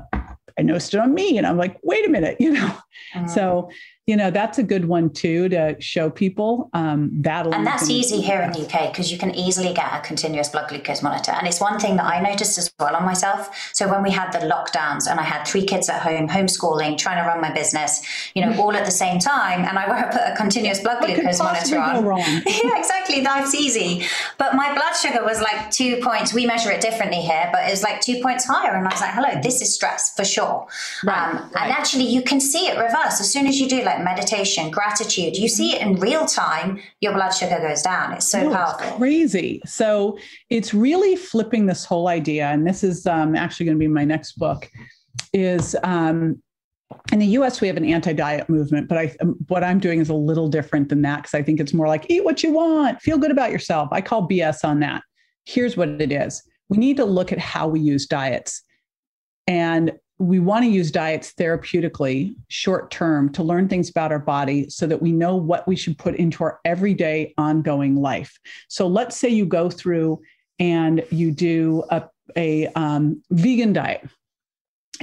I 0.58 0.62
noticed 0.62 0.94
it 0.94 1.00
on 1.00 1.14
me 1.14 1.38
and 1.38 1.46
I'm 1.46 1.58
like, 1.58 1.78
wait 1.84 2.06
a 2.06 2.10
minute, 2.10 2.38
you 2.40 2.52
know? 2.52 2.78
Mm. 3.16 3.30
So, 3.30 3.70
you 4.12 4.18
know 4.18 4.30
that's 4.30 4.58
a 4.58 4.64
good 4.64 4.84
one 4.90 5.10
too 5.10 5.48
to 5.48 5.80
show 5.80 6.10
people 6.10 6.70
um, 6.74 7.10
that 7.22 7.48
and 7.48 7.66
that's 7.66 7.90
easy 7.90 8.20
here 8.20 8.42
in 8.42 8.52
the 8.52 8.60
uk 8.66 8.92
because 8.92 9.10
you 9.10 9.18
can 9.18 9.34
easily 9.34 9.74
get 9.74 9.88
a 9.94 10.02
continuous 10.02 10.50
blood 10.50 10.68
glucose 10.68 11.02
monitor. 11.02 11.32
And 11.32 11.48
it's 11.48 11.62
one 11.62 11.80
thing 11.80 11.96
that 11.96 12.04
i 12.06 12.20
noticed 12.20 12.58
as 12.58 12.74
well 12.78 12.94
on 12.94 13.06
myself. 13.06 13.72
So 13.74 13.90
when 13.90 14.04
we 14.04 14.12
had 14.12 14.34
the 14.34 14.40
lockdowns 14.54 15.10
and 15.10 15.18
i 15.18 15.24
had 15.24 15.46
three 15.46 15.66
kids 15.66 15.88
at 15.88 16.02
home 16.02 16.28
homeschooling 16.28 16.98
trying 16.98 17.24
to 17.24 17.28
run 17.30 17.40
my 17.40 17.54
business 17.54 17.92
you 18.36 18.46
know 18.46 18.52
all 18.62 18.76
at 18.76 18.84
the 18.84 18.98
same 19.04 19.18
time 19.18 19.64
and 19.64 19.80
i 19.80 19.86
put 20.16 20.22
a 20.34 20.36
continuous 20.36 20.82
blood 20.82 21.00
what 21.00 21.08
glucose 21.08 21.40
monitor 21.40 21.80
on. 21.80 22.04
yeah 22.20 22.78
exactly. 22.82 23.22
That's 23.22 23.56
easy. 23.56 24.06
But 24.38 24.56
my 24.56 24.74
blood 24.74 24.94
sugar 25.04 25.24
was 25.24 25.40
like 25.40 25.72
two 25.72 26.02
points. 26.02 26.34
We 26.34 26.46
measure 26.46 26.72
it 26.72 26.82
differently 26.82 27.22
here 27.22 27.48
but 27.54 27.62
it 27.66 27.72
was 27.72 27.84
like 27.84 28.02
two 28.02 28.22
points 28.22 28.44
higher. 28.46 28.76
And 28.76 28.86
i 28.86 28.92
was 28.92 29.00
like 29.00 29.14
hello 29.14 29.40
this 29.42 29.62
is 29.62 29.74
stress 29.74 30.14
for 30.18 30.26
sure. 30.26 30.68
Right, 31.06 31.30
um, 31.30 31.50
right. 31.56 31.64
and 31.64 31.72
actually 31.72 32.08
you 32.16 32.22
can 32.22 32.42
see 32.42 32.68
it 32.68 32.78
reverse. 32.78 33.22
As 33.22 33.32
soon 33.32 33.48
as 33.48 33.58
you 33.58 33.70
do 33.70 33.82
like 33.84 34.01
meditation, 34.04 34.72
gratitude, 34.72 35.38
you 35.38 35.48
see 35.48 35.76
it 35.76 35.82
in 35.82 35.96
real 35.96 36.26
time, 36.26 36.80
your 37.00 37.14
blood 37.14 37.32
sugar 37.32 37.60
goes 37.60 37.82
down. 37.82 38.14
It's 38.14 38.30
so 38.30 38.50
oh, 38.50 38.54
powerful. 38.54 38.88
It's 38.88 38.98
crazy. 38.98 39.62
So 39.66 40.18
it's 40.50 40.74
really 40.74 41.16
flipping 41.16 41.66
this 41.66 41.86
whole 41.86 42.08
idea. 42.08 42.46
And 42.46 42.66
this 42.66 42.84
is 42.84 43.06
um, 43.08 43.36
actually 43.36 43.66
going 43.68 43.78
to 43.78 43.80
be 43.80 43.88
my 43.88 44.06
next 44.06 44.34
book 44.34 44.70
is 45.34 45.76
um, 45.84 46.42
in 47.12 47.20
the 47.20 47.28
US, 47.28 47.62
we 47.62 47.68
have 47.68 47.78
an 47.78 47.86
anti-diet 47.86 48.50
movement, 48.50 48.88
but 48.88 48.98
I, 48.98 49.16
what 49.48 49.64
I'm 49.64 49.80
doing 49.80 50.00
is 50.00 50.10
a 50.10 50.14
little 50.14 50.48
different 50.48 50.90
than 50.90 51.02
that 51.04 51.24
because 51.24 51.34
I 51.34 51.44
think 51.44 51.60
it's 51.60 51.74
more 51.74 51.88
like 51.88 52.10
eat 52.10 52.24
what 52.24 52.44
you 52.44 52.54
want, 52.54 53.02
feel 53.02 53.18
good 53.18 53.32
about 53.32 53.52
yourself. 53.52 53.90
I 53.92 54.02
call 54.02 54.28
BS 54.28 54.64
on 54.64 54.80
that. 54.82 55.04
Here's 55.46 55.76
what 55.76 55.90
it 55.90 56.12
is: 56.12 56.44
we 56.70 56.78
need 56.78 56.98
to 56.98 57.06
look 57.06 57.32
at 57.32 57.40
how 57.40 57.68
we 57.68 57.80
use 57.80 58.06
diets, 58.06 58.62
and 59.48 59.94
we 60.22 60.38
want 60.40 60.64
to 60.64 60.70
use 60.70 60.92
diets 60.92 61.34
therapeutically 61.34 62.36
short 62.48 62.92
term 62.92 63.32
to 63.32 63.42
learn 63.42 63.68
things 63.68 63.90
about 63.90 64.12
our 64.12 64.20
body 64.20 64.70
so 64.70 64.86
that 64.86 65.02
we 65.02 65.12
know 65.12 65.36
what 65.36 65.68
we 65.68 65.76
should 65.76 65.98
put 65.98 66.16
into 66.16 66.44
our 66.44 66.60
everyday 66.64 67.34
ongoing 67.40 67.96
life. 67.96 68.40
So 68.68 68.88
let's 68.88 69.18
say 69.18 69.30
you 69.30 69.48
go 69.48 69.70
through 69.70 70.22
and 70.60 71.04
you 71.10 71.32
do 71.32 71.84
a, 71.90 72.04
a 72.36 72.68
um, 72.76 73.24
vegan 73.32 73.74
diet 73.74 74.08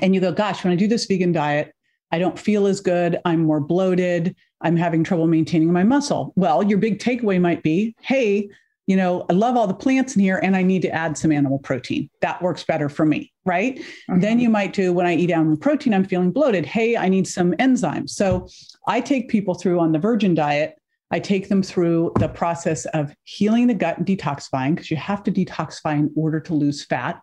and 0.01 0.15
you 0.15 0.21
go 0.21 0.31
gosh 0.31 0.63
when 0.63 0.73
i 0.73 0.77
do 0.77 0.87
this 0.87 1.07
vegan 1.07 1.33
diet 1.33 1.75
i 2.13 2.19
don't 2.19 2.39
feel 2.39 2.67
as 2.67 2.81
good. 2.81 3.19
I'm 3.25 3.43
more 3.43 3.61
bloated. 3.61 4.37
I'm 4.61 4.77
having 4.77 5.03
trouble 5.03 5.27
maintaining 5.27 5.73
my 5.73 5.83
muscle. 5.83 6.33
Well 6.37 6.63
your 6.63 6.79
big 6.79 7.01
takeaway 7.01 7.41
might 7.41 7.65
be 7.65 7.97
hey 8.01 8.51
you 8.89 8.97
know, 8.97 9.27
I 9.29 9.35
love 9.35 9.55
all 9.55 9.67
the 9.67 9.75
plants 9.75 10.17
in 10.17 10.23
here 10.23 10.41
and 10.43 10.57
I 10.57 10.63
need 10.63 10.81
to 10.81 10.89
add 10.89 11.19
some 11.19 11.31
animal 11.31 11.59
protein. 11.59 12.09
That 12.23 12.41
works 12.41 12.65
better 12.65 12.89
for 12.89 13.05
me, 13.05 13.31
right? 13.45 13.79
Mm-hmm. 13.79 14.21
Then 14.21 14.41
you 14.41 14.49
might 14.49 14.73
do 14.73 14.95
when 14.95 15.05
I 15.05 15.15
eat 15.15 15.31
animal 15.31 15.59
protein, 15.59 15.93
I'm 15.93 16.07
feeling 16.07 16.33
bloated. 16.33 16.65
Hey, 16.65 16.97
I 16.97 17.11
need 17.11 17.29
some 17.29 17.53
enzymes. 17.53 18.11
So 18.11 18.49
I 18.87 19.03
take 19.03 19.29
people 19.29 19.55
through 19.55 19.79
on 19.79 19.93
the 19.93 19.99
virgin 19.99 20.35
diet. 20.35 20.77
I 21.11 21.21
take 21.21 21.51
them 21.51 21.63
through 21.63 22.13
the 22.19 22.29
process 22.29 22.87
of 22.87 23.15
healing 23.25 23.67
the 23.67 23.75
gut 23.75 23.99
and 23.99 24.07
detoxifying 24.07 24.75
because 24.75 24.91
you 24.91 24.97
have 24.97 25.23
to 25.25 25.33
detoxify 25.33 25.99
in 25.99 26.11
order 26.17 26.41
to 26.41 26.55
lose 26.55 26.83
fat. 26.83 27.21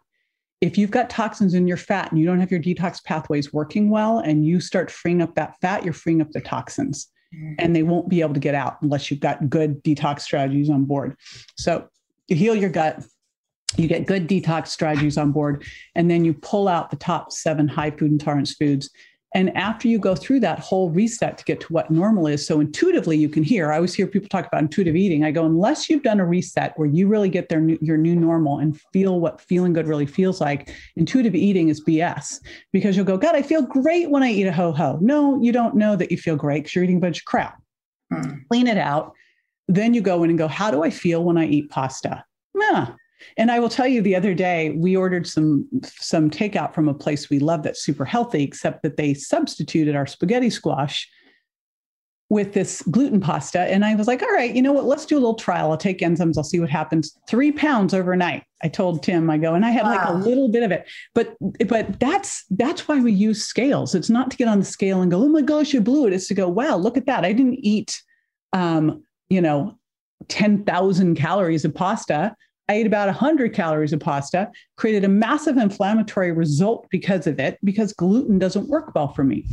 If 0.62 0.78
you've 0.78 0.92
got 0.92 1.10
toxins 1.10 1.56
in 1.56 1.68
your 1.68 1.78
fat 1.78 2.12
and 2.12 2.22
you 2.22 2.28
don't 2.28 2.40
have 2.40 2.52
your 2.52 2.62
detox 2.62 3.04
pathways 3.04 3.52
working 3.52 3.90
well 3.90 4.20
and 4.20 4.46
you 4.46 4.60
start 4.60 4.92
freeing 4.92 5.22
up 5.22 5.34
that 5.34 5.56
fat, 5.62 5.84
you're 5.84 5.94
freeing 5.94 6.22
up 6.22 6.30
the 6.30 6.42
toxins 6.42 7.10
and 7.60 7.76
they 7.76 7.84
won't 7.84 8.10
be 8.10 8.22
able 8.22 8.34
to 8.34 8.40
get 8.40 8.56
out 8.56 8.78
unless 8.82 9.10
you've 9.10 9.20
got 9.20 9.50
good 9.50 9.84
detox 9.84 10.22
strategies 10.22 10.70
on 10.70 10.86
board. 10.86 11.16
So 11.58 11.88
you 12.28 12.36
heal 12.36 12.56
your 12.56 12.70
gut, 12.70 13.04
you 13.78 13.88
get 13.88 14.06
good 14.06 14.28
detox 14.28 14.68
strategies 14.68 15.18
on 15.18 15.32
board, 15.32 15.66
and 15.96 16.10
then 16.10 16.26
you 16.26 16.34
pull 16.34 16.68
out 16.68 16.90
the 16.90 16.96
top 16.96 17.32
seven 17.32 17.68
high 17.68 17.92
food 17.92 18.12
intolerance 18.12 18.54
foods 18.54 18.90
and 19.36 19.56
after 19.58 19.90
you 19.90 20.00
go 20.00 20.16
through 20.16 20.40
that 20.40 20.60
whole 20.60 20.90
reset 20.90 21.38
to 21.38 21.44
get 21.44 21.60
to 21.60 21.74
what 21.74 21.92
normal 21.92 22.26
is, 22.26 22.48
so 22.48 22.62
intuitively 22.62 23.18
you 23.18 23.28
can 23.28 23.44
hear, 23.44 23.70
I 23.70 23.76
always 23.76 23.94
hear 23.94 24.08
people 24.08 24.30
talk 24.30 24.48
about 24.48 24.62
intuitive 24.62 24.96
eating. 24.96 25.26
I 25.26 25.32
go, 25.32 25.46
unless 25.46 25.90
you've 25.90 26.04
done 26.04 26.22
a 26.22 26.26
reset 26.26 26.72
where 26.78 26.88
you 26.88 27.10
really 27.10 27.28
get 27.28 27.50
their 27.50 27.60
new, 27.60 27.78
your 27.82 27.98
new 27.98 28.16
normal 28.16 28.60
and 28.60 28.80
feel 28.94 29.20
what 29.20 29.42
feeling 29.42 29.74
good 29.74 29.88
really 29.88 30.06
feels 30.06 30.40
like, 30.40 30.74
intuitive 30.96 31.36
eating 31.36 31.68
is 31.68 31.84
BS 31.84 32.40
because 32.72 32.96
you'll 32.96 33.06
go, 33.06 33.18
God, 33.18 33.36
I 33.36 33.42
feel 33.42 33.62
great 33.62 34.10
when 34.10 34.24
I 34.24 34.32
eat 34.32 34.48
a 34.48 34.54
ho 34.54 34.72
ho. 34.72 35.00
No, 35.02 35.38
you 35.42 35.52
don't 35.52 35.76
know 35.76 35.98
that 35.98 36.12
you 36.12 36.18
feel 36.18 36.38
great 36.38 36.64
because 36.64 36.74
you're 36.74 36.86
eating 36.86 36.98
a 36.98 37.02
bunch 37.02 37.20
of 37.20 37.26
crap. 37.26 37.62
Hmm. 38.14 38.36
Clean 38.50 38.68
it 38.68 38.78
out. 38.78 39.12
Then 39.68 39.94
you 39.94 40.00
go 40.00 40.24
in 40.24 40.30
and 40.30 40.40
go, 40.40 40.48
how 40.48 40.72
do 40.72 40.82
I 40.82 40.90
feel 40.90 41.26
when 41.26 41.38
I 41.38 41.46
eat 41.46 41.70
pasta? 41.70 42.24
Yeah, 42.58 42.94
and 43.38 43.52
I 43.52 43.60
will 43.60 43.70
tell 43.70 43.88
you 43.88 44.02
the 44.02 44.16
other 44.16 44.34
day 44.34 44.72
we 44.72 44.96
ordered 44.96 45.28
some 45.28 45.68
some 45.86 46.30
takeout 46.30 46.74
from 46.74 46.88
a 46.88 46.94
place 46.94 47.30
we 47.30 47.40
love 47.40 47.64
that's 47.64 47.84
super 47.84 48.06
healthy, 48.06 48.44
except 48.44 48.84
that 48.84 48.98
they 48.98 49.14
substituted 49.14 49.96
our 49.96 50.08
spaghetti 50.08 50.50
squash 50.50 51.10
with 52.30 52.54
this 52.54 52.82
gluten 52.90 53.20
pasta. 53.20 53.60
And 53.60 53.86
I 53.86 53.94
was 53.94 54.08
like, 54.08 54.24
all 54.24 54.32
right, 54.32 54.54
you 54.54 54.62
know 54.62 54.74
what? 54.74 54.86
Let's 54.86 55.06
do 55.06 55.16
a 55.16 55.20
little 55.20 55.36
trial. 55.36 55.70
I'll 55.70 55.78
take 55.78 56.00
enzymes. 56.00 56.38
I'll 56.38 56.44
see 56.44 56.60
what 56.60 56.72
happens. 56.72 57.16
Three 57.30 57.52
pounds 57.52 57.94
overnight. 57.94 58.44
I 58.64 58.68
told 58.68 59.04
Tim, 59.04 59.30
I 59.30 59.38
go, 59.38 59.54
and 59.54 59.64
I 59.64 59.70
had 59.70 59.84
wow. 59.84 59.92
like 59.92 60.10
a 60.10 60.28
little 60.28 60.50
bit 60.50 60.64
of 60.64 60.72
it. 60.72 60.88
But 61.14 61.36
but 61.68 62.00
that's 62.00 62.46
that's 62.50 62.88
why 62.88 63.00
we 63.00 63.12
use 63.12 63.46
scales. 63.46 63.94
It's 63.94 64.10
not 64.10 64.32
to 64.32 64.38
get 64.38 64.48
on 64.48 64.60
the 64.60 64.66
scale 64.66 65.02
and 65.02 65.12
go, 65.12 65.22
oh 65.22 65.30
my 65.30 65.42
gosh, 65.42 65.74
you 65.74 65.82
blew 65.82 66.08
it. 66.08 66.14
It's 66.14 66.28
to 66.30 66.34
go, 66.34 66.48
wow, 66.50 66.78
look 66.78 66.98
at 66.98 67.06
that. 67.06 67.24
I 67.24 67.32
didn't 67.32 67.60
eat 67.62 68.02
um, 68.56 69.04
you 69.30 69.42
know, 69.42 69.78
10,000 70.30 71.16
calories 71.16 71.66
of 71.66 71.76
pasta. 71.76 72.36
I 72.68 72.74
ate 72.74 72.88
about 72.88 73.08
100 73.08 73.54
calories 73.54 73.94
of 73.94 74.00
pasta, 74.00 74.50
created 74.76 75.04
a 75.04 75.08
massive 75.10 75.58
inflammatory 75.58 76.32
result 76.32 76.88
because 76.90 77.28
of 77.28 77.40
it, 77.40 77.60
because 77.64 77.94
gluten 77.94 78.40
doesn't 78.40 78.70
work 78.70 78.94
well 78.96 79.14
for 79.14 79.24
me. 79.24 79.46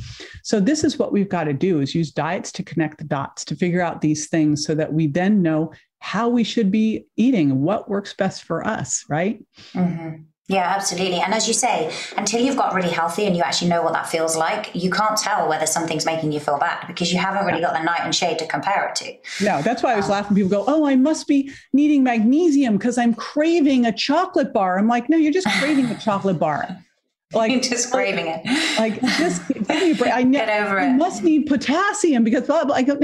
So 0.42 0.60
this 0.60 0.82
is 0.82 0.98
what 0.98 1.12
we've 1.12 1.28
got 1.28 1.44
to 1.44 1.52
do 1.52 1.80
is 1.80 1.94
use 1.94 2.10
diets 2.10 2.50
to 2.52 2.62
connect 2.62 2.98
the 2.98 3.04
dots, 3.04 3.44
to 3.46 3.56
figure 3.56 3.82
out 3.82 4.00
these 4.00 4.28
things 4.28 4.64
so 4.64 4.74
that 4.74 4.92
we 4.92 5.08
then 5.08 5.42
know 5.42 5.72
how 5.98 6.28
we 6.28 6.42
should 6.42 6.70
be 6.72 7.04
eating, 7.16 7.62
what 7.62 7.88
works 7.88 8.14
best 8.14 8.44
for 8.44 8.66
us, 8.66 9.04
right? 9.08 9.44
Mm-hmm. 9.74 10.22
Yeah, 10.48 10.64
absolutely. 10.76 11.20
And 11.20 11.32
as 11.32 11.46
you 11.46 11.54
say, 11.54 11.94
until 12.16 12.40
you've 12.40 12.56
got 12.56 12.74
really 12.74 12.90
healthy 12.90 13.26
and 13.26 13.36
you 13.36 13.42
actually 13.42 13.68
know 13.68 13.82
what 13.82 13.92
that 13.92 14.08
feels 14.08 14.36
like, 14.36 14.74
you 14.74 14.90
can't 14.90 15.16
tell 15.16 15.48
whether 15.48 15.66
something's 15.66 16.04
making 16.04 16.32
you 16.32 16.40
feel 16.40 16.58
bad 16.58 16.86
because 16.88 17.12
you 17.12 17.18
haven't 17.18 17.46
really 17.46 17.60
got 17.60 17.74
the 17.74 17.82
night 17.82 18.00
and 18.02 18.14
shade 18.14 18.38
to 18.40 18.46
compare 18.46 18.88
it 18.88 18.96
to. 18.96 19.44
No, 19.44 19.62
that's 19.62 19.82
why 19.82 19.92
I 19.92 19.96
was 19.96 20.06
um, 20.06 20.10
laughing. 20.12 20.36
People 20.36 20.50
go, 20.50 20.64
Oh, 20.66 20.84
I 20.86 20.96
must 20.96 21.28
be 21.28 21.52
needing 21.72 22.02
magnesium 22.02 22.76
because 22.76 22.98
I'm 22.98 23.14
craving 23.14 23.86
a 23.86 23.92
chocolate 23.92 24.52
bar. 24.52 24.78
I'm 24.78 24.88
like, 24.88 25.08
No, 25.08 25.16
you're 25.16 25.32
just 25.32 25.48
craving 25.58 25.86
a 25.86 25.98
chocolate 25.98 26.38
bar. 26.38 26.68
Like 27.34 27.62
just 27.62 27.90
craving 27.90 28.26
it. 28.26 28.42
Like 28.78 29.00
just 29.00 29.48
give 29.48 29.66
me 29.66 29.92
a 29.92 29.94
break. 29.94 30.12
I, 30.12 30.22
ne- 30.24 30.36
Get 30.36 30.50
over 30.50 30.78
I 30.78 30.92
must 30.92 31.22
need 31.22 31.46
potassium 31.46 32.24
because 32.24 32.46
blah 32.46 32.66
blah. 32.66 32.74
I 32.74 32.82
go, 32.82 32.98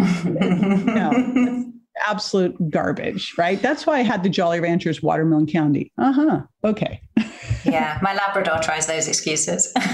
no 0.00 1.72
absolute 2.06 2.70
garbage, 2.70 3.34
right? 3.38 3.60
That's 3.60 3.86
why 3.86 3.98
I 3.98 4.02
had 4.02 4.22
the 4.22 4.28
Jolly 4.28 4.60
Ranchers 4.60 5.02
watermelon 5.02 5.46
candy. 5.46 5.92
Uh 5.98 6.12
huh. 6.12 6.42
Okay. 6.64 7.00
yeah, 7.64 7.98
my 8.02 8.14
Labrador 8.14 8.58
tries 8.60 8.86
those 8.86 9.06
excuses. 9.06 9.72
um, 9.76 9.84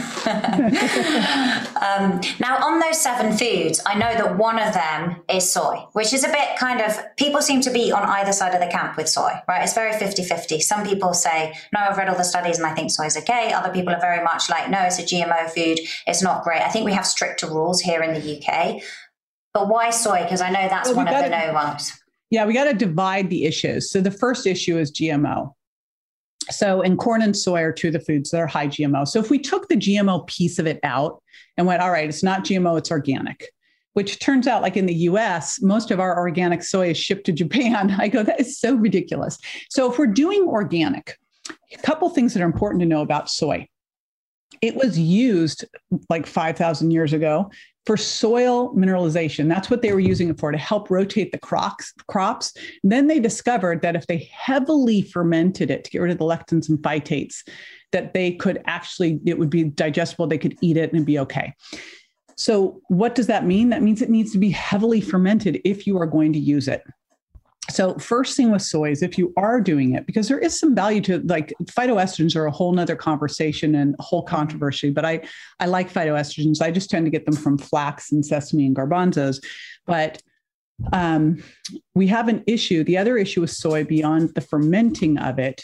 now, 2.39 2.65
on 2.65 2.79
those 2.79 3.01
seven 3.01 3.37
foods, 3.37 3.81
I 3.85 3.95
know 3.95 4.15
that 4.15 4.39
one 4.39 4.59
of 4.59 4.73
them 4.73 5.17
is 5.29 5.51
soy, 5.51 5.85
which 5.93 6.13
is 6.13 6.25
a 6.25 6.29
bit 6.29 6.57
kind 6.59 6.81
of, 6.81 6.97
people 7.17 7.43
seem 7.43 7.61
to 7.63 7.71
be 7.71 7.91
on 7.91 8.05
either 8.05 8.33
side 8.33 8.55
of 8.55 8.61
the 8.61 8.69
camp 8.69 8.97
with 8.97 9.09
soy, 9.09 9.33
right? 9.49 9.63
It's 9.63 9.75
very 9.75 9.93
50 9.93 10.23
50. 10.23 10.61
Some 10.61 10.87
people 10.87 11.13
say, 11.13 11.55
no, 11.75 11.81
I've 11.81 11.99
read 11.99 12.09
all 12.09 12.17
the 12.17 12.25
studies 12.25 12.59
and 12.59 12.67
I 12.67 12.75
think 12.75 12.91
soy 12.91 13.07
is 13.07 13.17
okay. 13.17 13.53
Other 13.53 13.73
people 13.73 13.93
are 13.93 14.01
very 14.01 14.23
much 14.23 14.49
like, 14.49 14.71
no, 14.71 14.81
it's 14.83 14.99
a 14.99 15.03
GMO 15.03 15.51
food. 15.51 15.81
It's 16.07 16.23
not 16.23 16.45
great. 16.45 16.63
I 16.63 16.69
think 16.69 16.85
we 16.85 16.93
have 16.93 17.07
stricter 17.07 17.49
rules 17.49 17.81
here 17.81 18.03
in 18.03 18.15
the 18.15 18.39
UK. 18.39 18.81
But 19.53 19.69
why 19.69 19.91
soy? 19.91 20.23
Because 20.23 20.41
I 20.41 20.51
know 20.51 20.69
that's 20.69 20.89
well, 20.89 20.97
one 20.97 21.09
of 21.09 21.15
the 21.15 21.29
no 21.29 21.53
ones. 21.53 21.93
Yeah, 22.31 22.47
we 22.47 22.55
got 22.55 22.65
to 22.65 22.75
divide 22.75 23.29
the 23.29 23.45
issues. 23.45 23.91
So 23.91 24.01
the 24.01 24.11
first 24.11 24.47
issue 24.47 24.79
is 24.79 24.93
GMO. 24.93 25.53
So, 26.51 26.83
and 26.83 26.99
corn 26.99 27.23
and 27.23 27.37
soy 27.37 27.63
are 27.63 27.73
two 27.73 27.89
of 27.89 27.93
the 27.93 28.01
foods 28.01 28.31
that 28.31 28.41
are 28.41 28.47
high 28.47 28.67
GMO. 28.67 29.07
So, 29.07 29.21
if 29.21 29.31
we 29.31 29.39
took 29.39 29.69
the 29.69 29.77
GMO 29.77 30.27
piece 30.27 30.59
of 30.59 30.67
it 30.67 30.81
out 30.83 31.23
and 31.57 31.67
went, 31.67 31.83
all 31.83 31.91
right, 31.91 32.09
it's 32.09 32.23
not 32.23 32.45
GMO, 32.45 32.79
it's 32.79 32.91
organic, 32.91 33.51
which 33.93 34.19
turns 34.19 34.47
out, 34.47 34.63
like 34.63 34.77
in 34.77 34.87
the 34.87 34.95
US, 34.95 35.61
most 35.61 35.91
of 35.91 36.01
our 36.01 36.19
organic 36.19 36.63
soy 36.63 36.91
is 36.91 36.99
shipped 36.99 37.27
to 37.27 37.33
Japan. 37.41 37.95
I 37.99 38.09
go, 38.09 38.23
that 38.23 38.41
is 38.41 38.59
so 38.59 38.75
ridiculous. 38.75 39.39
So, 39.69 39.91
if 39.91 39.99
we're 39.99 40.07
doing 40.07 40.43
organic, 40.43 41.17
a 41.73 41.79
couple 41.83 42.09
things 42.11 42.35
that 42.35 42.43
are 42.43 42.47
important 42.47 42.81
to 42.81 42.87
know 42.87 43.03
about 43.03 43.31
soy. 43.31 43.69
It 44.61 44.75
was 44.75 44.99
used 44.99 45.65
like 46.09 46.27
5,000 46.27 46.91
years 46.91 47.13
ago 47.13 47.51
for 47.87 47.97
soil 47.97 48.75
mineralization. 48.75 49.49
That's 49.49 49.71
what 49.71 49.83
they 49.83 49.93
were 49.93 50.01
using 50.01 50.29
it 50.29 50.39
for 50.39 50.53
to 50.53 50.59
help 50.59 50.91
rotate 50.91 51.33
the 51.33 51.39
crops. 51.39 51.93
crops. 52.09 52.53
And 52.83 52.93
then 52.93 53.07
they 53.07 53.21
discovered 53.21 53.83
that 53.83 53.97
if 53.97 54.07
they 54.07 54.29
heavily 54.33 55.03
fermented 55.03 55.71
it 55.71 55.85
to 55.85 55.91
get 55.91 56.01
rid 56.01 56.13
of 56.13 56.19
the 56.19 56.25
lectins 56.25 56.69
and 56.69 56.79
phytates, 56.79 57.47
that 57.93 58.15
they 58.15 58.33
could 58.33 58.63
actually, 58.67 59.21
it 59.27 59.39
would 59.39 59.51
be 59.51 59.65
digestible, 59.65 60.27
they 60.27 60.39
could 60.39 60.57
eat 60.61 60.77
it 60.77 60.93
and 60.93 61.07
be 61.07 61.19
okay. 61.19 61.55
So, 62.37 62.81
what 62.89 63.15
does 63.15 63.27
that 63.27 63.45
mean? 63.45 63.69
That 63.69 63.83
means 63.83 64.01
it 64.01 64.09
needs 64.09 64.33
to 64.33 64.39
be 64.39 64.51
heavily 64.51 65.01
fermented 65.01 65.61
if 65.65 65.87
you 65.87 65.99
are 65.99 66.07
going 66.07 66.33
to 66.33 66.39
use 66.39 66.69
it. 66.69 66.83
So 67.69 67.95
first 67.99 68.37
thing 68.37 68.51
with 68.51 68.63
soy 68.63 68.91
is 68.91 69.03
if 69.03 69.19
you 69.19 69.33
are 69.37 69.61
doing 69.61 69.95
it 69.95 70.07
because 70.07 70.29
there 70.29 70.39
is 70.39 70.59
some 70.59 70.75
value 70.75 71.01
to 71.01 71.19
like 71.21 71.53
phytoestrogens 71.65 72.35
are 72.35 72.47
a 72.47 72.51
whole 72.51 72.73
nother 72.73 72.97
conversation 72.97 73.75
and 73.75 73.95
whole 74.01 74.23
controversy 74.23 74.91
but 74.91 75.05
i 75.05 75.21
i 75.61 75.67
like 75.67 75.93
phytoestrogens. 75.93 76.63
I 76.63 76.71
just 76.71 76.91
tend 76.91 77.07
to 77.07 77.11
get 77.11 77.25
them 77.25 77.37
from 77.37 77.59
flax 77.59 78.13
and 78.13 78.25
sesame 78.25 78.67
and 78.67 78.77
garbanzos. 78.77 79.43
But 79.87 80.23
um, 80.93 81.43
we 81.95 82.07
have 82.07 82.29
an 82.29 82.43
issue. 82.47 82.85
The 82.85 82.99
other 82.99 83.17
issue 83.19 83.43
with 83.43 83.51
soy 83.51 83.85
beyond 83.85 84.35
the 84.35 84.41
fermenting 84.41 85.19
of 85.19 85.39
it 85.39 85.63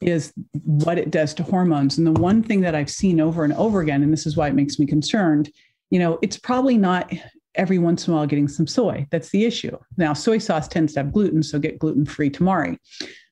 is 0.00 0.32
what 0.52 0.98
it 0.98 1.10
does 1.10 1.34
to 1.34 1.42
hormones. 1.42 1.98
And 1.98 2.06
the 2.06 2.12
one 2.12 2.42
thing 2.42 2.60
that 2.62 2.74
i've 2.74 2.90
seen 2.90 3.20
over 3.20 3.44
and 3.44 3.52
over 3.54 3.80
again 3.80 4.02
and 4.02 4.12
this 4.12 4.26
is 4.26 4.36
why 4.36 4.48
it 4.48 4.54
makes 4.54 4.78
me 4.78 4.86
concerned 4.86 5.50
you 5.90 5.98
know 5.98 6.18
it's 6.22 6.38
probably 6.38 6.76
not 6.76 7.12
every 7.54 7.78
once 7.78 8.06
in 8.06 8.12
a 8.12 8.16
while 8.16 8.26
getting 8.26 8.48
some 8.48 8.66
soy. 8.66 9.06
That's 9.10 9.30
the 9.30 9.44
issue. 9.44 9.76
Now, 9.96 10.12
soy 10.12 10.38
sauce 10.38 10.68
tends 10.68 10.94
to 10.94 11.00
have 11.00 11.12
gluten, 11.12 11.42
so 11.42 11.58
get 11.58 11.78
gluten 11.78 12.04
free 12.04 12.30
tamari. 12.30 12.78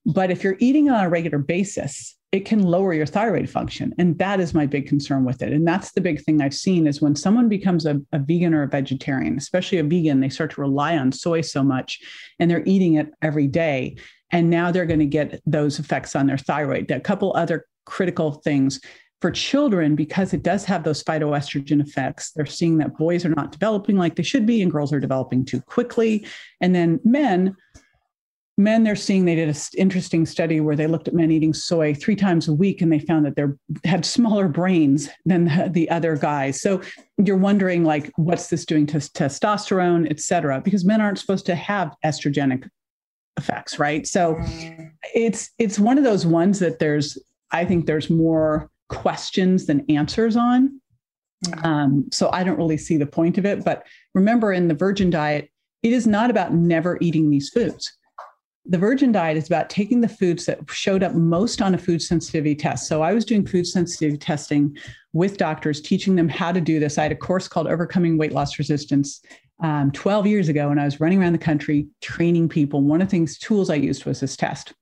But 0.07 0.31
if 0.31 0.43
you're 0.43 0.57
eating 0.59 0.91
on 0.91 1.05
a 1.05 1.09
regular 1.09 1.39
basis, 1.39 2.17
it 2.33 2.47
can 2.47 2.63
lower 2.63 2.95
your 2.95 3.07
thyroid 3.07 3.49
function. 3.49 3.95
And 3.99 4.19
that 4.19 4.41
is 4.41 4.55
my 4.55 4.65
big 4.65 4.87
concern 4.87 5.25
with 5.25 5.43
it. 5.43 5.53
And 5.53 5.67
that's 5.67 5.93
the 5.93 6.01
big 6.01 6.23
thing 6.23 6.41
I've 6.41 6.55
seen 6.55 6.87
is 6.87 7.03
when 7.03 7.15
someone 7.15 7.49
becomes 7.49 7.85
a, 7.85 8.01
a, 8.13 8.19
vegan 8.19 8.55
or 8.55 8.63
a 8.63 8.69
vegetarian, 8.69 9.37
especially 9.37 9.79
a 9.79 9.85
vegan, 9.85 10.21
they 10.21 10.31
start 10.31 10.53
to 10.53 10.61
rely 10.63 10.97
on 10.97 11.13
soy 11.13 11.43
so 11.43 11.63
much 11.63 12.01
and 12.39 12.51
they're 12.51 12.65
eating 12.65 12.95
it 12.95 13.11
every 13.21 13.47
day. 13.47 13.97
And 14.31 14.49
now 14.49 14.71
they're 14.71 14.87
going 14.87 14.99
to 15.01 15.07
get 15.07 15.43
those 15.45 15.79
effects 15.79 16.17
on 16.17 16.27
their 16.27 16.39
thyroid. 16.39 16.91
A 16.91 17.01
couple 17.01 17.35
other 17.37 17.67
critical 17.85 18.33
things 18.33 18.81
for 19.23 19.31
children, 19.31 19.95
because 19.95 20.35
it 20.35 20.43
does 20.43 20.65
have 20.65 20.83
those 20.83 21.03
phytoestrogen 21.03 21.81
effects, 21.81 22.33
they're 22.33 22.45
seeing 22.45 22.79
that 22.79 22.99
boys 22.99 23.25
are 23.25 23.31
not 23.31 23.53
developing 23.53 23.97
like 23.97 24.17
they 24.17 24.23
should 24.25 24.45
be 24.45 24.61
and 24.61 24.73
girls 24.73 24.93
are 24.93 24.99
developing 24.99 25.45
too 25.45 25.61
quickly. 25.61 26.27
And 26.61 26.75
then 26.75 26.99
men, 27.05 27.57
men 28.59 28.83
they're 28.83 28.97
seeing 28.97 29.25
they 29.25 29.37
did 29.37 29.49
an 29.49 29.55
interesting 29.79 30.27
study 30.27 30.59
where 30.59 30.75
they 30.75 30.89
looked 30.89 31.07
at 31.07 31.15
men 31.15 31.31
eating 31.31 31.55
soy 31.55 31.95
three 31.95 32.17
times 32.17 32.49
a 32.49 32.53
week 32.53 32.83
and 32.83 32.93
they 32.93 32.99
found 32.99 33.25
that 33.25 33.37
they 33.37 33.45
had 33.89 34.05
smaller 34.05 34.49
brains 34.49 35.09
than 35.25 35.45
the, 35.45 35.71
the, 35.73 35.89
other 35.89 36.17
guys. 36.17 36.61
So 36.61 36.83
you're 37.17 37.37
wondering 37.37 37.85
like 37.85 38.11
what's 38.17 38.49
this 38.49 38.67
doing 38.67 38.87
to 38.89 38.97
testosterone 38.97 40.11
et 40.11 40.19
cetera 40.19 40.61
because 40.61 40.85
men 40.85 41.01
aren't 41.01 41.21
supposed 41.21 41.47
to 41.47 41.55
have 41.55 41.95
estrogenic 42.05 42.69
effects 43.37 43.79
right? 43.79 44.05
So 44.05 44.37
it's 45.15 45.51
it's 45.59 45.79
one 45.79 45.97
of 45.97 46.03
those 46.03 46.27
ones 46.27 46.59
that 46.59 46.81
there's 46.81 47.19
i 47.51 47.65
think 47.65 47.85
there's 47.85 48.09
more 48.09 48.71
questions 48.89 49.67
than 49.67 49.85
answers 49.89 50.37
on. 50.37 50.81
Mm-hmm. 51.47 51.67
Um, 51.67 52.05
so 52.13 52.31
I 52.33 52.45
don't 52.45 52.59
really 52.59 52.77
see 52.77 52.97
the 52.97 53.07
point 53.07 53.39
of 53.39 53.47
it. 53.47 53.65
But 53.65 53.87
remember, 54.15 54.53
in 54.53 54.69
the 54.69 54.75
virgin 54.75 55.11
diet, 55.11 55.51
it 55.83 55.93
is 55.93 56.07
not 56.07 56.31
about 56.31 56.55
never 56.55 56.99
eating 57.01 57.31
these 57.31 57.51
foods. 57.51 57.93
The 58.65 58.79
virgin 58.79 59.11
diet 59.11 59.37
is 59.37 59.49
about 59.49 59.69
taking 59.69 60.01
the 60.01 60.09
foods 60.09 60.47
that 60.47 60.61
showed 60.71 61.03
up 61.03 61.15
most 61.15 61.61
on 61.61 61.75
a 61.75 61.79
food 61.79 62.01
sensitivity 62.01 62.55
test. 62.55 62.87
So 62.87 63.03
I 63.03 63.13
was 63.13 63.25
doing 63.25 63.45
food 63.45 63.67
sensitivity 63.67 64.19
testing 64.19 64.77
with 65.13 65.37
doctors, 65.37 65.81
teaching 65.81 66.15
them 66.15 66.29
how 66.29 66.53
to 66.53 66.61
do 66.61 66.79
this. 66.79 66.97
I 66.97 67.03
had 67.03 67.13
a 67.13 67.17
course 67.17 67.49
called 67.49 67.67
Overcoming 67.67 68.19
Weight 68.19 68.33
Loss 68.33 68.61
Resistance 68.61 69.21
um, 69.65 69.91
12 69.91 70.29
years 70.29 70.49
ago, 70.49 70.71
and 70.71 70.81
I 70.81 70.85
was 70.85 71.01
running 71.01 71.21
around 71.21 71.33
the 71.33 71.39
country 71.39 71.89
training 72.01 72.49
people. 72.49 72.83
One 72.83 73.03
of 73.03 73.09
the 73.09 73.11
things, 73.11 73.37
tools 73.37 73.69
I 73.69 73.75
used 73.75 74.05
was 74.05 74.21
this 74.21 74.37
test 74.37 74.75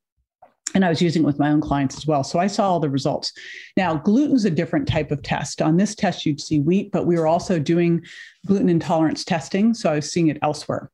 and 0.74 0.84
I 0.84 0.88
was 0.88 1.02
using 1.02 1.22
it 1.22 1.26
with 1.26 1.38
my 1.38 1.50
own 1.50 1.60
clients 1.60 1.96
as 1.96 2.06
well. 2.06 2.22
So 2.22 2.38
I 2.38 2.46
saw 2.46 2.70
all 2.70 2.80
the 2.80 2.90
results. 2.90 3.32
Now, 3.76 3.96
gluten 3.96 4.36
is 4.36 4.44
a 4.44 4.50
different 4.50 4.86
type 4.86 5.10
of 5.10 5.22
test. 5.22 5.60
On 5.60 5.76
this 5.76 5.94
test, 5.94 6.24
you'd 6.24 6.40
see 6.40 6.60
wheat, 6.60 6.92
but 6.92 7.06
we 7.06 7.18
were 7.18 7.26
also 7.26 7.58
doing 7.58 8.02
gluten 8.46 8.68
intolerance 8.68 9.24
testing. 9.24 9.74
So 9.74 9.90
I 9.90 9.96
was 9.96 10.12
seeing 10.12 10.28
it 10.28 10.38
elsewhere. 10.42 10.90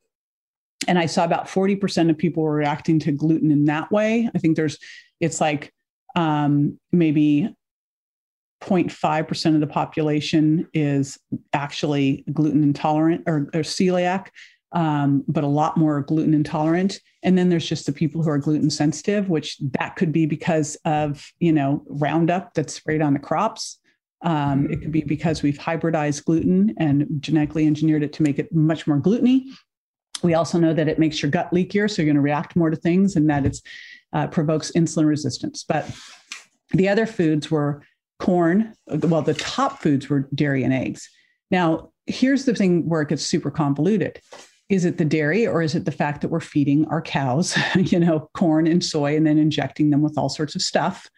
And 0.87 0.97
I 0.97 1.05
saw 1.05 1.25
about 1.25 1.47
40% 1.47 2.09
of 2.09 2.17
people 2.17 2.43
were 2.43 2.53
reacting 2.53 2.99
to 2.99 3.11
gluten 3.11 3.51
in 3.51 3.65
that 3.65 3.91
way. 3.91 4.29
I 4.33 4.39
think 4.39 4.55
there's, 4.55 4.77
it's 5.19 5.41
like 5.41 5.73
um, 6.15 6.79
maybe 6.91 7.53
0.5% 8.61 9.53
of 9.55 9.59
the 9.59 9.67
population 9.67 10.67
is 10.73 11.19
actually 11.53 12.23
gluten 12.33 12.63
intolerant 12.63 13.23
or, 13.27 13.49
or 13.53 13.61
celiac 13.61 14.27
um, 14.73 15.23
but 15.27 15.43
a 15.43 15.47
lot 15.47 15.77
more 15.77 16.01
gluten 16.01 16.33
intolerant. 16.33 16.99
And 17.23 17.37
then 17.37 17.49
there's 17.49 17.67
just 17.67 17.85
the 17.85 17.93
people 17.93 18.21
who 18.21 18.29
are 18.29 18.37
gluten 18.37 18.69
sensitive, 18.69 19.29
which 19.29 19.57
that 19.79 19.95
could 19.95 20.11
be 20.11 20.25
because 20.25 20.77
of 20.85 21.31
you 21.39 21.51
know 21.51 21.83
Roundup 21.87 22.53
that's 22.53 22.73
sprayed 22.73 23.01
on 23.01 23.13
the 23.13 23.19
crops. 23.19 23.79
Um, 24.23 24.69
it 24.71 24.81
could 24.81 24.91
be 24.91 25.01
because 25.01 25.43
we've 25.43 25.59
hybridized 25.59 26.25
gluten 26.25 26.73
and 26.79 27.05
genetically 27.19 27.67
engineered 27.67 28.03
it 28.03 28.13
to 28.13 28.23
make 28.23 28.39
it 28.39 28.53
much 28.53 28.87
more 28.87 28.99
gluteny. 28.99 29.45
We 30.23 30.33
also 30.33 30.57
know 30.57 30.73
that 30.73 30.87
it 30.87 30.97
makes 30.97 31.21
your 31.21 31.29
gut 31.29 31.51
leakier, 31.51 31.89
so 31.89 32.01
you're 32.01 32.07
going 32.07 32.15
to 32.15 32.21
react 32.21 32.55
more 32.55 32.71
to 32.71 32.75
things, 32.75 33.15
and 33.15 33.29
that 33.29 33.45
it 33.45 33.57
uh, 34.13 34.27
provokes 34.27 34.71
insulin 34.71 35.05
resistance. 35.05 35.63
But 35.63 35.89
the 36.71 36.89
other 36.89 37.05
foods 37.05 37.51
were 37.51 37.83
corn. 38.19 38.73
Well, 38.87 39.21
the 39.21 39.35
top 39.35 39.79
foods 39.79 40.09
were 40.09 40.27
dairy 40.33 40.63
and 40.63 40.73
eggs. 40.73 41.07
Now, 41.51 41.91
here's 42.07 42.45
the 42.45 42.55
thing 42.55 42.89
where 42.89 43.01
it 43.01 43.09
gets 43.09 43.23
super 43.23 43.51
convoluted 43.51 44.19
is 44.69 44.83
it 44.83 44.97
the 44.97 45.05
dairy 45.05 45.47
or 45.47 45.61
is 45.61 45.75
it 45.75 45.85
the 45.85 45.91
fact 45.91 46.21
that 46.21 46.27
we're 46.27 46.39
feeding 46.39 46.85
our 46.87 47.01
cows 47.01 47.57
you 47.75 47.99
know 47.99 48.29
corn 48.33 48.67
and 48.67 48.83
soy 48.83 49.15
and 49.15 49.25
then 49.25 49.37
injecting 49.37 49.89
them 49.89 50.01
with 50.01 50.17
all 50.17 50.29
sorts 50.29 50.55
of 50.55 50.61
stuff? 50.61 51.09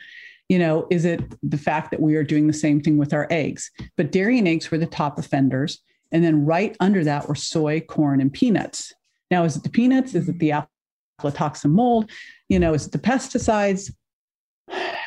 You 0.48 0.60
know 0.60 0.88
is 0.90 1.06
it 1.06 1.22
the 1.44 1.58
fact 1.58 1.92
that 1.92 2.02
we 2.02 2.16
are 2.16 2.24
doing 2.24 2.48
the 2.48 2.54
same 2.54 2.82
thing 2.82 2.98
with 2.98 3.14
our 3.14 3.28
eggs? 3.30 3.72
But 3.98 4.12
dairy 4.12 4.38
and 4.38 4.48
eggs 4.48 4.70
were 4.70 4.78
the 4.78 4.86
top 4.86 5.18
offenders. 5.18 5.80
And 6.12 6.24
then 6.24 6.44
right 6.44 6.76
under 6.80 7.04
that 7.04 7.28
were 7.28 7.36
soy 7.36 7.82
corn 7.82 8.20
and 8.20 8.34
peanuts. 8.34 8.94
Now 9.30 9.44
is 9.44 9.56
it 9.56 9.64
the 9.64 9.70
peanuts? 9.70 10.16
Is 10.16 10.28
it 10.28 10.40
the 10.40 10.54
aflatoxin 11.22 11.72
mold? 11.72 12.10
You 12.50 12.60
know 12.60 12.74
is 12.74 12.88
it 12.88 12.92
the 12.92 13.00
pesticides? 13.00 13.92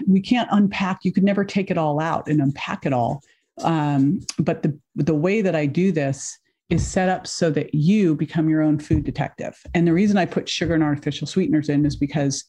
We 0.08 0.20
can't 0.20 0.48
unpack. 0.50 1.00
You 1.04 1.12
could 1.12 1.22
never 1.22 1.44
take 1.44 1.70
it 1.70 1.78
all 1.78 2.00
out 2.00 2.28
and 2.28 2.40
unpack 2.40 2.86
it 2.86 2.92
all. 2.92 3.22
Um, 3.62 4.20
but 4.38 4.62
the 4.62 4.78
the 4.96 5.14
way 5.14 5.42
that 5.42 5.54
i 5.54 5.66
do 5.66 5.92
this 5.92 6.38
is 6.72 6.86
set 6.86 7.10
up 7.10 7.26
so 7.26 7.50
that 7.50 7.74
you 7.74 8.14
become 8.14 8.48
your 8.48 8.62
own 8.62 8.78
food 8.78 9.04
detective. 9.04 9.60
And 9.74 9.86
the 9.86 9.92
reason 9.92 10.16
I 10.16 10.24
put 10.24 10.48
sugar 10.48 10.74
and 10.74 10.82
artificial 10.82 11.26
sweeteners 11.26 11.68
in 11.68 11.84
is 11.84 11.96
because 11.96 12.44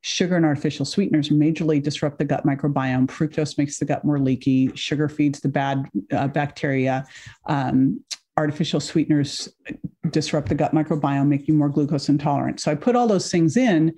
sugar 0.00 0.36
and 0.36 0.44
artificial 0.44 0.84
sweeteners 0.84 1.28
majorly 1.28 1.80
disrupt 1.80 2.18
the 2.18 2.24
gut 2.24 2.44
microbiome. 2.44 3.06
Fructose 3.06 3.56
makes 3.56 3.78
the 3.78 3.84
gut 3.84 4.04
more 4.04 4.18
leaky. 4.18 4.72
Sugar 4.74 5.08
feeds 5.08 5.40
the 5.40 5.48
bad 5.48 5.88
uh, 6.12 6.26
bacteria. 6.26 7.06
Um, 7.46 8.02
artificial 8.36 8.80
sweeteners 8.80 9.48
disrupt 10.10 10.48
the 10.48 10.54
gut 10.56 10.74
microbiome, 10.74 11.28
make 11.28 11.46
you 11.46 11.54
more 11.54 11.68
glucose 11.68 12.08
intolerant. 12.08 12.60
So 12.60 12.72
I 12.72 12.74
put 12.74 12.96
all 12.96 13.06
those 13.06 13.30
things 13.30 13.56
in 13.56 13.94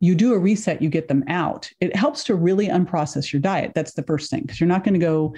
you 0.00 0.14
do 0.14 0.34
a 0.34 0.38
reset, 0.38 0.82
you 0.82 0.90
get 0.90 1.08
them 1.08 1.24
out. 1.26 1.70
It 1.80 1.96
helps 1.96 2.22
to 2.24 2.34
really 2.34 2.68
unprocess 2.68 3.32
your 3.32 3.40
diet. 3.40 3.72
That's 3.74 3.94
the 3.94 4.02
first 4.02 4.30
thing, 4.30 4.42
because 4.42 4.60
you're 4.60 4.68
not 4.68 4.84
going 4.84 4.94
to 4.94 5.00
go 5.00 5.34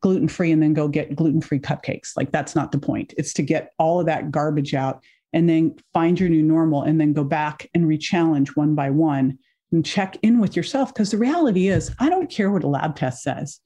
gluten 0.00 0.28
free 0.28 0.52
and 0.52 0.62
then 0.62 0.74
go 0.74 0.86
get 0.86 1.16
gluten 1.16 1.40
free 1.40 1.60
cupcakes. 1.60 2.16
Like, 2.16 2.30
that's 2.30 2.54
not 2.54 2.72
the 2.72 2.78
point. 2.78 3.14
It's 3.16 3.32
to 3.34 3.42
get 3.42 3.72
all 3.78 4.00
of 4.00 4.06
that 4.06 4.30
garbage 4.30 4.74
out 4.74 5.02
and 5.32 5.48
then 5.48 5.76
find 5.94 6.20
your 6.20 6.28
new 6.28 6.42
normal 6.42 6.82
and 6.82 7.00
then 7.00 7.14
go 7.14 7.24
back 7.24 7.70
and 7.72 7.88
re 7.88 7.96
challenge 7.96 8.54
one 8.54 8.74
by 8.74 8.90
one 8.90 9.38
and 9.70 9.86
check 9.86 10.18
in 10.20 10.40
with 10.40 10.56
yourself. 10.56 10.92
Because 10.92 11.10
the 11.10 11.16
reality 11.16 11.68
is, 11.68 11.90
I 11.98 12.10
don't 12.10 12.30
care 12.30 12.50
what 12.50 12.64
a 12.64 12.68
lab 12.68 12.96
test 12.96 13.22
says. 13.22 13.60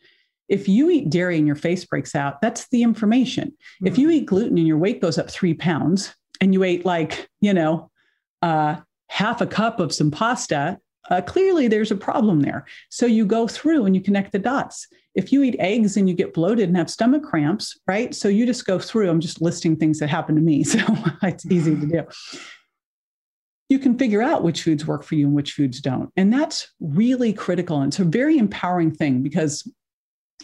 If 0.49 0.69
you 0.69 0.91
eat 0.91 1.11
dairy 1.11 1.39
and 1.39 1.47
your 1.47 1.57
face 1.57 1.85
breaks 1.85 2.15
out, 2.15 2.41
that's 2.41 2.69
the 2.69 2.85
information. 2.85 3.49
Mm-hmm. 3.49 3.87
If 3.89 3.99
you 3.99 4.11
eat 4.11 4.27
gluten 4.27 4.59
and 4.59 4.67
your 4.69 4.79
weight 4.79 5.01
goes 5.01 5.19
up 5.19 5.29
three 5.29 5.55
pounds 5.55 6.15
and 6.41 6.55
you 6.55 6.63
ate 6.63 6.87
like, 6.87 7.29
you 7.41 7.53
know, 7.53 7.91
uh, 8.43 8.77
half 9.09 9.41
a 9.41 9.47
cup 9.47 9.81
of 9.81 9.95
some 9.95 10.11
pasta, 10.11 10.79
uh, 11.11 11.21
clearly 11.23 11.69
there's 11.69 11.91
a 11.91 11.97
problem 11.97 12.41
there. 12.41 12.67
So 12.91 13.07
you 13.07 13.25
go 13.25 13.47
through 13.47 13.87
and 13.87 13.95
you 13.95 14.03
connect 14.03 14.33
the 14.33 14.39
dots. 14.39 14.89
If 15.15 15.33
you 15.33 15.43
eat 15.43 15.57
eggs 15.59 15.97
and 15.97 16.09
you 16.09 16.15
get 16.15 16.35
bloated 16.35 16.69
and 16.69 16.77
have 16.77 16.91
stomach 16.91 17.23
cramps, 17.23 17.79
right? 17.87 18.15
So 18.15 18.29
you 18.29 18.45
just 18.45 18.67
go 18.67 18.79
through. 18.79 19.09
I'm 19.09 19.21
just 19.21 19.41
listing 19.41 19.77
things 19.77 19.99
that 20.01 20.11
happen 20.11 20.35
to 20.35 20.41
me. 20.41 20.65
So 20.77 20.81
it's 21.23 21.47
easy 21.47 21.75
to 21.75 21.87
do. 21.87 22.03
You 23.69 23.79
can 23.79 23.99
figure 23.99 24.23
out 24.23 24.45
which 24.45 24.63
foods 24.63 24.87
work 24.87 25.03
for 25.03 25.17
you 25.17 25.27
and 25.27 25.35
which 25.35 25.53
foods 25.53 25.81
don't. 25.81 26.11
And 26.17 26.33
that's 26.33 26.73
really 26.81 27.33
critical. 27.33 27.81
And 27.81 27.91
it's 27.91 27.99
a 27.99 28.05
very 28.05 28.39
empowering 28.39 28.93
thing 28.93 29.23
because 29.23 29.69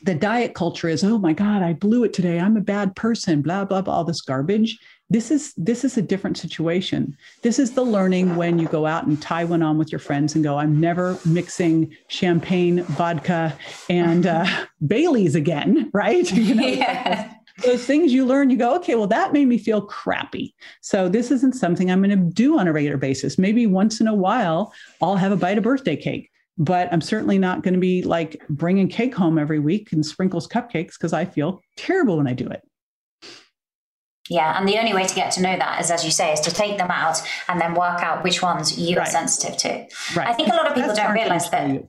the 0.05 0.15
diet 0.15 0.55
culture 0.55 0.89
is, 0.89 1.05
oh 1.05 1.19
my 1.19 1.33
God, 1.33 1.63
I 1.63 1.73
blew 1.75 2.05
it 2.05 2.13
today. 2.13 2.41
I'm 2.41 2.57
a 2.57 2.61
bad 2.61 2.97
person, 2.97 3.43
blah, 3.43 3.65
blah, 3.65 3.83
blah, 3.83 3.95
all 3.95 4.05
this 4.05 4.21
garbage. 4.21 4.79
This 5.11 5.31
is 5.31 5.53
this 5.59 5.85
is 5.85 5.99
a 5.99 6.03
different 6.03 6.39
situation. 6.39 7.15
This 7.43 7.59
is 7.59 7.73
the 7.73 7.85
learning 7.85 8.35
when 8.35 8.59
you 8.59 8.67
go 8.67 8.87
out 8.87 9.07
and 9.07 9.21
tie 9.21 9.45
one 9.45 9.63
on 9.63 9.77
with 9.77 9.93
your 9.93 9.99
friends 9.99 10.35
and 10.35 10.43
go 10.43 10.57
i'm 10.57 10.81
never 10.81 11.19
mixing 11.27 11.95
champagne 12.09 12.83
vodka 12.85 13.55
and 13.91 14.27
uh, 14.27 14.47
baileys 14.87 15.35
again 15.35 15.91
right? 15.95 16.33
You 16.33 16.55
know? 16.55 16.67
Yeah. 16.67 17.35
those 17.63 17.85
things 17.85 18.13
you 18.13 18.25
learn 18.25 18.49
you 18.49 18.57
go 18.57 18.75
okay 18.77 18.95
well 18.95 19.07
that 19.09 19.35
made 19.35 19.49
me 19.49 19.59
feel 19.59 19.83
crappy. 19.83 20.55
So 20.81 21.11
this 21.11 21.31
isn't 21.31 21.57
something 21.57 21.91
i'm 21.91 22.03
going 22.03 22.19
to 22.19 22.33
do 22.33 22.59
on 22.59 22.67
a 22.67 22.73
regular 22.73 22.97
basis. 22.97 23.37
Maybe 23.37 23.67
once 23.67 24.01
in 24.01 24.09
a 24.09 24.15
while 24.15 24.73
i'll 25.03 25.17
have 25.17 25.33
a 25.33 25.37
bite 25.37 25.59
of 25.59 25.65
birthday 25.65 25.97
cake 25.97 26.32
but 26.59 26.93
i'm 26.93 27.01
certainly 27.01 27.39
not 27.39 27.63
going 27.63 27.75
to 27.75 27.81
be 27.81 28.03
like 28.03 28.43
bringing 28.49 28.89
cake 28.89 29.15
home 29.15 29.39
every 29.39 29.59
week 29.59 29.93
and 29.93 30.05
sprinkles 30.05 30.47
cupcakes 30.47 30.93
because 30.99 31.13
i 31.13 31.25
feel 31.25 31.61
terrible 31.77 32.17
when 32.17 32.27
i 32.27 32.33
do 32.33 32.47
it 32.47 32.63
Yeah, 34.31 34.57
and 34.57 34.69
the 34.69 34.79
only 34.79 34.95
way 34.95 35.05
to 35.05 35.15
get 35.15 35.33
to 35.33 35.43
know 35.43 35.57
that 35.59 35.81
is, 35.81 35.91
as 35.91 36.05
you 36.05 36.11
say, 36.13 36.33
is 36.33 36.41
to 36.41 36.51
take 36.51 36.79
them 36.79 36.91
out 36.91 37.21
and 37.49 37.61
then 37.61 37.75
work 37.75 38.01
out 38.03 38.23
which 38.23 38.41
ones 38.41 38.79
you 38.79 38.97
right. 38.97 39.07
are 39.07 39.11
sensitive 39.11 39.57
to. 39.59 39.69
Right. 40.15 40.29
I 40.29 40.33
think 40.33 40.49
a 40.49 40.55
lot 40.55 40.69
of 40.69 40.75
people 40.75 40.95
That's 40.95 41.01
don't 41.01 41.13
realize 41.13 41.51
that. 41.51 41.85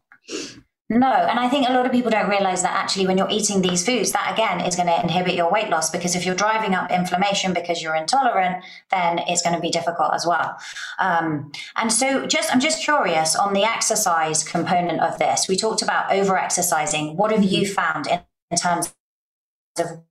No, 0.90 1.08
and 1.08 1.40
I 1.40 1.48
think 1.48 1.68
a 1.68 1.72
lot 1.72 1.86
of 1.86 1.94
people 1.94 2.12
don't 2.12 2.30
realize 2.30 2.62
that 2.62 2.74
actually 2.76 3.08
when 3.08 3.18
you're 3.18 3.30
eating 3.30 3.62
these 3.62 3.86
foods, 3.86 4.12
that 4.12 4.32
again 4.34 4.60
is 4.66 4.76
going 4.76 4.88
to 4.88 5.02
inhibit 5.02 5.34
your 5.34 5.50
weight 5.50 5.70
loss 5.70 5.90
because 5.90 6.14
if 6.14 6.26
you're 6.26 6.36
driving 6.36 6.76
up 6.76 6.92
inflammation 6.92 7.54
because 7.54 7.82
you're 7.82 7.96
intolerant, 7.96 8.64
then 8.92 9.20
it's 9.28 9.42
going 9.42 9.56
to 9.56 9.62
be 9.62 9.70
difficult 9.70 10.14
as 10.14 10.28
well. 10.28 10.58
Um, 11.00 11.52
and 11.78 11.92
so, 11.92 12.28
just 12.28 12.54
I'm 12.54 12.60
just 12.60 12.84
curious 12.84 13.36
on 13.36 13.54
the 13.54 13.64
exercise 13.64 14.44
component 14.44 15.00
of 15.00 15.18
this. 15.20 15.48
We 15.48 15.56
talked 15.56 15.82
about 15.82 16.12
over 16.12 16.38
exercising. 16.38 17.16
What 17.16 17.32
have 17.32 17.44
you 17.44 17.62
mm-hmm. 17.62 17.74
found 17.74 18.08
in, 18.08 18.20
in 18.52 18.58
terms 18.58 18.94
of 19.80 20.04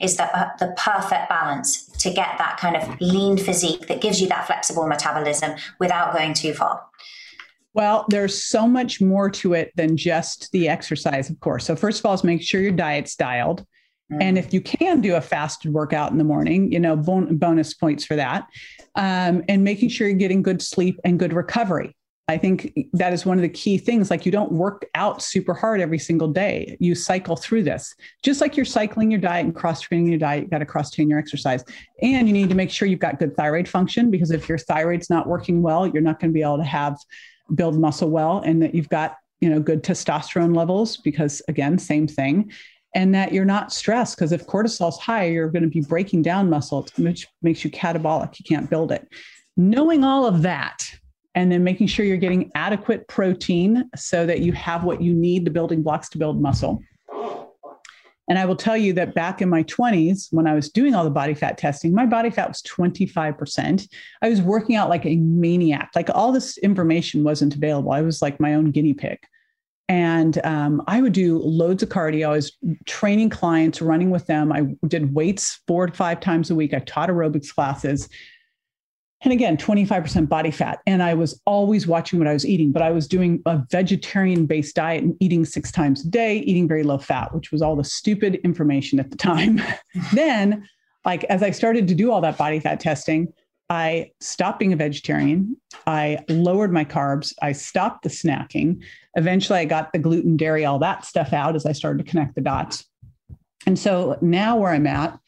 is 0.00 0.16
the, 0.16 0.24
uh, 0.36 0.50
the 0.58 0.74
perfect 0.76 1.28
balance 1.28 1.86
to 1.86 2.10
get 2.10 2.36
that 2.38 2.58
kind 2.58 2.76
of 2.76 3.00
lean 3.00 3.38
physique 3.38 3.86
that 3.86 4.00
gives 4.00 4.20
you 4.20 4.28
that 4.28 4.46
flexible 4.46 4.86
metabolism 4.88 5.52
without 5.78 6.12
going 6.12 6.34
too 6.34 6.52
far? 6.52 6.82
Well, 7.74 8.06
there's 8.08 8.44
so 8.44 8.68
much 8.68 9.00
more 9.00 9.28
to 9.30 9.52
it 9.54 9.72
than 9.74 9.96
just 9.96 10.50
the 10.52 10.68
exercise, 10.68 11.28
of 11.28 11.38
course. 11.40 11.66
So, 11.66 11.74
first 11.74 11.98
of 11.98 12.06
all, 12.06 12.14
is 12.14 12.22
make 12.22 12.40
sure 12.40 12.60
your 12.60 12.70
diet's 12.70 13.16
dialed. 13.16 13.66
Mm. 14.12 14.22
And 14.22 14.38
if 14.38 14.54
you 14.54 14.60
can 14.60 15.00
do 15.00 15.16
a 15.16 15.20
fasted 15.20 15.72
workout 15.72 16.12
in 16.12 16.18
the 16.18 16.24
morning, 16.24 16.70
you 16.70 16.78
know, 16.78 16.96
bon- 16.96 17.36
bonus 17.36 17.74
points 17.74 18.04
for 18.04 18.14
that. 18.16 18.46
Um, 18.94 19.42
and 19.48 19.64
making 19.64 19.88
sure 19.88 20.06
you're 20.06 20.16
getting 20.16 20.42
good 20.42 20.62
sleep 20.62 21.00
and 21.04 21.18
good 21.18 21.32
recovery. 21.32 21.96
I 22.26 22.38
think 22.38 22.72
that 22.94 23.12
is 23.12 23.26
one 23.26 23.36
of 23.36 23.42
the 23.42 23.50
key 23.50 23.76
things. 23.76 24.08
Like, 24.08 24.24
you 24.24 24.32
don't 24.32 24.52
work 24.52 24.86
out 24.94 25.20
super 25.20 25.52
hard 25.52 25.80
every 25.80 25.98
single 25.98 26.28
day. 26.28 26.76
You 26.80 26.94
cycle 26.94 27.36
through 27.36 27.64
this, 27.64 27.92
just 28.22 28.40
like 28.40 28.56
you're 28.56 28.64
cycling 28.64 29.10
your 29.10 29.20
diet 29.20 29.44
and 29.44 29.54
cross 29.54 29.80
training 29.80 30.06
your 30.06 30.18
diet. 30.18 30.44
You 30.44 30.48
got 30.48 30.58
to 30.58 30.66
cross 30.66 30.90
train 30.90 31.10
your 31.10 31.18
exercise. 31.18 31.64
And 32.02 32.28
you 32.28 32.32
need 32.32 32.48
to 32.48 32.54
make 32.54 32.70
sure 32.70 32.86
you've 32.86 33.00
got 33.00 33.18
good 33.18 33.36
thyroid 33.36 33.68
function 33.68 34.10
because 34.12 34.30
if 34.30 34.48
your 34.48 34.58
thyroid's 34.58 35.10
not 35.10 35.26
working 35.26 35.60
well, 35.60 35.86
you're 35.86 36.02
not 36.02 36.20
going 36.20 36.30
to 36.30 36.34
be 36.34 36.42
able 36.42 36.58
to 36.58 36.64
have 36.64 36.96
build 37.54 37.78
muscle 37.78 38.10
well 38.10 38.38
and 38.40 38.62
that 38.62 38.74
you've 38.74 38.88
got 38.88 39.16
you 39.40 39.50
know 39.50 39.60
good 39.60 39.82
testosterone 39.82 40.56
levels 40.56 40.96
because 40.98 41.42
again 41.48 41.78
same 41.78 42.06
thing. 42.06 42.50
And 42.96 43.12
that 43.12 43.32
you're 43.32 43.44
not 43.44 43.72
stressed 43.72 44.16
because 44.16 44.30
if 44.30 44.46
cortisol's 44.46 44.98
high 44.98 45.24
you're 45.24 45.50
going 45.50 45.64
to 45.64 45.68
be 45.68 45.80
breaking 45.80 46.22
down 46.22 46.48
muscle 46.48 46.86
which 46.96 47.26
makes 47.42 47.64
you 47.64 47.70
catabolic. 47.70 48.38
You 48.38 48.44
can't 48.44 48.70
build 48.70 48.92
it. 48.92 49.08
Knowing 49.56 50.04
all 50.04 50.26
of 50.26 50.42
that 50.42 50.88
and 51.34 51.50
then 51.50 51.64
making 51.64 51.88
sure 51.88 52.06
you're 52.06 52.16
getting 52.16 52.52
adequate 52.54 53.08
protein 53.08 53.90
so 53.96 54.24
that 54.26 54.40
you 54.40 54.52
have 54.52 54.84
what 54.84 55.02
you 55.02 55.12
need 55.12 55.44
the 55.44 55.50
building 55.50 55.82
blocks 55.82 56.08
to 56.10 56.18
build 56.18 56.40
muscle 56.40 56.80
and 58.28 58.38
I 58.38 58.46
will 58.46 58.56
tell 58.56 58.76
you 58.76 58.92
that 58.94 59.14
back 59.14 59.42
in 59.42 59.48
my 59.48 59.62
20s, 59.64 60.28
when 60.30 60.46
I 60.46 60.54
was 60.54 60.70
doing 60.70 60.94
all 60.94 61.04
the 61.04 61.10
body 61.10 61.34
fat 61.34 61.58
testing, 61.58 61.94
my 61.94 62.06
body 62.06 62.30
fat 62.30 62.48
was 62.48 62.62
25%. 62.62 63.88
I 64.22 64.28
was 64.28 64.40
working 64.40 64.76
out 64.76 64.88
like 64.88 65.04
a 65.04 65.16
maniac. 65.16 65.90
Like 65.94 66.08
all 66.14 66.32
this 66.32 66.56
information 66.58 67.22
wasn't 67.22 67.54
available. 67.54 67.92
I 67.92 68.00
was 68.00 68.22
like 68.22 68.40
my 68.40 68.54
own 68.54 68.70
guinea 68.70 68.94
pig. 68.94 69.18
And 69.86 70.44
um, 70.46 70.82
I 70.86 71.02
would 71.02 71.12
do 71.12 71.38
loads 71.38 71.82
of 71.82 71.90
cardio. 71.90 72.28
I 72.28 72.36
was 72.36 72.56
training 72.86 73.28
clients, 73.28 73.82
running 73.82 74.08
with 74.08 74.26
them. 74.26 74.50
I 74.50 74.74
did 74.88 75.14
weights 75.14 75.60
four 75.66 75.86
to 75.86 75.92
five 75.92 76.20
times 76.20 76.50
a 76.50 76.54
week. 76.54 76.72
I 76.72 76.78
taught 76.78 77.10
aerobics 77.10 77.54
classes 77.54 78.08
and 79.24 79.32
again 79.32 79.56
25% 79.56 80.28
body 80.28 80.50
fat. 80.50 80.80
And 80.86 81.02
i 81.02 81.14
was 81.14 81.40
always 81.46 81.86
watching 81.86 82.18
what 82.18 82.28
i 82.28 82.32
was 82.32 82.46
eating 82.46 82.70
but 82.70 82.82
i 82.82 82.90
was 82.90 83.08
doing 83.08 83.42
a 83.46 83.62
vegetarian 83.70 84.46
based 84.46 84.76
diet 84.76 85.02
and 85.02 85.16
eating 85.20 85.44
six 85.44 85.72
times 85.72 86.04
a 86.04 86.08
day 86.08 86.38
eating 86.38 86.68
very 86.68 86.82
low 86.82 86.98
fat 86.98 87.34
which 87.34 87.50
was 87.50 87.62
all 87.62 87.74
the 87.74 87.84
stupid 87.84 88.36
information 88.44 89.00
at 89.00 89.10
the 89.10 89.16
time. 89.16 89.60
Then 90.12 90.68
like 91.04 91.24
as 91.24 91.42
i 91.42 91.50
started 91.50 91.88
to 91.88 91.94
do 91.94 92.12
all 92.12 92.20
that 92.20 92.38
body 92.38 92.60
fat 92.60 92.80
testing 92.80 93.32
i 93.70 94.10
stopped 94.20 94.58
being 94.58 94.72
a 94.72 94.76
vegetarian. 94.76 95.56
I 95.86 96.18
lowered 96.28 96.72
my 96.72 96.84
carbs. 96.84 97.32
I 97.42 97.52
stopped 97.52 98.02
the 98.02 98.10
snacking. 98.10 98.82
Eventually 99.16 99.58
i 99.58 99.64
got 99.64 99.92
the 99.92 99.98
gluten 99.98 100.36
dairy 100.36 100.64
all 100.64 100.78
that 100.80 101.04
stuff 101.04 101.32
out 101.32 101.56
as 101.56 101.66
i 101.66 101.72
started 101.72 102.04
to 102.04 102.10
connect 102.10 102.34
the 102.34 102.40
dots. 102.40 102.84
And 103.66 103.78
so 103.78 104.18
now 104.20 104.56
where 104.58 104.72
i'm 104.72 104.86
at 104.86 105.18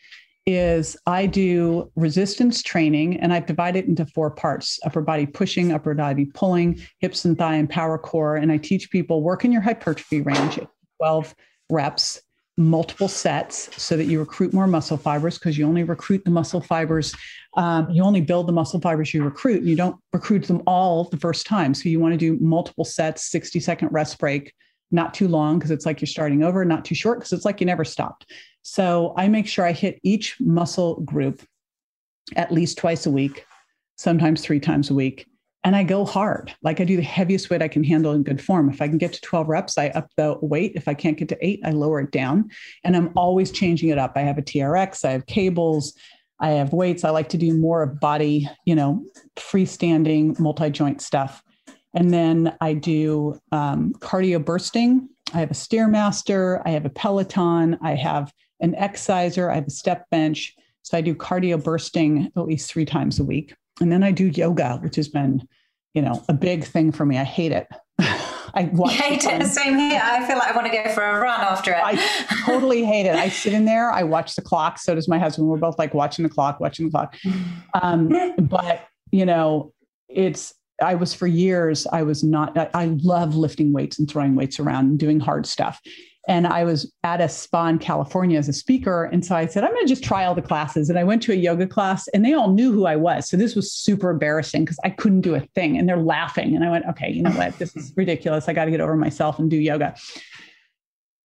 is 0.47 0.97
I 1.07 1.27
do 1.27 1.91
resistance 1.97 2.63
training 2.63 3.19
and 3.19 3.33
I've 3.33 3.47
divided 3.47 3.85
it 3.85 3.89
into 3.89 4.07
four 4.07 4.31
parts 4.31 4.79
upper 4.85 5.03
body 5.03 5.27
pushing, 5.27 5.73
upper 5.73 5.93
body 5.95 6.27
pulling, 6.27 6.81
hips 7.01 7.25
and 7.25 7.37
thigh, 7.37 7.57
and 7.57 7.69
power 7.69 7.99
core. 7.99 8.37
And 8.37 8.53
I 8.53 8.57
teach 8.57 8.91
people 8.91 9.23
work 9.23 9.45
in 9.45 9.53
your 9.53 9.61
hypertrophy 9.61 10.21
range 10.21 10.61
12 10.99 11.35
reps, 11.69 12.23
multiple 12.57 13.09
sets 13.09 13.69
so 13.83 13.97
that 13.97 14.05
you 14.05 14.19
recruit 14.19 14.55
more 14.55 14.67
muscle 14.67 14.97
fibers 14.97 15.37
because 15.37 15.59
you 15.59 15.67
only 15.67 15.83
recruit 15.83 16.25
the 16.25 16.31
muscle 16.31 16.61
fibers. 16.61 17.15
Um, 17.57 17.91
you 17.91 18.03
only 18.03 18.21
build 18.21 18.47
the 18.47 18.53
muscle 18.53 18.81
fibers 18.81 19.13
you 19.13 19.25
recruit. 19.25 19.63
You 19.63 19.77
don't 19.77 19.97
recruit 20.13 20.45
them 20.45 20.63
all 20.67 21.05
the 21.05 21.19
first 21.19 21.47
time. 21.47 21.75
So 21.75 21.89
you 21.89 22.01
want 22.01 22.13
to 22.13 22.19
do 22.19 22.39
multiple 22.43 22.85
sets, 22.85 23.31
60 23.31 23.61
second 23.61 23.89
rest 23.91 24.19
break, 24.19 24.55
not 24.91 25.15
too 25.15 25.29
long 25.29 25.59
because 25.59 25.71
it's 25.71 25.87
like 25.87 26.01
you're 26.01 26.07
starting 26.07 26.43
over, 26.43 26.65
not 26.65 26.85
too 26.85 26.95
short 26.95 27.19
because 27.19 27.33
it's 27.33 27.45
like 27.45 27.61
you 27.61 27.67
never 27.67 27.85
stopped. 27.85 28.31
So 28.63 29.15
I 29.17 29.29
make 29.29 29.47
sure 29.47 29.65
I 29.65 29.73
hit 29.73 30.01
each 30.03 30.37
muscle 30.41 31.01
group 31.01 31.43
at 32.35 32.53
least 32.53 32.79
twice 32.79 33.07
a 33.07 33.11
week, 33.11 33.45
sometimes 33.97 34.43
three 34.43 34.61
times 34.61 34.91
a 34.91 34.95
week. 34.95 35.27
And 35.65 35.75
I 35.75 35.83
go 35.83 36.05
hard. 36.05 36.55
Like 36.63 36.81
I 36.81 36.85
do 36.85 36.97
the 36.97 37.03
heaviest 37.03 37.51
weight 37.51 37.61
I 37.61 37.67
can 37.69 37.83
handle 37.83 38.13
in 38.13 38.23
good 38.23 38.41
form. 38.41 38.69
If 38.69 38.81
I 38.81 38.87
can 38.87 38.99
get 38.99 39.13
to 39.15 39.21
12 39.21 39.49
reps, 39.49 39.77
I 39.77 39.89
up 39.89 40.09
the 40.17 40.39
weight. 40.41 40.73
If 40.77 40.87
I 40.87 40.95
can't 40.95 41.19
get 41.19 41.29
to 41.31 41.39
eight, 41.45 41.61
I 41.65 41.71
lower 41.71 42.01
it 42.01 42.13
down. 42.13 42.51
And 42.85 42.97
I'm 42.97 43.11
always 43.17 43.51
changing 43.51 43.89
it 43.89 43.99
up. 43.99 44.13
I 44.15 44.21
have 44.21 44.39
a 44.39 44.43
TRX, 44.43 45.05
I 45.05 45.11
have 45.11 45.27
cables, 45.27 45.95
I 46.39 46.51
have 46.51 46.73
weights. 46.73 47.05
I 47.05 47.11
like 47.11 47.31
to 47.31 47.39
do 47.39 47.57
more 47.57 47.83
of 47.83 47.99
body, 47.99 48.49
you 48.65 48.75
know, 48.75 49.05
freestanding 49.37 50.39
multi 50.39 50.71
joint 50.71 51.01
stuff. 51.01 51.43
And 51.97 52.13
then 52.13 52.55
I 52.61 52.75
do 52.75 53.41
um, 53.53 53.95
cardio 53.95 54.45
bursting. 54.45 55.09
I 55.33 55.41
have 55.41 55.51
a 55.51 55.55
Stairmaster, 55.55 56.63
I 56.65 56.71
have 56.71 56.85
a 56.85 56.91
Peloton, 56.91 57.79
I 57.83 57.95
have 57.95 58.33
an 58.61 58.75
exerciser, 58.77 59.51
I 59.51 59.57
have 59.57 59.67
a 59.67 59.71
step 59.71 60.09
bench. 60.11 60.55
So 60.83 60.97
I 60.97 61.01
do 61.01 61.15
cardio 61.15 61.63
bursting 61.63 62.31
at 62.37 62.45
least 62.45 62.71
three 62.71 62.85
times 62.85 63.19
a 63.19 63.25
week. 63.25 63.55
And 63.81 63.91
then 63.91 64.05
I 64.05 64.13
do 64.13 64.27
yoga, 64.27 64.79
which 64.83 64.97
has 64.97 65.09
been, 65.09 65.49
you 65.95 66.03
know, 66.03 66.23
a 66.29 66.35
big 66.35 66.65
thing 66.65 66.93
for 66.93 67.05
me. 67.05 67.19
I 67.19 67.25
hate 67.25 67.51
it. 67.51 67.67
I 67.99 68.71
hate 68.89 69.25
it. 69.25 69.47
Same 69.47 69.79
here. 69.79 70.01
I 70.03 70.25
feel 70.27 70.39
like 70.39 70.53
I 70.53 70.55
want 70.55 70.71
to 70.71 70.83
go 70.83 70.89
for 70.95 71.03
a 71.03 71.19
run 71.19 71.41
after 71.41 71.73
it. 71.73 71.81
I 71.83 71.97
totally 72.45 72.85
hate 72.85 73.07
it. 73.07 73.17
I 73.17 73.31
sit 73.31 73.53
in 73.53 73.65
there, 73.65 73.91
I 73.91 74.03
watch 74.03 74.37
the 74.37 74.43
clock. 74.43 74.79
So 74.79 74.95
does 74.95 75.09
my 75.09 75.19
husband. 75.19 75.49
We're 75.49 75.57
both 75.57 75.79
like 75.79 75.95
watching 75.95 76.23
the 76.23 76.29
clock, 76.29 76.61
watching 76.61 76.87
the 76.87 76.91
clock. 76.93 77.17
Um, 77.83 78.13
but, 78.39 78.87
you 79.11 79.27
know, 79.27 79.73
it's, 80.09 80.55
I 80.83 80.95
was 80.95 81.15
for 81.15 81.27
years, 81.27 81.87
I 81.93 82.03
was 82.03 82.23
not, 82.23 82.57
I, 82.57 82.69
I 82.75 82.85
love 83.03 83.35
lifting 83.35 83.73
weights 83.73 83.99
and 83.99 84.09
throwing 84.11 84.35
weights 84.35 84.61
around 84.61 84.87
and 84.87 84.99
doing 84.99 85.21
hard 85.21 85.47
stuff. 85.47 85.81
And 86.29 86.47
I 86.47 86.65
was 86.65 86.93
at 87.05 87.21
a 87.21 87.29
spa 87.29 87.69
in 87.69 87.79
California 87.79 88.37
as 88.37 88.49
a 88.49 88.53
speaker. 88.53 89.05
And 89.05 89.25
so 89.25 89.37
I 89.37 89.47
said, 89.47 89.63
I'm 89.63 89.73
going 89.73 89.87
to 89.87 89.89
just 89.89 90.03
try 90.03 90.25
all 90.25 90.35
the 90.35 90.43
classes. 90.43 90.91
And 90.91 90.99
I 90.99 91.05
went 91.05 91.23
to 91.23 91.33
a 91.33 91.37
yoga 91.37 91.69
class 91.69 92.09
and 92.09 92.25
they 92.25 92.33
all 92.33 92.53
knew 92.53 92.73
who 92.73 92.85
I 92.85 92.97
was. 92.97 93.29
So 93.29 93.37
this 93.37 93.55
was 93.55 93.71
super 93.71 94.11
embarrassing 94.11 94.65
because 94.65 94.79
I 94.83 94.91
couldn't 94.91 95.21
do 95.21 95.37
a 95.37 95.41
thing 95.41 95.79
and 95.79 95.89
they're 95.89 95.97
laughing. 95.97 96.57
And 96.57 96.65
I 96.65 96.71
went, 96.71 96.85
okay, 96.87 97.09
you 97.09 97.23
know 97.23 97.31
what? 97.31 97.57
This 97.59 97.77
is 97.77 97.93
ridiculous. 97.97 98.49
I 98.49 98.55
got 98.55 98.65
to 98.65 98.73
get 98.73 98.81
over 98.81 98.97
myself 98.97 99.39
and 99.39 99.49
do 99.49 99.57
yoga. 99.57 99.95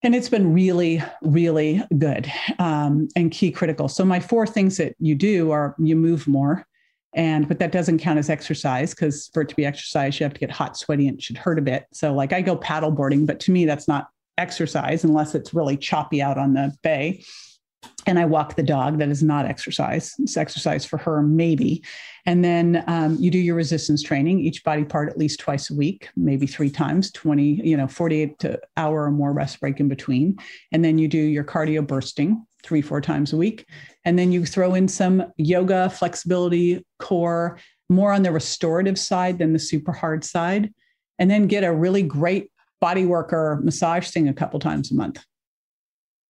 And 0.03 0.15
it's 0.15 0.29
been 0.29 0.53
really, 0.53 1.01
really 1.21 1.83
good 1.97 2.31
um, 2.59 3.07
and 3.15 3.31
key 3.31 3.51
critical. 3.51 3.87
So 3.87 4.05
my 4.05 4.19
four 4.19 4.45
things 4.45 4.77
that 4.77 4.95
you 4.99 5.15
do 5.15 5.51
are 5.51 5.75
you 5.79 5.95
move 5.95 6.27
more, 6.27 6.65
and 7.13 7.47
but 7.47 7.59
that 7.59 7.71
doesn't 7.71 7.99
count 7.99 8.19
as 8.19 8.29
exercise 8.29 8.93
because 8.93 9.29
for 9.33 9.41
it 9.41 9.49
to 9.49 9.55
be 9.55 9.65
exercise 9.65 10.19
you 10.19 10.23
have 10.23 10.33
to 10.33 10.39
get 10.39 10.51
hot 10.51 10.77
sweaty 10.77 11.07
and 11.07 11.17
it 11.17 11.23
should 11.23 11.37
hurt 11.37 11.59
a 11.59 11.61
bit 11.61 11.85
so 11.91 12.13
like 12.13 12.31
i 12.31 12.41
go 12.41 12.55
paddle 12.55 12.91
boarding 12.91 13.25
but 13.25 13.39
to 13.39 13.51
me 13.51 13.65
that's 13.65 13.87
not 13.87 14.09
exercise 14.41 15.03
unless 15.03 15.35
it's 15.35 15.53
really 15.53 15.77
choppy 15.77 16.21
out 16.21 16.37
on 16.37 16.53
the 16.53 16.73
bay. 16.81 17.23
And 18.05 18.19
I 18.19 18.25
walk 18.25 18.55
the 18.55 18.63
dog. 18.63 18.99
That 18.99 19.09
is 19.09 19.23
not 19.23 19.45
exercise. 19.45 20.13
It's 20.19 20.37
exercise 20.37 20.85
for 20.85 20.97
her, 20.97 21.21
maybe. 21.21 21.83
And 22.25 22.43
then 22.43 22.83
um, 22.87 23.17
you 23.19 23.31
do 23.31 23.39
your 23.39 23.55
resistance 23.55 24.03
training, 24.03 24.39
each 24.39 24.63
body 24.63 24.83
part 24.83 25.09
at 25.09 25.17
least 25.17 25.39
twice 25.39 25.71
a 25.71 25.75
week, 25.75 26.09
maybe 26.15 26.45
three 26.45 26.69
times, 26.69 27.11
20, 27.11 27.61
you 27.67 27.77
know, 27.77 27.87
48 27.87 28.39
to 28.39 28.59
hour 28.77 29.05
or 29.05 29.11
more 29.11 29.33
rest 29.33 29.59
break 29.59 29.79
in 29.79 29.87
between. 29.87 30.37
And 30.71 30.85
then 30.85 30.99
you 30.99 31.07
do 31.07 31.17
your 31.17 31.43
cardio 31.43 31.85
bursting 31.85 32.45
three, 32.63 32.81
four 32.81 33.01
times 33.01 33.33
a 33.33 33.37
week. 33.37 33.65
And 34.05 34.17
then 34.17 34.31
you 34.31 34.45
throw 34.45 34.73
in 34.73 34.87
some 34.87 35.23
yoga, 35.37 35.89
flexibility, 35.89 36.85
core, 36.99 37.59
more 37.89 38.13
on 38.13 38.23
the 38.23 38.31
restorative 38.31 38.97
side 38.97 39.37
than 39.37 39.53
the 39.53 39.59
super 39.59 39.91
hard 39.91 40.23
side. 40.23 40.73
And 41.19 41.29
then 41.29 41.47
get 41.47 41.63
a 41.63 41.73
really 41.73 42.03
great 42.03 42.51
body 42.79 43.05
worker 43.05 43.59
massage 43.63 44.09
thing 44.09 44.27
a 44.27 44.33
couple 44.33 44.59
times 44.59 44.91
a 44.91 44.95
month. 44.95 45.23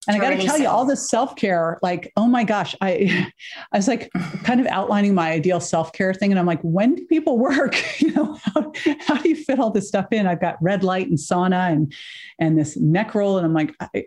And 0.07 0.17
I 0.17 0.19
got 0.19 0.35
to 0.35 0.43
tell 0.43 0.57
you, 0.57 0.67
all 0.67 0.83
this 0.83 1.07
self 1.07 1.35
care, 1.35 1.77
like, 1.83 2.11
oh 2.17 2.25
my 2.25 2.43
gosh, 2.43 2.75
I, 2.81 3.31
I 3.71 3.77
was 3.77 3.87
like 3.87 4.09
kind 4.43 4.59
of 4.59 4.65
outlining 4.65 5.13
my 5.13 5.31
ideal 5.31 5.59
self 5.59 5.93
care 5.93 6.11
thing, 6.13 6.31
and 6.31 6.39
I'm 6.39 6.47
like, 6.47 6.61
when 6.61 6.95
do 6.95 7.05
people 7.05 7.37
work? 7.37 7.81
You 8.01 8.11
know, 8.13 8.33
how, 8.41 8.73
how, 8.99 9.15
do 9.17 9.29
you 9.29 9.35
fit 9.35 9.59
all 9.59 9.69
this 9.69 9.87
stuff 9.87 10.07
in? 10.11 10.25
I've 10.25 10.41
got 10.41 10.57
red 10.59 10.83
light 10.83 11.07
and 11.07 11.19
sauna 11.19 11.71
and 11.71 11.93
and 12.39 12.57
this 12.57 12.75
neck 12.75 13.13
roll, 13.13 13.37
and 13.37 13.45
I'm 13.45 13.53
like, 13.53 13.75
I, 13.79 14.05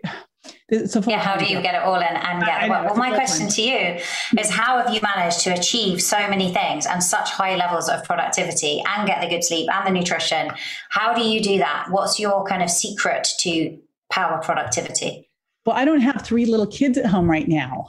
It's 0.67 0.95
yeah, 1.07 1.19
how 1.19 1.37
do 1.37 1.45
you 1.45 1.61
get 1.61 1.75
it 1.75 1.81
all 1.81 1.95
in 1.95 2.03
and 2.03 2.43
get 2.43 2.63
it 2.63 2.69
well? 2.69 2.85
Well, 2.85 2.95
my 2.95 3.13
question 3.13 3.47
to 3.49 3.61
you 3.61 3.99
is 4.39 4.49
how 4.49 4.79
have 4.79 4.93
you 4.93 4.99
managed 5.01 5.41
to 5.41 5.51
achieve 5.51 6.01
so 6.01 6.27
many 6.27 6.53
things 6.53 6.85
and 6.85 7.03
such 7.03 7.29
high 7.29 7.55
levels 7.55 7.87
of 7.87 8.03
productivity 8.03 8.81
and 8.87 9.07
get 9.07 9.21
the 9.21 9.27
good 9.27 9.43
sleep 9.43 9.69
and 9.71 9.85
the 9.87 9.91
nutrition? 9.91 10.51
How 10.89 11.13
do 11.13 11.21
you 11.21 11.41
do 11.41 11.59
that? 11.59 11.87
What's 11.91 12.19
your 12.19 12.43
kind 12.45 12.63
of 12.63 12.69
secret 12.69 13.27
to 13.39 13.77
power 14.11 14.41
productivity? 14.41 15.29
Well, 15.65 15.75
I 15.75 15.83
don't 15.83 16.01
have 16.01 16.21
three 16.21 16.45
little 16.45 16.67
kids 16.67 16.97
at 16.97 17.07
home 17.07 17.29
right 17.29 17.47
now. 17.47 17.87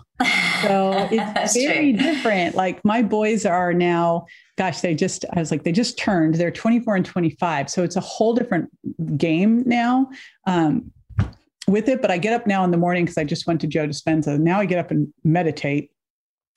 So 0.63 1.09
it's 1.11 1.55
very 1.55 1.93
true. 1.93 2.03
different. 2.03 2.55
Like 2.57 2.83
my 2.85 3.03
boys 3.03 3.45
are 3.45 3.75
now, 3.75 4.27
gosh, 4.57 4.81
they 4.81 4.95
just, 4.95 5.27
I 5.35 5.41
was 5.41 5.51
like, 5.51 5.63
they 5.65 5.73
just 5.73 5.99
turned, 5.99 6.37
they're 6.37 6.51
24 6.51 6.97
and 6.97 7.05
25. 7.05 7.69
So 7.69 7.83
it's 7.83 7.97
a 7.97 8.01
whole 8.01 8.35
different 8.35 8.71
game 9.19 9.63
now. 9.67 10.09
Um, 10.47 10.91
with 11.69 11.89
it, 11.89 12.01
but 12.01 12.11
I 12.11 12.19
get 12.19 12.33
up 12.33 12.47
now 12.47 12.65
in 12.65 12.71
the 12.71 12.77
morning 12.77 13.05
because 13.05 13.19
I 13.19 13.25
just 13.25 13.47
went 13.47 13.61
to 13.63 13.67
Joe 13.67 13.87
Dispenza. 13.87 14.39
Now 14.39 14.61
I 14.61 14.67
get 14.67 14.79
up 14.79 14.91
and 14.91 15.13
meditate, 15.25 15.91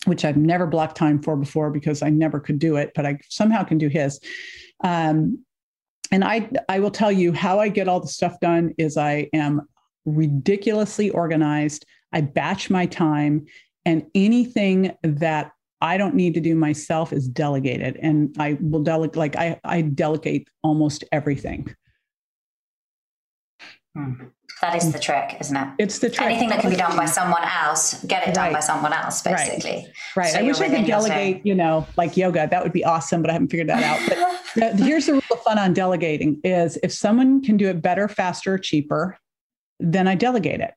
which 0.06 0.24
I've 0.24 0.38
never 0.38 0.68
blocked 0.68 0.96
time 0.98 1.22
for 1.22 1.36
before 1.36 1.72
because 1.72 2.02
I 2.02 2.10
never 2.10 2.40
could 2.40 2.60
do 2.60 2.76
it, 2.76 2.92
but 2.96 3.06
I 3.06 3.20
somehow 3.30 3.64
can 3.64 3.78
do 3.78 3.88
his. 3.88 4.20
Um, 4.84 5.44
and 6.12 6.24
I 6.24 6.50
I 6.68 6.80
will 6.80 6.92
tell 6.92 7.12
you 7.12 7.34
how 7.34 7.60
I 7.60 7.70
get 7.70 7.88
all 7.88 8.00
the 8.00 8.08
stuff 8.08 8.40
done 8.40 8.74
is 8.78 8.98
I 8.98 9.30
am 9.34 9.62
ridiculously 10.06 11.10
organized. 11.10 11.86
I 12.12 12.22
batch 12.22 12.70
my 12.70 12.86
time, 12.86 13.46
and 13.86 14.06
anything 14.16 14.96
that 15.04 15.52
I 15.82 15.98
don't 15.98 16.16
need 16.16 16.34
to 16.34 16.40
do 16.40 16.56
myself 16.56 17.14
is 17.14 17.28
delegated, 17.28 17.98
and 18.02 18.36
I 18.40 18.58
will 18.60 18.82
delegate. 18.82 19.16
Like 19.16 19.36
I 19.36 19.60
I 19.64 19.82
delegate 19.82 20.50
almost 20.64 21.04
everything. 21.12 21.76
Hmm. 23.96 24.14
That 24.62 24.76
is 24.76 24.92
the 24.92 25.00
trick, 25.00 25.38
isn't 25.40 25.56
it? 25.56 25.68
It's 25.78 26.00
the 26.00 26.10
trick. 26.10 26.28
Anything 26.28 26.50
that 26.50 26.60
can 26.60 26.70
be 26.70 26.76
done 26.76 26.98
by 26.98 27.06
someone 27.06 27.44
else, 27.44 28.04
get 28.04 28.28
it 28.28 28.34
done 28.34 28.46
right. 28.46 28.54
by 28.54 28.60
someone 28.60 28.92
else, 28.92 29.22
basically. 29.22 29.88
Right. 30.16 30.26
right. 30.26 30.34
So 30.34 30.40
I 30.40 30.42
wish 30.44 30.60
I 30.60 30.70
could 30.70 30.86
delegate, 30.86 31.46
you 31.46 31.56
know, 31.56 31.88
like 31.96 32.18
yoga. 32.18 32.48
That 32.48 32.62
would 32.62 32.74
be 32.74 32.84
awesome, 32.84 33.22
but 33.22 33.30
I 33.30 33.34
haven't 33.34 33.48
figured 33.50 33.70
that 33.70 33.84
out. 33.84 34.28
But 34.56 34.80
here's 34.80 35.06
the 35.06 35.14
rule 35.14 35.22
of 35.32 35.42
fun 35.44 35.58
on 35.60 35.74
delegating 35.74 36.42
is 36.44 36.78
if 36.84 36.92
someone 36.92 37.42
can 37.42 37.56
do 37.56 37.70
it 37.70 37.82
better, 37.82 38.08
faster, 38.08 38.58
cheaper, 38.58 39.18
then 39.80 40.08
I 40.08 40.16
delegate 40.16 40.60
it. 40.60 40.74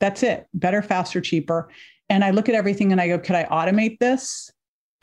That's 0.00 0.22
it. 0.22 0.46
Better, 0.52 0.82
faster, 0.82 1.20
cheaper. 1.20 1.70
And 2.08 2.22
I 2.22 2.30
look 2.30 2.48
at 2.48 2.54
everything 2.54 2.92
and 2.92 3.00
I 3.00 3.08
go, 3.08 3.18
could 3.18 3.36
I 3.36 3.44
automate 3.44 3.98
this? 3.98 4.50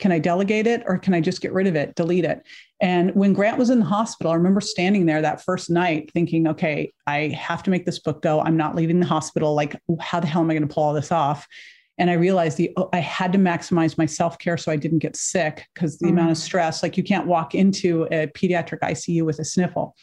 Can 0.04 0.12
I 0.12 0.18
delegate 0.18 0.66
it 0.66 0.82
or 0.84 0.98
can 0.98 1.14
I 1.14 1.22
just 1.22 1.40
get 1.40 1.54
rid 1.54 1.66
of 1.66 1.76
it, 1.76 1.94
delete 1.94 2.26
it? 2.26 2.42
And 2.78 3.14
when 3.14 3.32
Grant 3.32 3.56
was 3.56 3.70
in 3.70 3.78
the 3.78 3.86
hospital, 3.86 4.32
I 4.32 4.34
remember 4.34 4.60
standing 4.60 5.06
there 5.06 5.22
that 5.22 5.42
first 5.42 5.70
night 5.70 6.10
thinking, 6.12 6.46
okay, 6.46 6.92
I 7.06 7.28
have 7.28 7.62
to 7.62 7.70
make 7.70 7.86
this 7.86 8.00
book 8.00 8.20
go. 8.20 8.42
I'm 8.42 8.58
not 8.58 8.74
leaving 8.76 9.00
the 9.00 9.06
hospital. 9.06 9.54
Like, 9.54 9.80
how 10.00 10.20
the 10.20 10.26
hell 10.26 10.42
am 10.42 10.50
I 10.50 10.52
going 10.52 10.68
to 10.68 10.74
pull 10.74 10.82
all 10.82 10.92
this 10.92 11.10
off? 11.10 11.48
And 11.96 12.10
I 12.10 12.14
realized 12.16 12.58
the 12.58 12.70
I 12.92 12.98
had 12.98 13.32
to 13.32 13.38
maximize 13.38 13.96
my 13.96 14.04
self 14.04 14.38
care 14.38 14.58
so 14.58 14.70
I 14.70 14.76
didn't 14.76 14.98
get 14.98 15.16
sick 15.16 15.66
because 15.72 15.96
the 15.96 16.08
mm. 16.08 16.10
amount 16.10 16.32
of 16.32 16.36
stress, 16.36 16.82
like 16.82 16.98
you 16.98 17.02
can't 17.02 17.26
walk 17.26 17.54
into 17.54 18.02
a 18.10 18.26
pediatric 18.26 18.80
ICU 18.80 19.22
with 19.22 19.38
a 19.38 19.44
sniffle. 19.46 19.96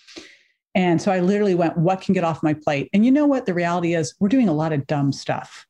And 0.73 0.99
so 0.99 1.11
I 1.11 1.19
literally 1.19 1.53
went, 1.53 1.77
what 1.77 2.01
can 2.01 2.15
get 2.15 2.23
off 2.23 2.41
my 2.41 2.55
plate? 2.55 2.89
And 2.91 3.05
you 3.05 3.11
know 3.11 3.27
what? 3.27 3.45
The 3.45 3.53
reality 3.53 3.93
is, 3.93 4.15
we're 4.19 4.29
doing 4.29 4.49
a 4.49 4.53
lot 4.53 4.73
of 4.73 4.87
dumb 4.87 5.11
stuff 5.11 5.67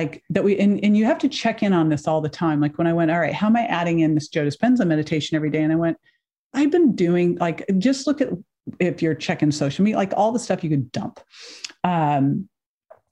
like 0.00 0.22
that 0.30 0.44
we 0.44 0.58
and, 0.58 0.82
and 0.84 0.96
you 0.96 1.04
have 1.04 1.18
to 1.18 1.28
check 1.28 1.62
in 1.62 1.72
on 1.72 1.88
this 1.88 2.06
all 2.06 2.20
the 2.20 2.28
time. 2.28 2.60
Like 2.60 2.78
when 2.78 2.86
i 2.86 2.92
went 2.92 3.10
all 3.10 3.18
right 3.18 3.34
how 3.34 3.48
am 3.48 3.56
i 3.56 3.64
adding 3.64 4.00
in 4.00 4.14
this 4.14 4.28
joe 4.28 4.44
dispenza 4.44 4.86
meditation 4.86 5.36
every 5.36 5.50
day? 5.50 5.62
And 5.62 5.72
i 5.72 5.76
went 5.76 5.96
i've 6.54 6.70
been 6.70 6.94
doing 6.94 7.36
like 7.36 7.64
just 7.78 8.06
look 8.06 8.20
at 8.20 8.28
if 8.78 9.02
you're 9.02 9.14
checking 9.14 9.50
social 9.50 9.84
media 9.84 9.96
like 9.96 10.12
all 10.16 10.32
the 10.32 10.38
stuff 10.38 10.62
you 10.62 10.70
could 10.70 10.92
dump. 10.92 11.20
Um 11.84 12.48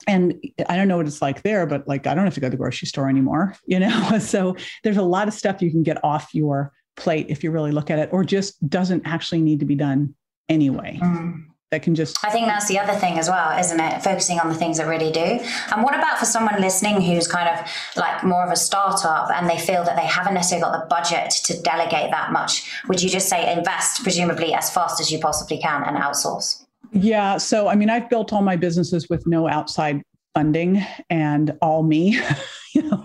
and 0.07 0.35
i 0.69 0.77
don't 0.77 0.89
know 0.89 0.99
what 0.99 1.07
it's 1.07 1.23
like 1.23 1.43
there 1.43 1.67
but 1.67 1.89
like 1.89 2.07
i 2.07 2.15
don't 2.15 2.25
have 2.25 2.35
to 2.35 2.41
go 2.41 2.47
to 2.47 2.51
the 2.51 2.57
grocery 2.57 2.87
store 2.87 3.09
anymore 3.09 3.57
you 3.67 3.81
know? 3.81 4.19
So 4.35 4.55
there's 4.85 4.99
a 4.99 5.03
lot 5.17 5.27
of 5.27 5.35
stuff 5.35 5.63
you 5.63 5.71
can 5.71 5.83
get 5.83 5.99
off 6.05 6.35
your 6.35 6.73
plate 6.97 7.27
if 7.29 7.43
you 7.43 7.51
really 7.51 7.73
look 7.73 7.91
at 7.91 7.99
it 7.99 8.11
or 8.13 8.23
just 8.25 8.51
doesn't 8.69 9.03
actually 9.07 9.41
need 9.41 9.61
to 9.61 9.67
be 9.67 9.75
done 9.75 10.15
anyway. 10.49 10.99
Mm 11.03 11.56
that 11.71 11.83
can 11.83 11.95
just 11.95 12.17
i 12.25 12.31
think 12.31 12.47
that's 12.47 12.69
the 12.69 12.79
other 12.79 12.95
thing 12.95 13.19
as 13.19 13.29
well 13.29 13.47
isn't 13.59 13.81
it? 13.81 14.03
Focusing 14.03 14.39
on 14.39 14.49
the 14.49 14.55
things 14.55 14.79
that 14.79 14.87
really 14.87 15.11
do. 15.11 15.41
And 15.73 15.83
what 15.83 15.95
about 15.95 16.19
for 16.19 16.25
someone 16.25 16.61
listening 16.61 17.01
who's 17.01 17.27
kind 17.27 17.49
of 17.49 17.67
like 17.97 18.25
more 18.25 18.45
of 18.45 18.51
a 18.51 18.57
startup 18.57 19.31
and 19.31 19.49
they 19.49 19.59
feel 19.59 19.85
that 19.85 19.97
they 19.97 20.07
haven't 20.07 20.35
necessarily 20.35 20.63
got 20.63 20.81
the 20.81 20.87
budget 20.87 21.31
to 21.45 21.61
delegate 21.63 22.11
that 22.11 22.33
much? 22.33 22.71
Would 22.89 23.03
you 23.03 23.09
just 23.09 23.29
say 23.29 23.53
invest 23.53 24.03
presumably 24.03 24.55
as 24.55 24.71
fast 24.71 25.01
as 25.01 25.11
you 25.11 25.19
possibly 25.19 25.59
can 25.59 25.83
and 25.85 25.97
outsource? 25.97 26.65
Yeah 26.93 27.37
so 27.39 27.69
i 27.69 27.75
mean 27.75 27.91
i've 27.91 28.09
built 28.09 28.33
all 28.33 28.43
my 28.43 28.57
businesses 28.57 29.09
with 29.09 29.27
no 29.27 29.49
outside 29.49 30.03
funding 30.35 30.85
and 31.11 31.57
all 31.63 31.83
me 31.83 32.21
you 32.75 32.83
know 32.83 33.03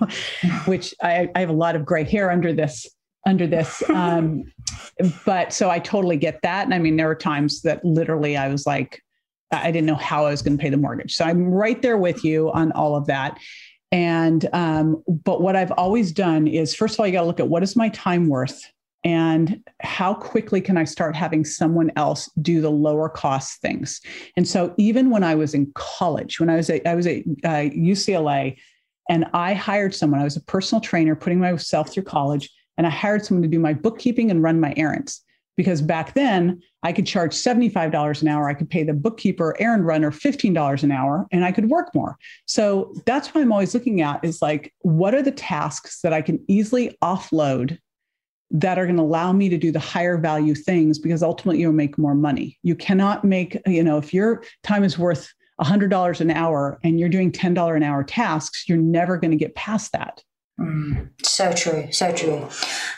which 0.66 0.94
I, 1.02 1.30
I 1.34 1.40
have 1.40 1.50
a 1.50 1.54
lot 1.54 1.76
of 1.76 1.86
gray 1.86 2.04
hair 2.04 2.30
under 2.30 2.54
this 2.54 2.88
under 3.26 3.48
this. 3.48 3.88
Um, 3.90 4.44
but 5.26 5.54
so 5.54 5.70
I 5.70 5.80
totally 5.80 6.18
get 6.18 6.42
that. 6.42 6.66
And 6.66 6.74
I 6.74 6.80
mean, 6.80 6.98
there 6.98 7.08
were 7.08 7.16
times 7.16 7.62
that 7.62 7.84
literally 7.84 8.38
I 8.38 8.50
was 8.50 8.66
like, 8.66 9.02
I 9.52 9.72
didn't 9.72 9.88
know 9.88 9.96
how 9.96 10.26
I 10.26 10.32
was 10.32 10.42
going 10.42 10.58
to 10.58 10.62
pay 10.62 10.70
the 10.70 10.78
mortgage. 10.78 11.16
So 11.16 11.26
I'm 11.26 11.46
right 11.50 11.82
there 11.82 11.98
with 11.98 12.24
you 12.24 12.52
on 12.52 12.72
all 12.72 12.96
of 12.96 13.08
that. 13.08 13.38
And, 13.92 14.48
um, 14.54 15.04
but 15.08 15.42
what 15.42 15.56
I've 15.56 15.72
always 15.72 16.14
done 16.14 16.48
is, 16.48 16.74
first 16.74 16.96
of 16.96 17.02
all, 17.02 17.08
you 17.08 17.14
got 17.14 17.22
to 17.22 17.28
look 17.28 17.42
at 17.42 17.50
what 17.50 17.64
is 17.64 17.76
my 17.76 17.90
time 17.90 18.28
worth 18.28 18.64
and 19.04 19.62
how 19.82 20.14
quickly 20.14 20.62
can 20.62 20.78
I 20.78 20.86
start 20.86 21.16
having 21.16 21.44
someone 21.44 21.92
else 21.96 22.30
do 22.42 22.62
the 22.62 22.70
lower 22.70 23.10
cost 23.10 23.60
things. 23.62 24.00
And 24.38 24.48
so 24.48 24.74
even 24.78 25.10
when 25.10 25.24
I 25.24 25.36
was 25.36 25.54
in 25.54 25.72
college, 25.74 26.40
when 26.40 26.50
I 26.50 26.56
was 26.56 26.70
at, 26.70 26.86
I 26.86 26.96
was 26.96 27.08
at 27.08 27.24
uh, 27.44 27.70
UCLA 27.74 28.58
and 29.10 29.26
I 29.34 29.54
hired 29.54 29.94
someone, 29.94 30.22
I 30.22 30.24
was 30.24 30.38
a 30.38 30.44
personal 30.44 30.80
trainer 30.80 31.16
putting 31.16 31.40
myself 31.40 31.92
through 31.92 32.04
college 32.04 32.50
and 32.82 32.88
I 32.88 32.90
hired 32.90 33.24
someone 33.24 33.44
to 33.44 33.48
do 33.48 33.60
my 33.60 33.76
bookkeeping 33.76 34.32
and 34.32 34.42
run 34.42 34.60
my 34.60 34.74
errands. 34.76 35.22
Because 35.56 35.84
back 35.84 36.16
then 36.16 36.60
I 36.82 36.92
could 36.92 37.06
charge 37.06 37.36
$75 37.36 38.24
an 38.24 38.28
hour. 38.28 38.50
I 38.50 38.56
could 38.56 38.72
pay 38.72 38.82
the 38.82 38.92
bookkeeper, 38.92 39.56
errand 39.60 39.86
runner 39.86 40.10
$15 40.10 40.82
an 40.82 40.92
hour, 40.92 41.28
and 41.32 41.46
I 41.46 41.52
could 41.52 41.70
work 41.70 41.94
more. 41.94 42.18
So 42.48 42.92
that's 43.06 43.36
what 43.36 43.42
I'm 43.42 43.52
always 43.52 43.76
looking 43.76 44.02
at 44.02 44.26
is 44.26 44.42
like, 44.42 44.74
what 44.80 45.14
are 45.14 45.22
the 45.22 45.32
tasks 45.32 46.02
that 46.02 46.12
I 46.12 46.24
can 46.24 46.44
easily 46.48 46.98
offload 47.04 47.78
that 48.50 48.80
are 48.80 48.86
going 48.86 48.98
to 48.98 49.04
allow 49.04 49.32
me 49.32 49.48
to 49.50 49.60
do 49.60 49.72
the 49.72 49.80
higher 49.80 50.18
value 50.18 50.56
things 50.56 50.98
because 50.98 51.22
ultimately 51.22 51.62
you'll 51.62 51.74
make 51.74 52.00
more 52.00 52.16
money. 52.16 52.58
You 52.64 52.76
cannot 52.76 53.24
make, 53.24 53.62
you 53.68 53.84
know, 53.84 54.00
if 54.00 54.12
your 54.12 54.44
time 54.64 54.84
is 54.84 54.98
worth 54.98 55.32
$100 55.62 56.20
an 56.20 56.32
hour 56.32 56.80
and 56.84 57.00
you're 57.00 57.10
doing 57.10 57.32
$10 57.32 57.76
an 57.76 57.84
hour 57.84 58.04
tasks, 58.04 58.68
you're 58.68 58.80
never 58.80 59.18
going 59.18 59.30
to 59.30 59.38
get 59.38 59.54
past 59.54 59.92
that. 59.92 60.24
Mm, 60.62 61.10
so 61.24 61.52
true, 61.54 61.92
so 61.92 62.12
true. 62.14 62.48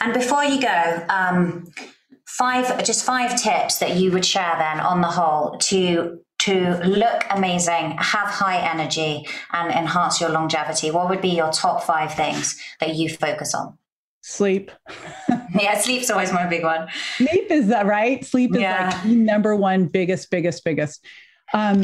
And 0.02 0.14
before 0.14 0.44
you 0.44 0.62
go, 0.62 1.06
um, 1.10 1.72
five 2.26 2.84
just 2.84 3.06
five 3.06 3.42
tips 3.42 3.78
that 3.78 3.96
you 3.96 4.12
would 4.12 4.26
share 4.26 4.56
then 4.58 4.80
on 4.80 5.02
the 5.02 5.08
whole 5.08 5.58
to 5.58 6.20
to 6.40 6.78
look 6.84 7.24
amazing, 7.30 7.96
have 8.00 8.28
high 8.28 8.58
energy, 8.58 9.26
and 9.54 9.72
enhance 9.72 10.20
your 10.20 10.30
longevity. 10.30 10.92
What 10.92 11.10
would 11.10 11.22
be 11.22 11.30
your 11.30 11.52
top 11.52 11.84
five 11.84 12.14
things 12.16 12.60
that 12.82 12.96
you 12.96 13.08
focus 13.08 13.56
on? 13.56 13.78
Sleep. 14.22 14.70
yeah, 15.58 15.78
sleep's 15.80 16.10
always 16.10 16.34
my 16.34 16.46
big 16.46 16.64
one. 16.64 16.90
Sleep 17.18 17.50
is 17.50 17.68
that 17.68 17.86
right? 17.86 18.26
Sleep 18.26 18.54
is 18.56 18.62
yeah. 18.62 18.90
like 18.90 19.04
the 19.04 19.16
number 19.16 19.56
one 19.56 19.86
biggest, 19.86 20.30
biggest, 20.32 20.66
biggest. 20.66 21.06
Um, 21.54 21.82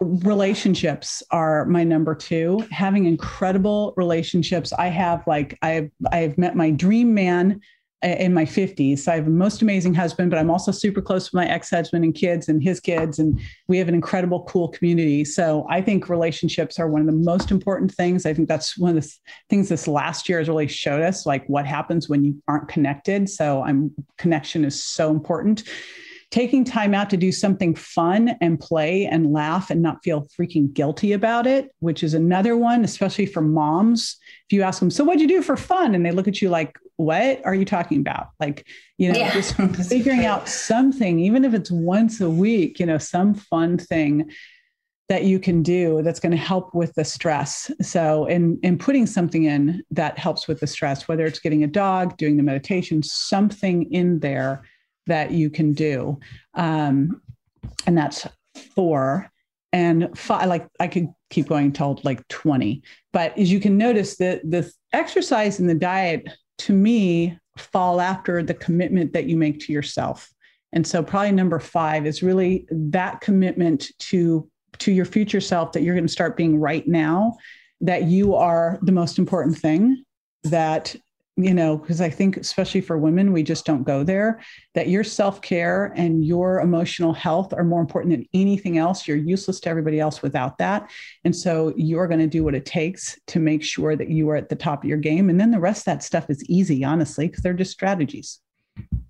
relationships 0.00 1.22
are 1.30 1.64
my 1.66 1.84
number 1.84 2.14
two. 2.14 2.64
Having 2.70 3.06
incredible 3.06 3.94
relationships 3.96 4.72
i 4.72 4.86
have 4.88 5.26
like 5.26 5.58
i've 5.62 5.90
i've 6.10 6.36
met 6.38 6.56
my 6.56 6.70
dream 6.70 7.14
man 7.14 7.60
in 8.02 8.34
my 8.34 8.44
50s 8.44 8.98
so 8.98 9.12
i 9.12 9.14
have 9.14 9.28
a 9.28 9.30
most 9.30 9.62
amazing 9.62 9.94
husband 9.94 10.28
but 10.28 10.38
i'm 10.38 10.50
also 10.50 10.72
super 10.72 11.00
close 11.00 11.28
with 11.28 11.34
my 11.34 11.46
ex-husband 11.46 12.04
and 12.04 12.16
kids 12.16 12.48
and 12.48 12.60
his 12.60 12.80
kids 12.80 13.20
and 13.20 13.40
we 13.68 13.78
have 13.78 13.86
an 13.86 13.94
incredible 13.94 14.42
cool 14.44 14.68
community. 14.68 15.24
So 15.24 15.66
i 15.70 15.80
think 15.80 16.08
relationships 16.08 16.78
are 16.78 16.88
one 16.88 17.00
of 17.00 17.06
the 17.06 17.12
most 17.12 17.50
important 17.50 17.92
things. 17.92 18.26
I 18.26 18.34
think 18.34 18.48
that's 18.48 18.76
one 18.76 18.96
of 18.96 19.02
the 19.02 19.12
things 19.48 19.68
this 19.68 19.86
last 19.86 20.28
year 20.28 20.38
has 20.38 20.48
really 20.48 20.66
showed 20.66 21.02
us 21.02 21.26
like 21.26 21.46
what 21.46 21.64
happens 21.64 22.08
when 22.08 22.24
you 22.24 22.42
aren't 22.48 22.68
connected. 22.68 23.30
So 23.30 23.62
i'm 23.62 23.92
connection 24.18 24.64
is 24.64 24.82
so 24.82 25.10
important 25.10 25.62
taking 26.32 26.64
time 26.64 26.94
out 26.94 27.10
to 27.10 27.16
do 27.16 27.30
something 27.30 27.74
fun 27.74 28.36
and 28.40 28.58
play 28.58 29.04
and 29.06 29.32
laugh 29.32 29.70
and 29.70 29.82
not 29.82 30.02
feel 30.02 30.26
freaking 30.28 30.72
guilty 30.72 31.12
about 31.12 31.46
it, 31.46 31.70
which 31.80 32.02
is 32.02 32.14
another 32.14 32.56
one, 32.56 32.82
especially 32.84 33.26
for 33.26 33.42
moms. 33.42 34.16
If 34.48 34.56
you 34.56 34.62
ask 34.62 34.80
them, 34.80 34.90
so 34.90 35.04
what'd 35.04 35.20
you 35.20 35.28
do 35.28 35.42
for 35.42 35.58
fun? 35.58 35.94
And 35.94 36.04
they 36.04 36.10
look 36.10 36.26
at 36.26 36.40
you 36.40 36.48
like, 36.48 36.78
what 36.96 37.44
are 37.44 37.54
you 37.54 37.66
talking 37.66 38.00
about? 38.00 38.28
Like, 38.40 38.66
you 38.96 39.12
know, 39.12 39.18
yeah. 39.18 39.32
just 39.32 39.54
figuring 39.88 40.24
out 40.24 40.48
something, 40.48 41.20
even 41.20 41.44
if 41.44 41.52
it's 41.52 41.70
once 41.70 42.20
a 42.20 42.30
week, 42.30 42.80
you 42.80 42.86
know, 42.86 42.98
some 42.98 43.34
fun 43.34 43.76
thing 43.76 44.30
that 45.10 45.24
you 45.24 45.38
can 45.38 45.62
do 45.62 46.00
that's 46.02 46.20
going 46.20 46.30
to 46.30 46.38
help 46.38 46.74
with 46.74 46.94
the 46.94 47.04
stress. 47.04 47.70
So, 47.82 48.24
in 48.26 48.58
in 48.62 48.78
putting 48.78 49.06
something 49.06 49.44
in 49.44 49.82
that 49.90 50.18
helps 50.18 50.48
with 50.48 50.60
the 50.60 50.66
stress, 50.66 51.08
whether 51.08 51.26
it's 51.26 51.40
getting 51.40 51.64
a 51.64 51.66
dog, 51.66 52.16
doing 52.16 52.38
the 52.38 52.42
meditation, 52.42 53.02
something 53.02 53.92
in 53.92 54.20
there 54.20 54.62
that 55.06 55.30
you 55.32 55.50
can 55.50 55.72
do. 55.72 56.18
Um, 56.54 57.22
and 57.86 57.96
that's 57.96 58.26
four. 58.74 59.30
And 59.72 60.16
five, 60.18 60.48
like 60.48 60.68
I 60.80 60.86
could 60.86 61.08
keep 61.30 61.48
going 61.48 61.66
until 61.66 61.98
like 62.04 62.26
20. 62.28 62.82
But 63.12 63.36
as 63.38 63.50
you 63.50 63.58
can 63.58 63.78
notice, 63.78 64.16
the 64.16 64.40
the 64.44 64.70
exercise 64.92 65.60
and 65.60 65.68
the 65.68 65.74
diet 65.74 66.28
to 66.58 66.74
me 66.74 67.38
fall 67.56 68.00
after 68.00 68.42
the 68.42 68.54
commitment 68.54 69.12
that 69.14 69.24
you 69.24 69.36
make 69.36 69.60
to 69.60 69.72
yourself. 69.72 70.30
And 70.74 70.86
so 70.86 71.02
probably 71.02 71.32
number 71.32 71.58
5 71.58 72.06
is 72.06 72.22
really 72.22 72.66
that 72.70 73.20
commitment 73.20 73.90
to 73.98 74.48
to 74.78 74.92
your 74.92 75.04
future 75.04 75.40
self 75.40 75.72
that 75.72 75.82
you're 75.82 75.94
going 75.94 76.06
to 76.06 76.12
start 76.12 76.36
being 76.36 76.58
right 76.58 76.86
now 76.88 77.36
that 77.82 78.04
you 78.04 78.34
are 78.34 78.78
the 78.82 78.92
most 78.92 79.18
important 79.18 79.58
thing 79.58 80.02
that 80.44 80.96
you 81.36 81.54
know, 81.54 81.78
because 81.78 82.02
I 82.02 82.10
think, 82.10 82.36
especially 82.36 82.82
for 82.82 82.98
women, 82.98 83.32
we 83.32 83.42
just 83.42 83.64
don't 83.64 83.84
go 83.84 84.04
there, 84.04 84.42
that 84.74 84.88
your 84.88 85.02
self 85.02 85.40
care 85.40 85.92
and 85.96 86.24
your 86.24 86.60
emotional 86.60 87.14
health 87.14 87.54
are 87.54 87.64
more 87.64 87.80
important 87.80 88.12
than 88.12 88.26
anything 88.34 88.76
else. 88.76 89.08
You're 89.08 89.16
useless 89.16 89.58
to 89.60 89.70
everybody 89.70 89.98
else 89.98 90.20
without 90.20 90.58
that. 90.58 90.90
And 91.24 91.34
so 91.34 91.72
you're 91.74 92.06
going 92.06 92.20
to 92.20 92.26
do 92.26 92.44
what 92.44 92.54
it 92.54 92.66
takes 92.66 93.18
to 93.28 93.38
make 93.38 93.62
sure 93.62 93.96
that 93.96 94.10
you 94.10 94.28
are 94.28 94.36
at 94.36 94.50
the 94.50 94.56
top 94.56 94.84
of 94.84 94.88
your 94.88 94.98
game. 94.98 95.30
And 95.30 95.40
then 95.40 95.50
the 95.50 95.60
rest 95.60 95.82
of 95.82 95.84
that 95.86 96.02
stuff 96.02 96.28
is 96.28 96.44
easy, 96.50 96.84
honestly, 96.84 97.28
because 97.28 97.42
they're 97.42 97.54
just 97.54 97.72
strategies. 97.72 98.40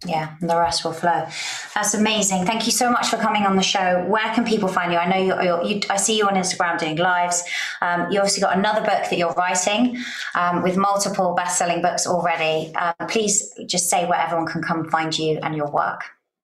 Yeah, 0.04 0.34
the 0.40 0.58
rest 0.58 0.84
will 0.84 0.92
flow. 0.92 1.26
That's 1.74 1.94
amazing. 1.94 2.44
Thank 2.44 2.66
you 2.66 2.72
so 2.72 2.90
much 2.90 3.08
for 3.08 3.16
coming 3.16 3.44
on 3.44 3.56
the 3.56 3.62
show. 3.62 4.04
Where 4.08 4.34
can 4.34 4.44
people 4.44 4.68
find 4.68 4.92
you? 4.92 4.98
I 4.98 5.08
know 5.08 5.16
you're, 5.16 5.42
you're 5.42 5.62
you, 5.62 5.80
I 5.90 5.96
see 5.96 6.16
you 6.16 6.26
on 6.26 6.34
Instagram 6.34 6.78
doing 6.78 6.96
lives. 6.96 7.44
Um, 7.80 8.10
you 8.10 8.18
obviously 8.18 8.40
got 8.40 8.56
another 8.56 8.80
book 8.80 9.04
that 9.08 9.16
you're 9.16 9.32
writing 9.34 9.96
um, 10.34 10.62
with 10.62 10.76
multiple 10.76 11.34
best-selling 11.34 11.82
books 11.82 12.06
already. 12.06 12.74
Um, 12.74 13.06
please 13.08 13.54
just 13.66 13.88
say 13.88 14.06
where 14.06 14.18
everyone 14.18 14.46
can 14.46 14.62
come 14.62 14.88
find 14.90 15.16
you 15.16 15.38
and 15.42 15.56
your 15.56 15.70
work. 15.70 16.02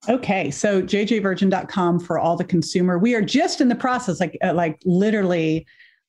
Okay, 0.08 0.50
so 0.50 0.80
jjvirgin.com 0.80 2.00
for 2.00 2.18
all 2.18 2.36
the 2.36 2.44
consumer. 2.44 2.98
We 2.98 3.14
are 3.14 3.22
just 3.22 3.60
in 3.60 3.68
the 3.68 3.74
process, 3.74 4.20
like 4.20 4.38
uh, 4.42 4.54
like 4.54 4.80
literally 4.84 5.66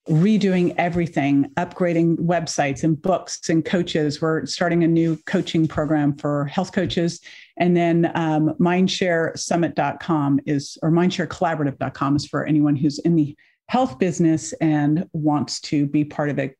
redoing 0.09 0.73
everything, 0.77 1.51
upgrading 1.55 2.17
websites 2.17 2.83
and 2.83 2.99
books 2.99 3.47
and 3.49 3.63
coaches. 3.63 4.21
We're 4.21 4.45
starting 4.45 4.83
a 4.83 4.87
new 4.87 5.17
coaching 5.25 5.67
program 5.67 6.15
for 6.17 6.45
health 6.45 6.71
coaches. 6.71 7.21
And 7.57 7.77
then 7.77 8.11
um, 8.15 8.55
mindsharesummit.com 8.59 10.39
is, 10.45 10.77
or 10.81 10.89
mindsharecollaborative.com 10.89 12.15
is 12.15 12.25
for 12.25 12.45
anyone 12.45 12.75
who's 12.75 12.97
in 12.99 13.15
the 13.15 13.35
health 13.67 13.99
business 13.99 14.51
and 14.53 15.07
wants 15.13 15.61
to 15.61 15.85
be 15.85 16.03
part 16.03 16.29
of 16.29 16.39
a 16.39 16.53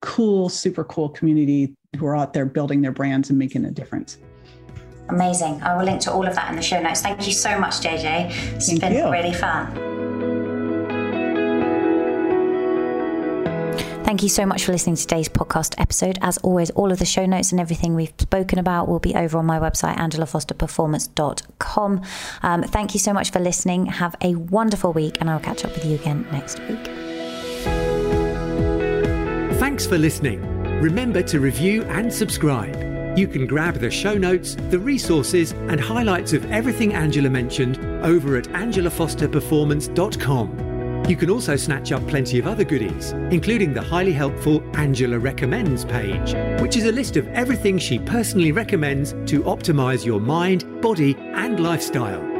cool, 0.00 0.48
super 0.48 0.84
cool 0.84 1.10
community 1.10 1.74
who 1.98 2.06
are 2.06 2.16
out 2.16 2.32
there 2.32 2.46
building 2.46 2.80
their 2.80 2.92
brands 2.92 3.28
and 3.28 3.38
making 3.38 3.66
a 3.66 3.70
difference. 3.70 4.18
Amazing. 5.10 5.62
I 5.62 5.76
will 5.76 5.84
link 5.84 6.00
to 6.02 6.12
all 6.12 6.26
of 6.26 6.34
that 6.34 6.48
in 6.48 6.56
the 6.56 6.62
show 6.62 6.80
notes. 6.80 7.02
Thank 7.02 7.26
you 7.26 7.32
so 7.34 7.58
much, 7.58 7.74
JJ. 7.80 8.54
It's 8.54 8.68
Thank 8.68 8.80
been 8.80 8.94
you. 8.94 9.10
really 9.10 9.34
fun. 9.34 10.13
Thank 14.04 14.22
you 14.22 14.28
so 14.28 14.44
much 14.44 14.66
for 14.66 14.72
listening 14.72 14.96
to 14.96 15.02
today's 15.02 15.30
podcast 15.30 15.74
episode. 15.78 16.18
As 16.20 16.36
always, 16.38 16.68
all 16.70 16.90
of 16.92 16.98
the 16.98 17.06
show 17.06 17.24
notes 17.24 17.52
and 17.52 17.60
everything 17.60 17.94
we've 17.94 18.12
spoken 18.18 18.58
about 18.58 18.86
will 18.86 18.98
be 18.98 19.14
over 19.14 19.38
on 19.38 19.46
my 19.46 19.58
website, 19.58 19.96
angelafosterperformance.com. 19.96 22.02
Um, 22.42 22.62
thank 22.64 22.92
you 22.92 23.00
so 23.00 23.14
much 23.14 23.30
for 23.30 23.40
listening. 23.40 23.86
Have 23.86 24.14
a 24.20 24.34
wonderful 24.34 24.92
week, 24.92 25.16
and 25.20 25.30
I'll 25.30 25.40
catch 25.40 25.64
up 25.64 25.72
with 25.72 25.86
you 25.86 25.94
again 25.94 26.26
next 26.30 26.60
week. 26.68 26.84
Thanks 29.58 29.86
for 29.86 29.96
listening. 29.96 30.42
Remember 30.82 31.22
to 31.22 31.40
review 31.40 31.84
and 31.84 32.12
subscribe. 32.12 33.18
You 33.18 33.26
can 33.26 33.46
grab 33.46 33.76
the 33.76 33.90
show 33.90 34.18
notes, 34.18 34.54
the 34.68 34.78
resources, 34.78 35.52
and 35.52 35.80
highlights 35.80 36.34
of 36.34 36.44
everything 36.52 36.92
Angela 36.92 37.30
mentioned 37.30 37.78
over 38.04 38.36
at 38.36 38.44
angelafosterperformance.com. 38.48 40.63
You 41.06 41.16
can 41.16 41.28
also 41.28 41.54
snatch 41.54 41.92
up 41.92 42.06
plenty 42.08 42.38
of 42.38 42.46
other 42.46 42.64
goodies, 42.64 43.12
including 43.30 43.74
the 43.74 43.82
highly 43.82 44.12
helpful 44.12 44.62
Angela 44.74 45.18
Recommends 45.18 45.84
page, 45.84 46.34
which 46.62 46.78
is 46.78 46.86
a 46.86 46.92
list 46.92 47.18
of 47.18 47.28
everything 47.28 47.76
she 47.76 47.98
personally 47.98 48.52
recommends 48.52 49.12
to 49.26 49.42
optimize 49.42 50.06
your 50.06 50.18
mind, 50.18 50.80
body, 50.80 51.14
and 51.34 51.60
lifestyle. 51.60 52.33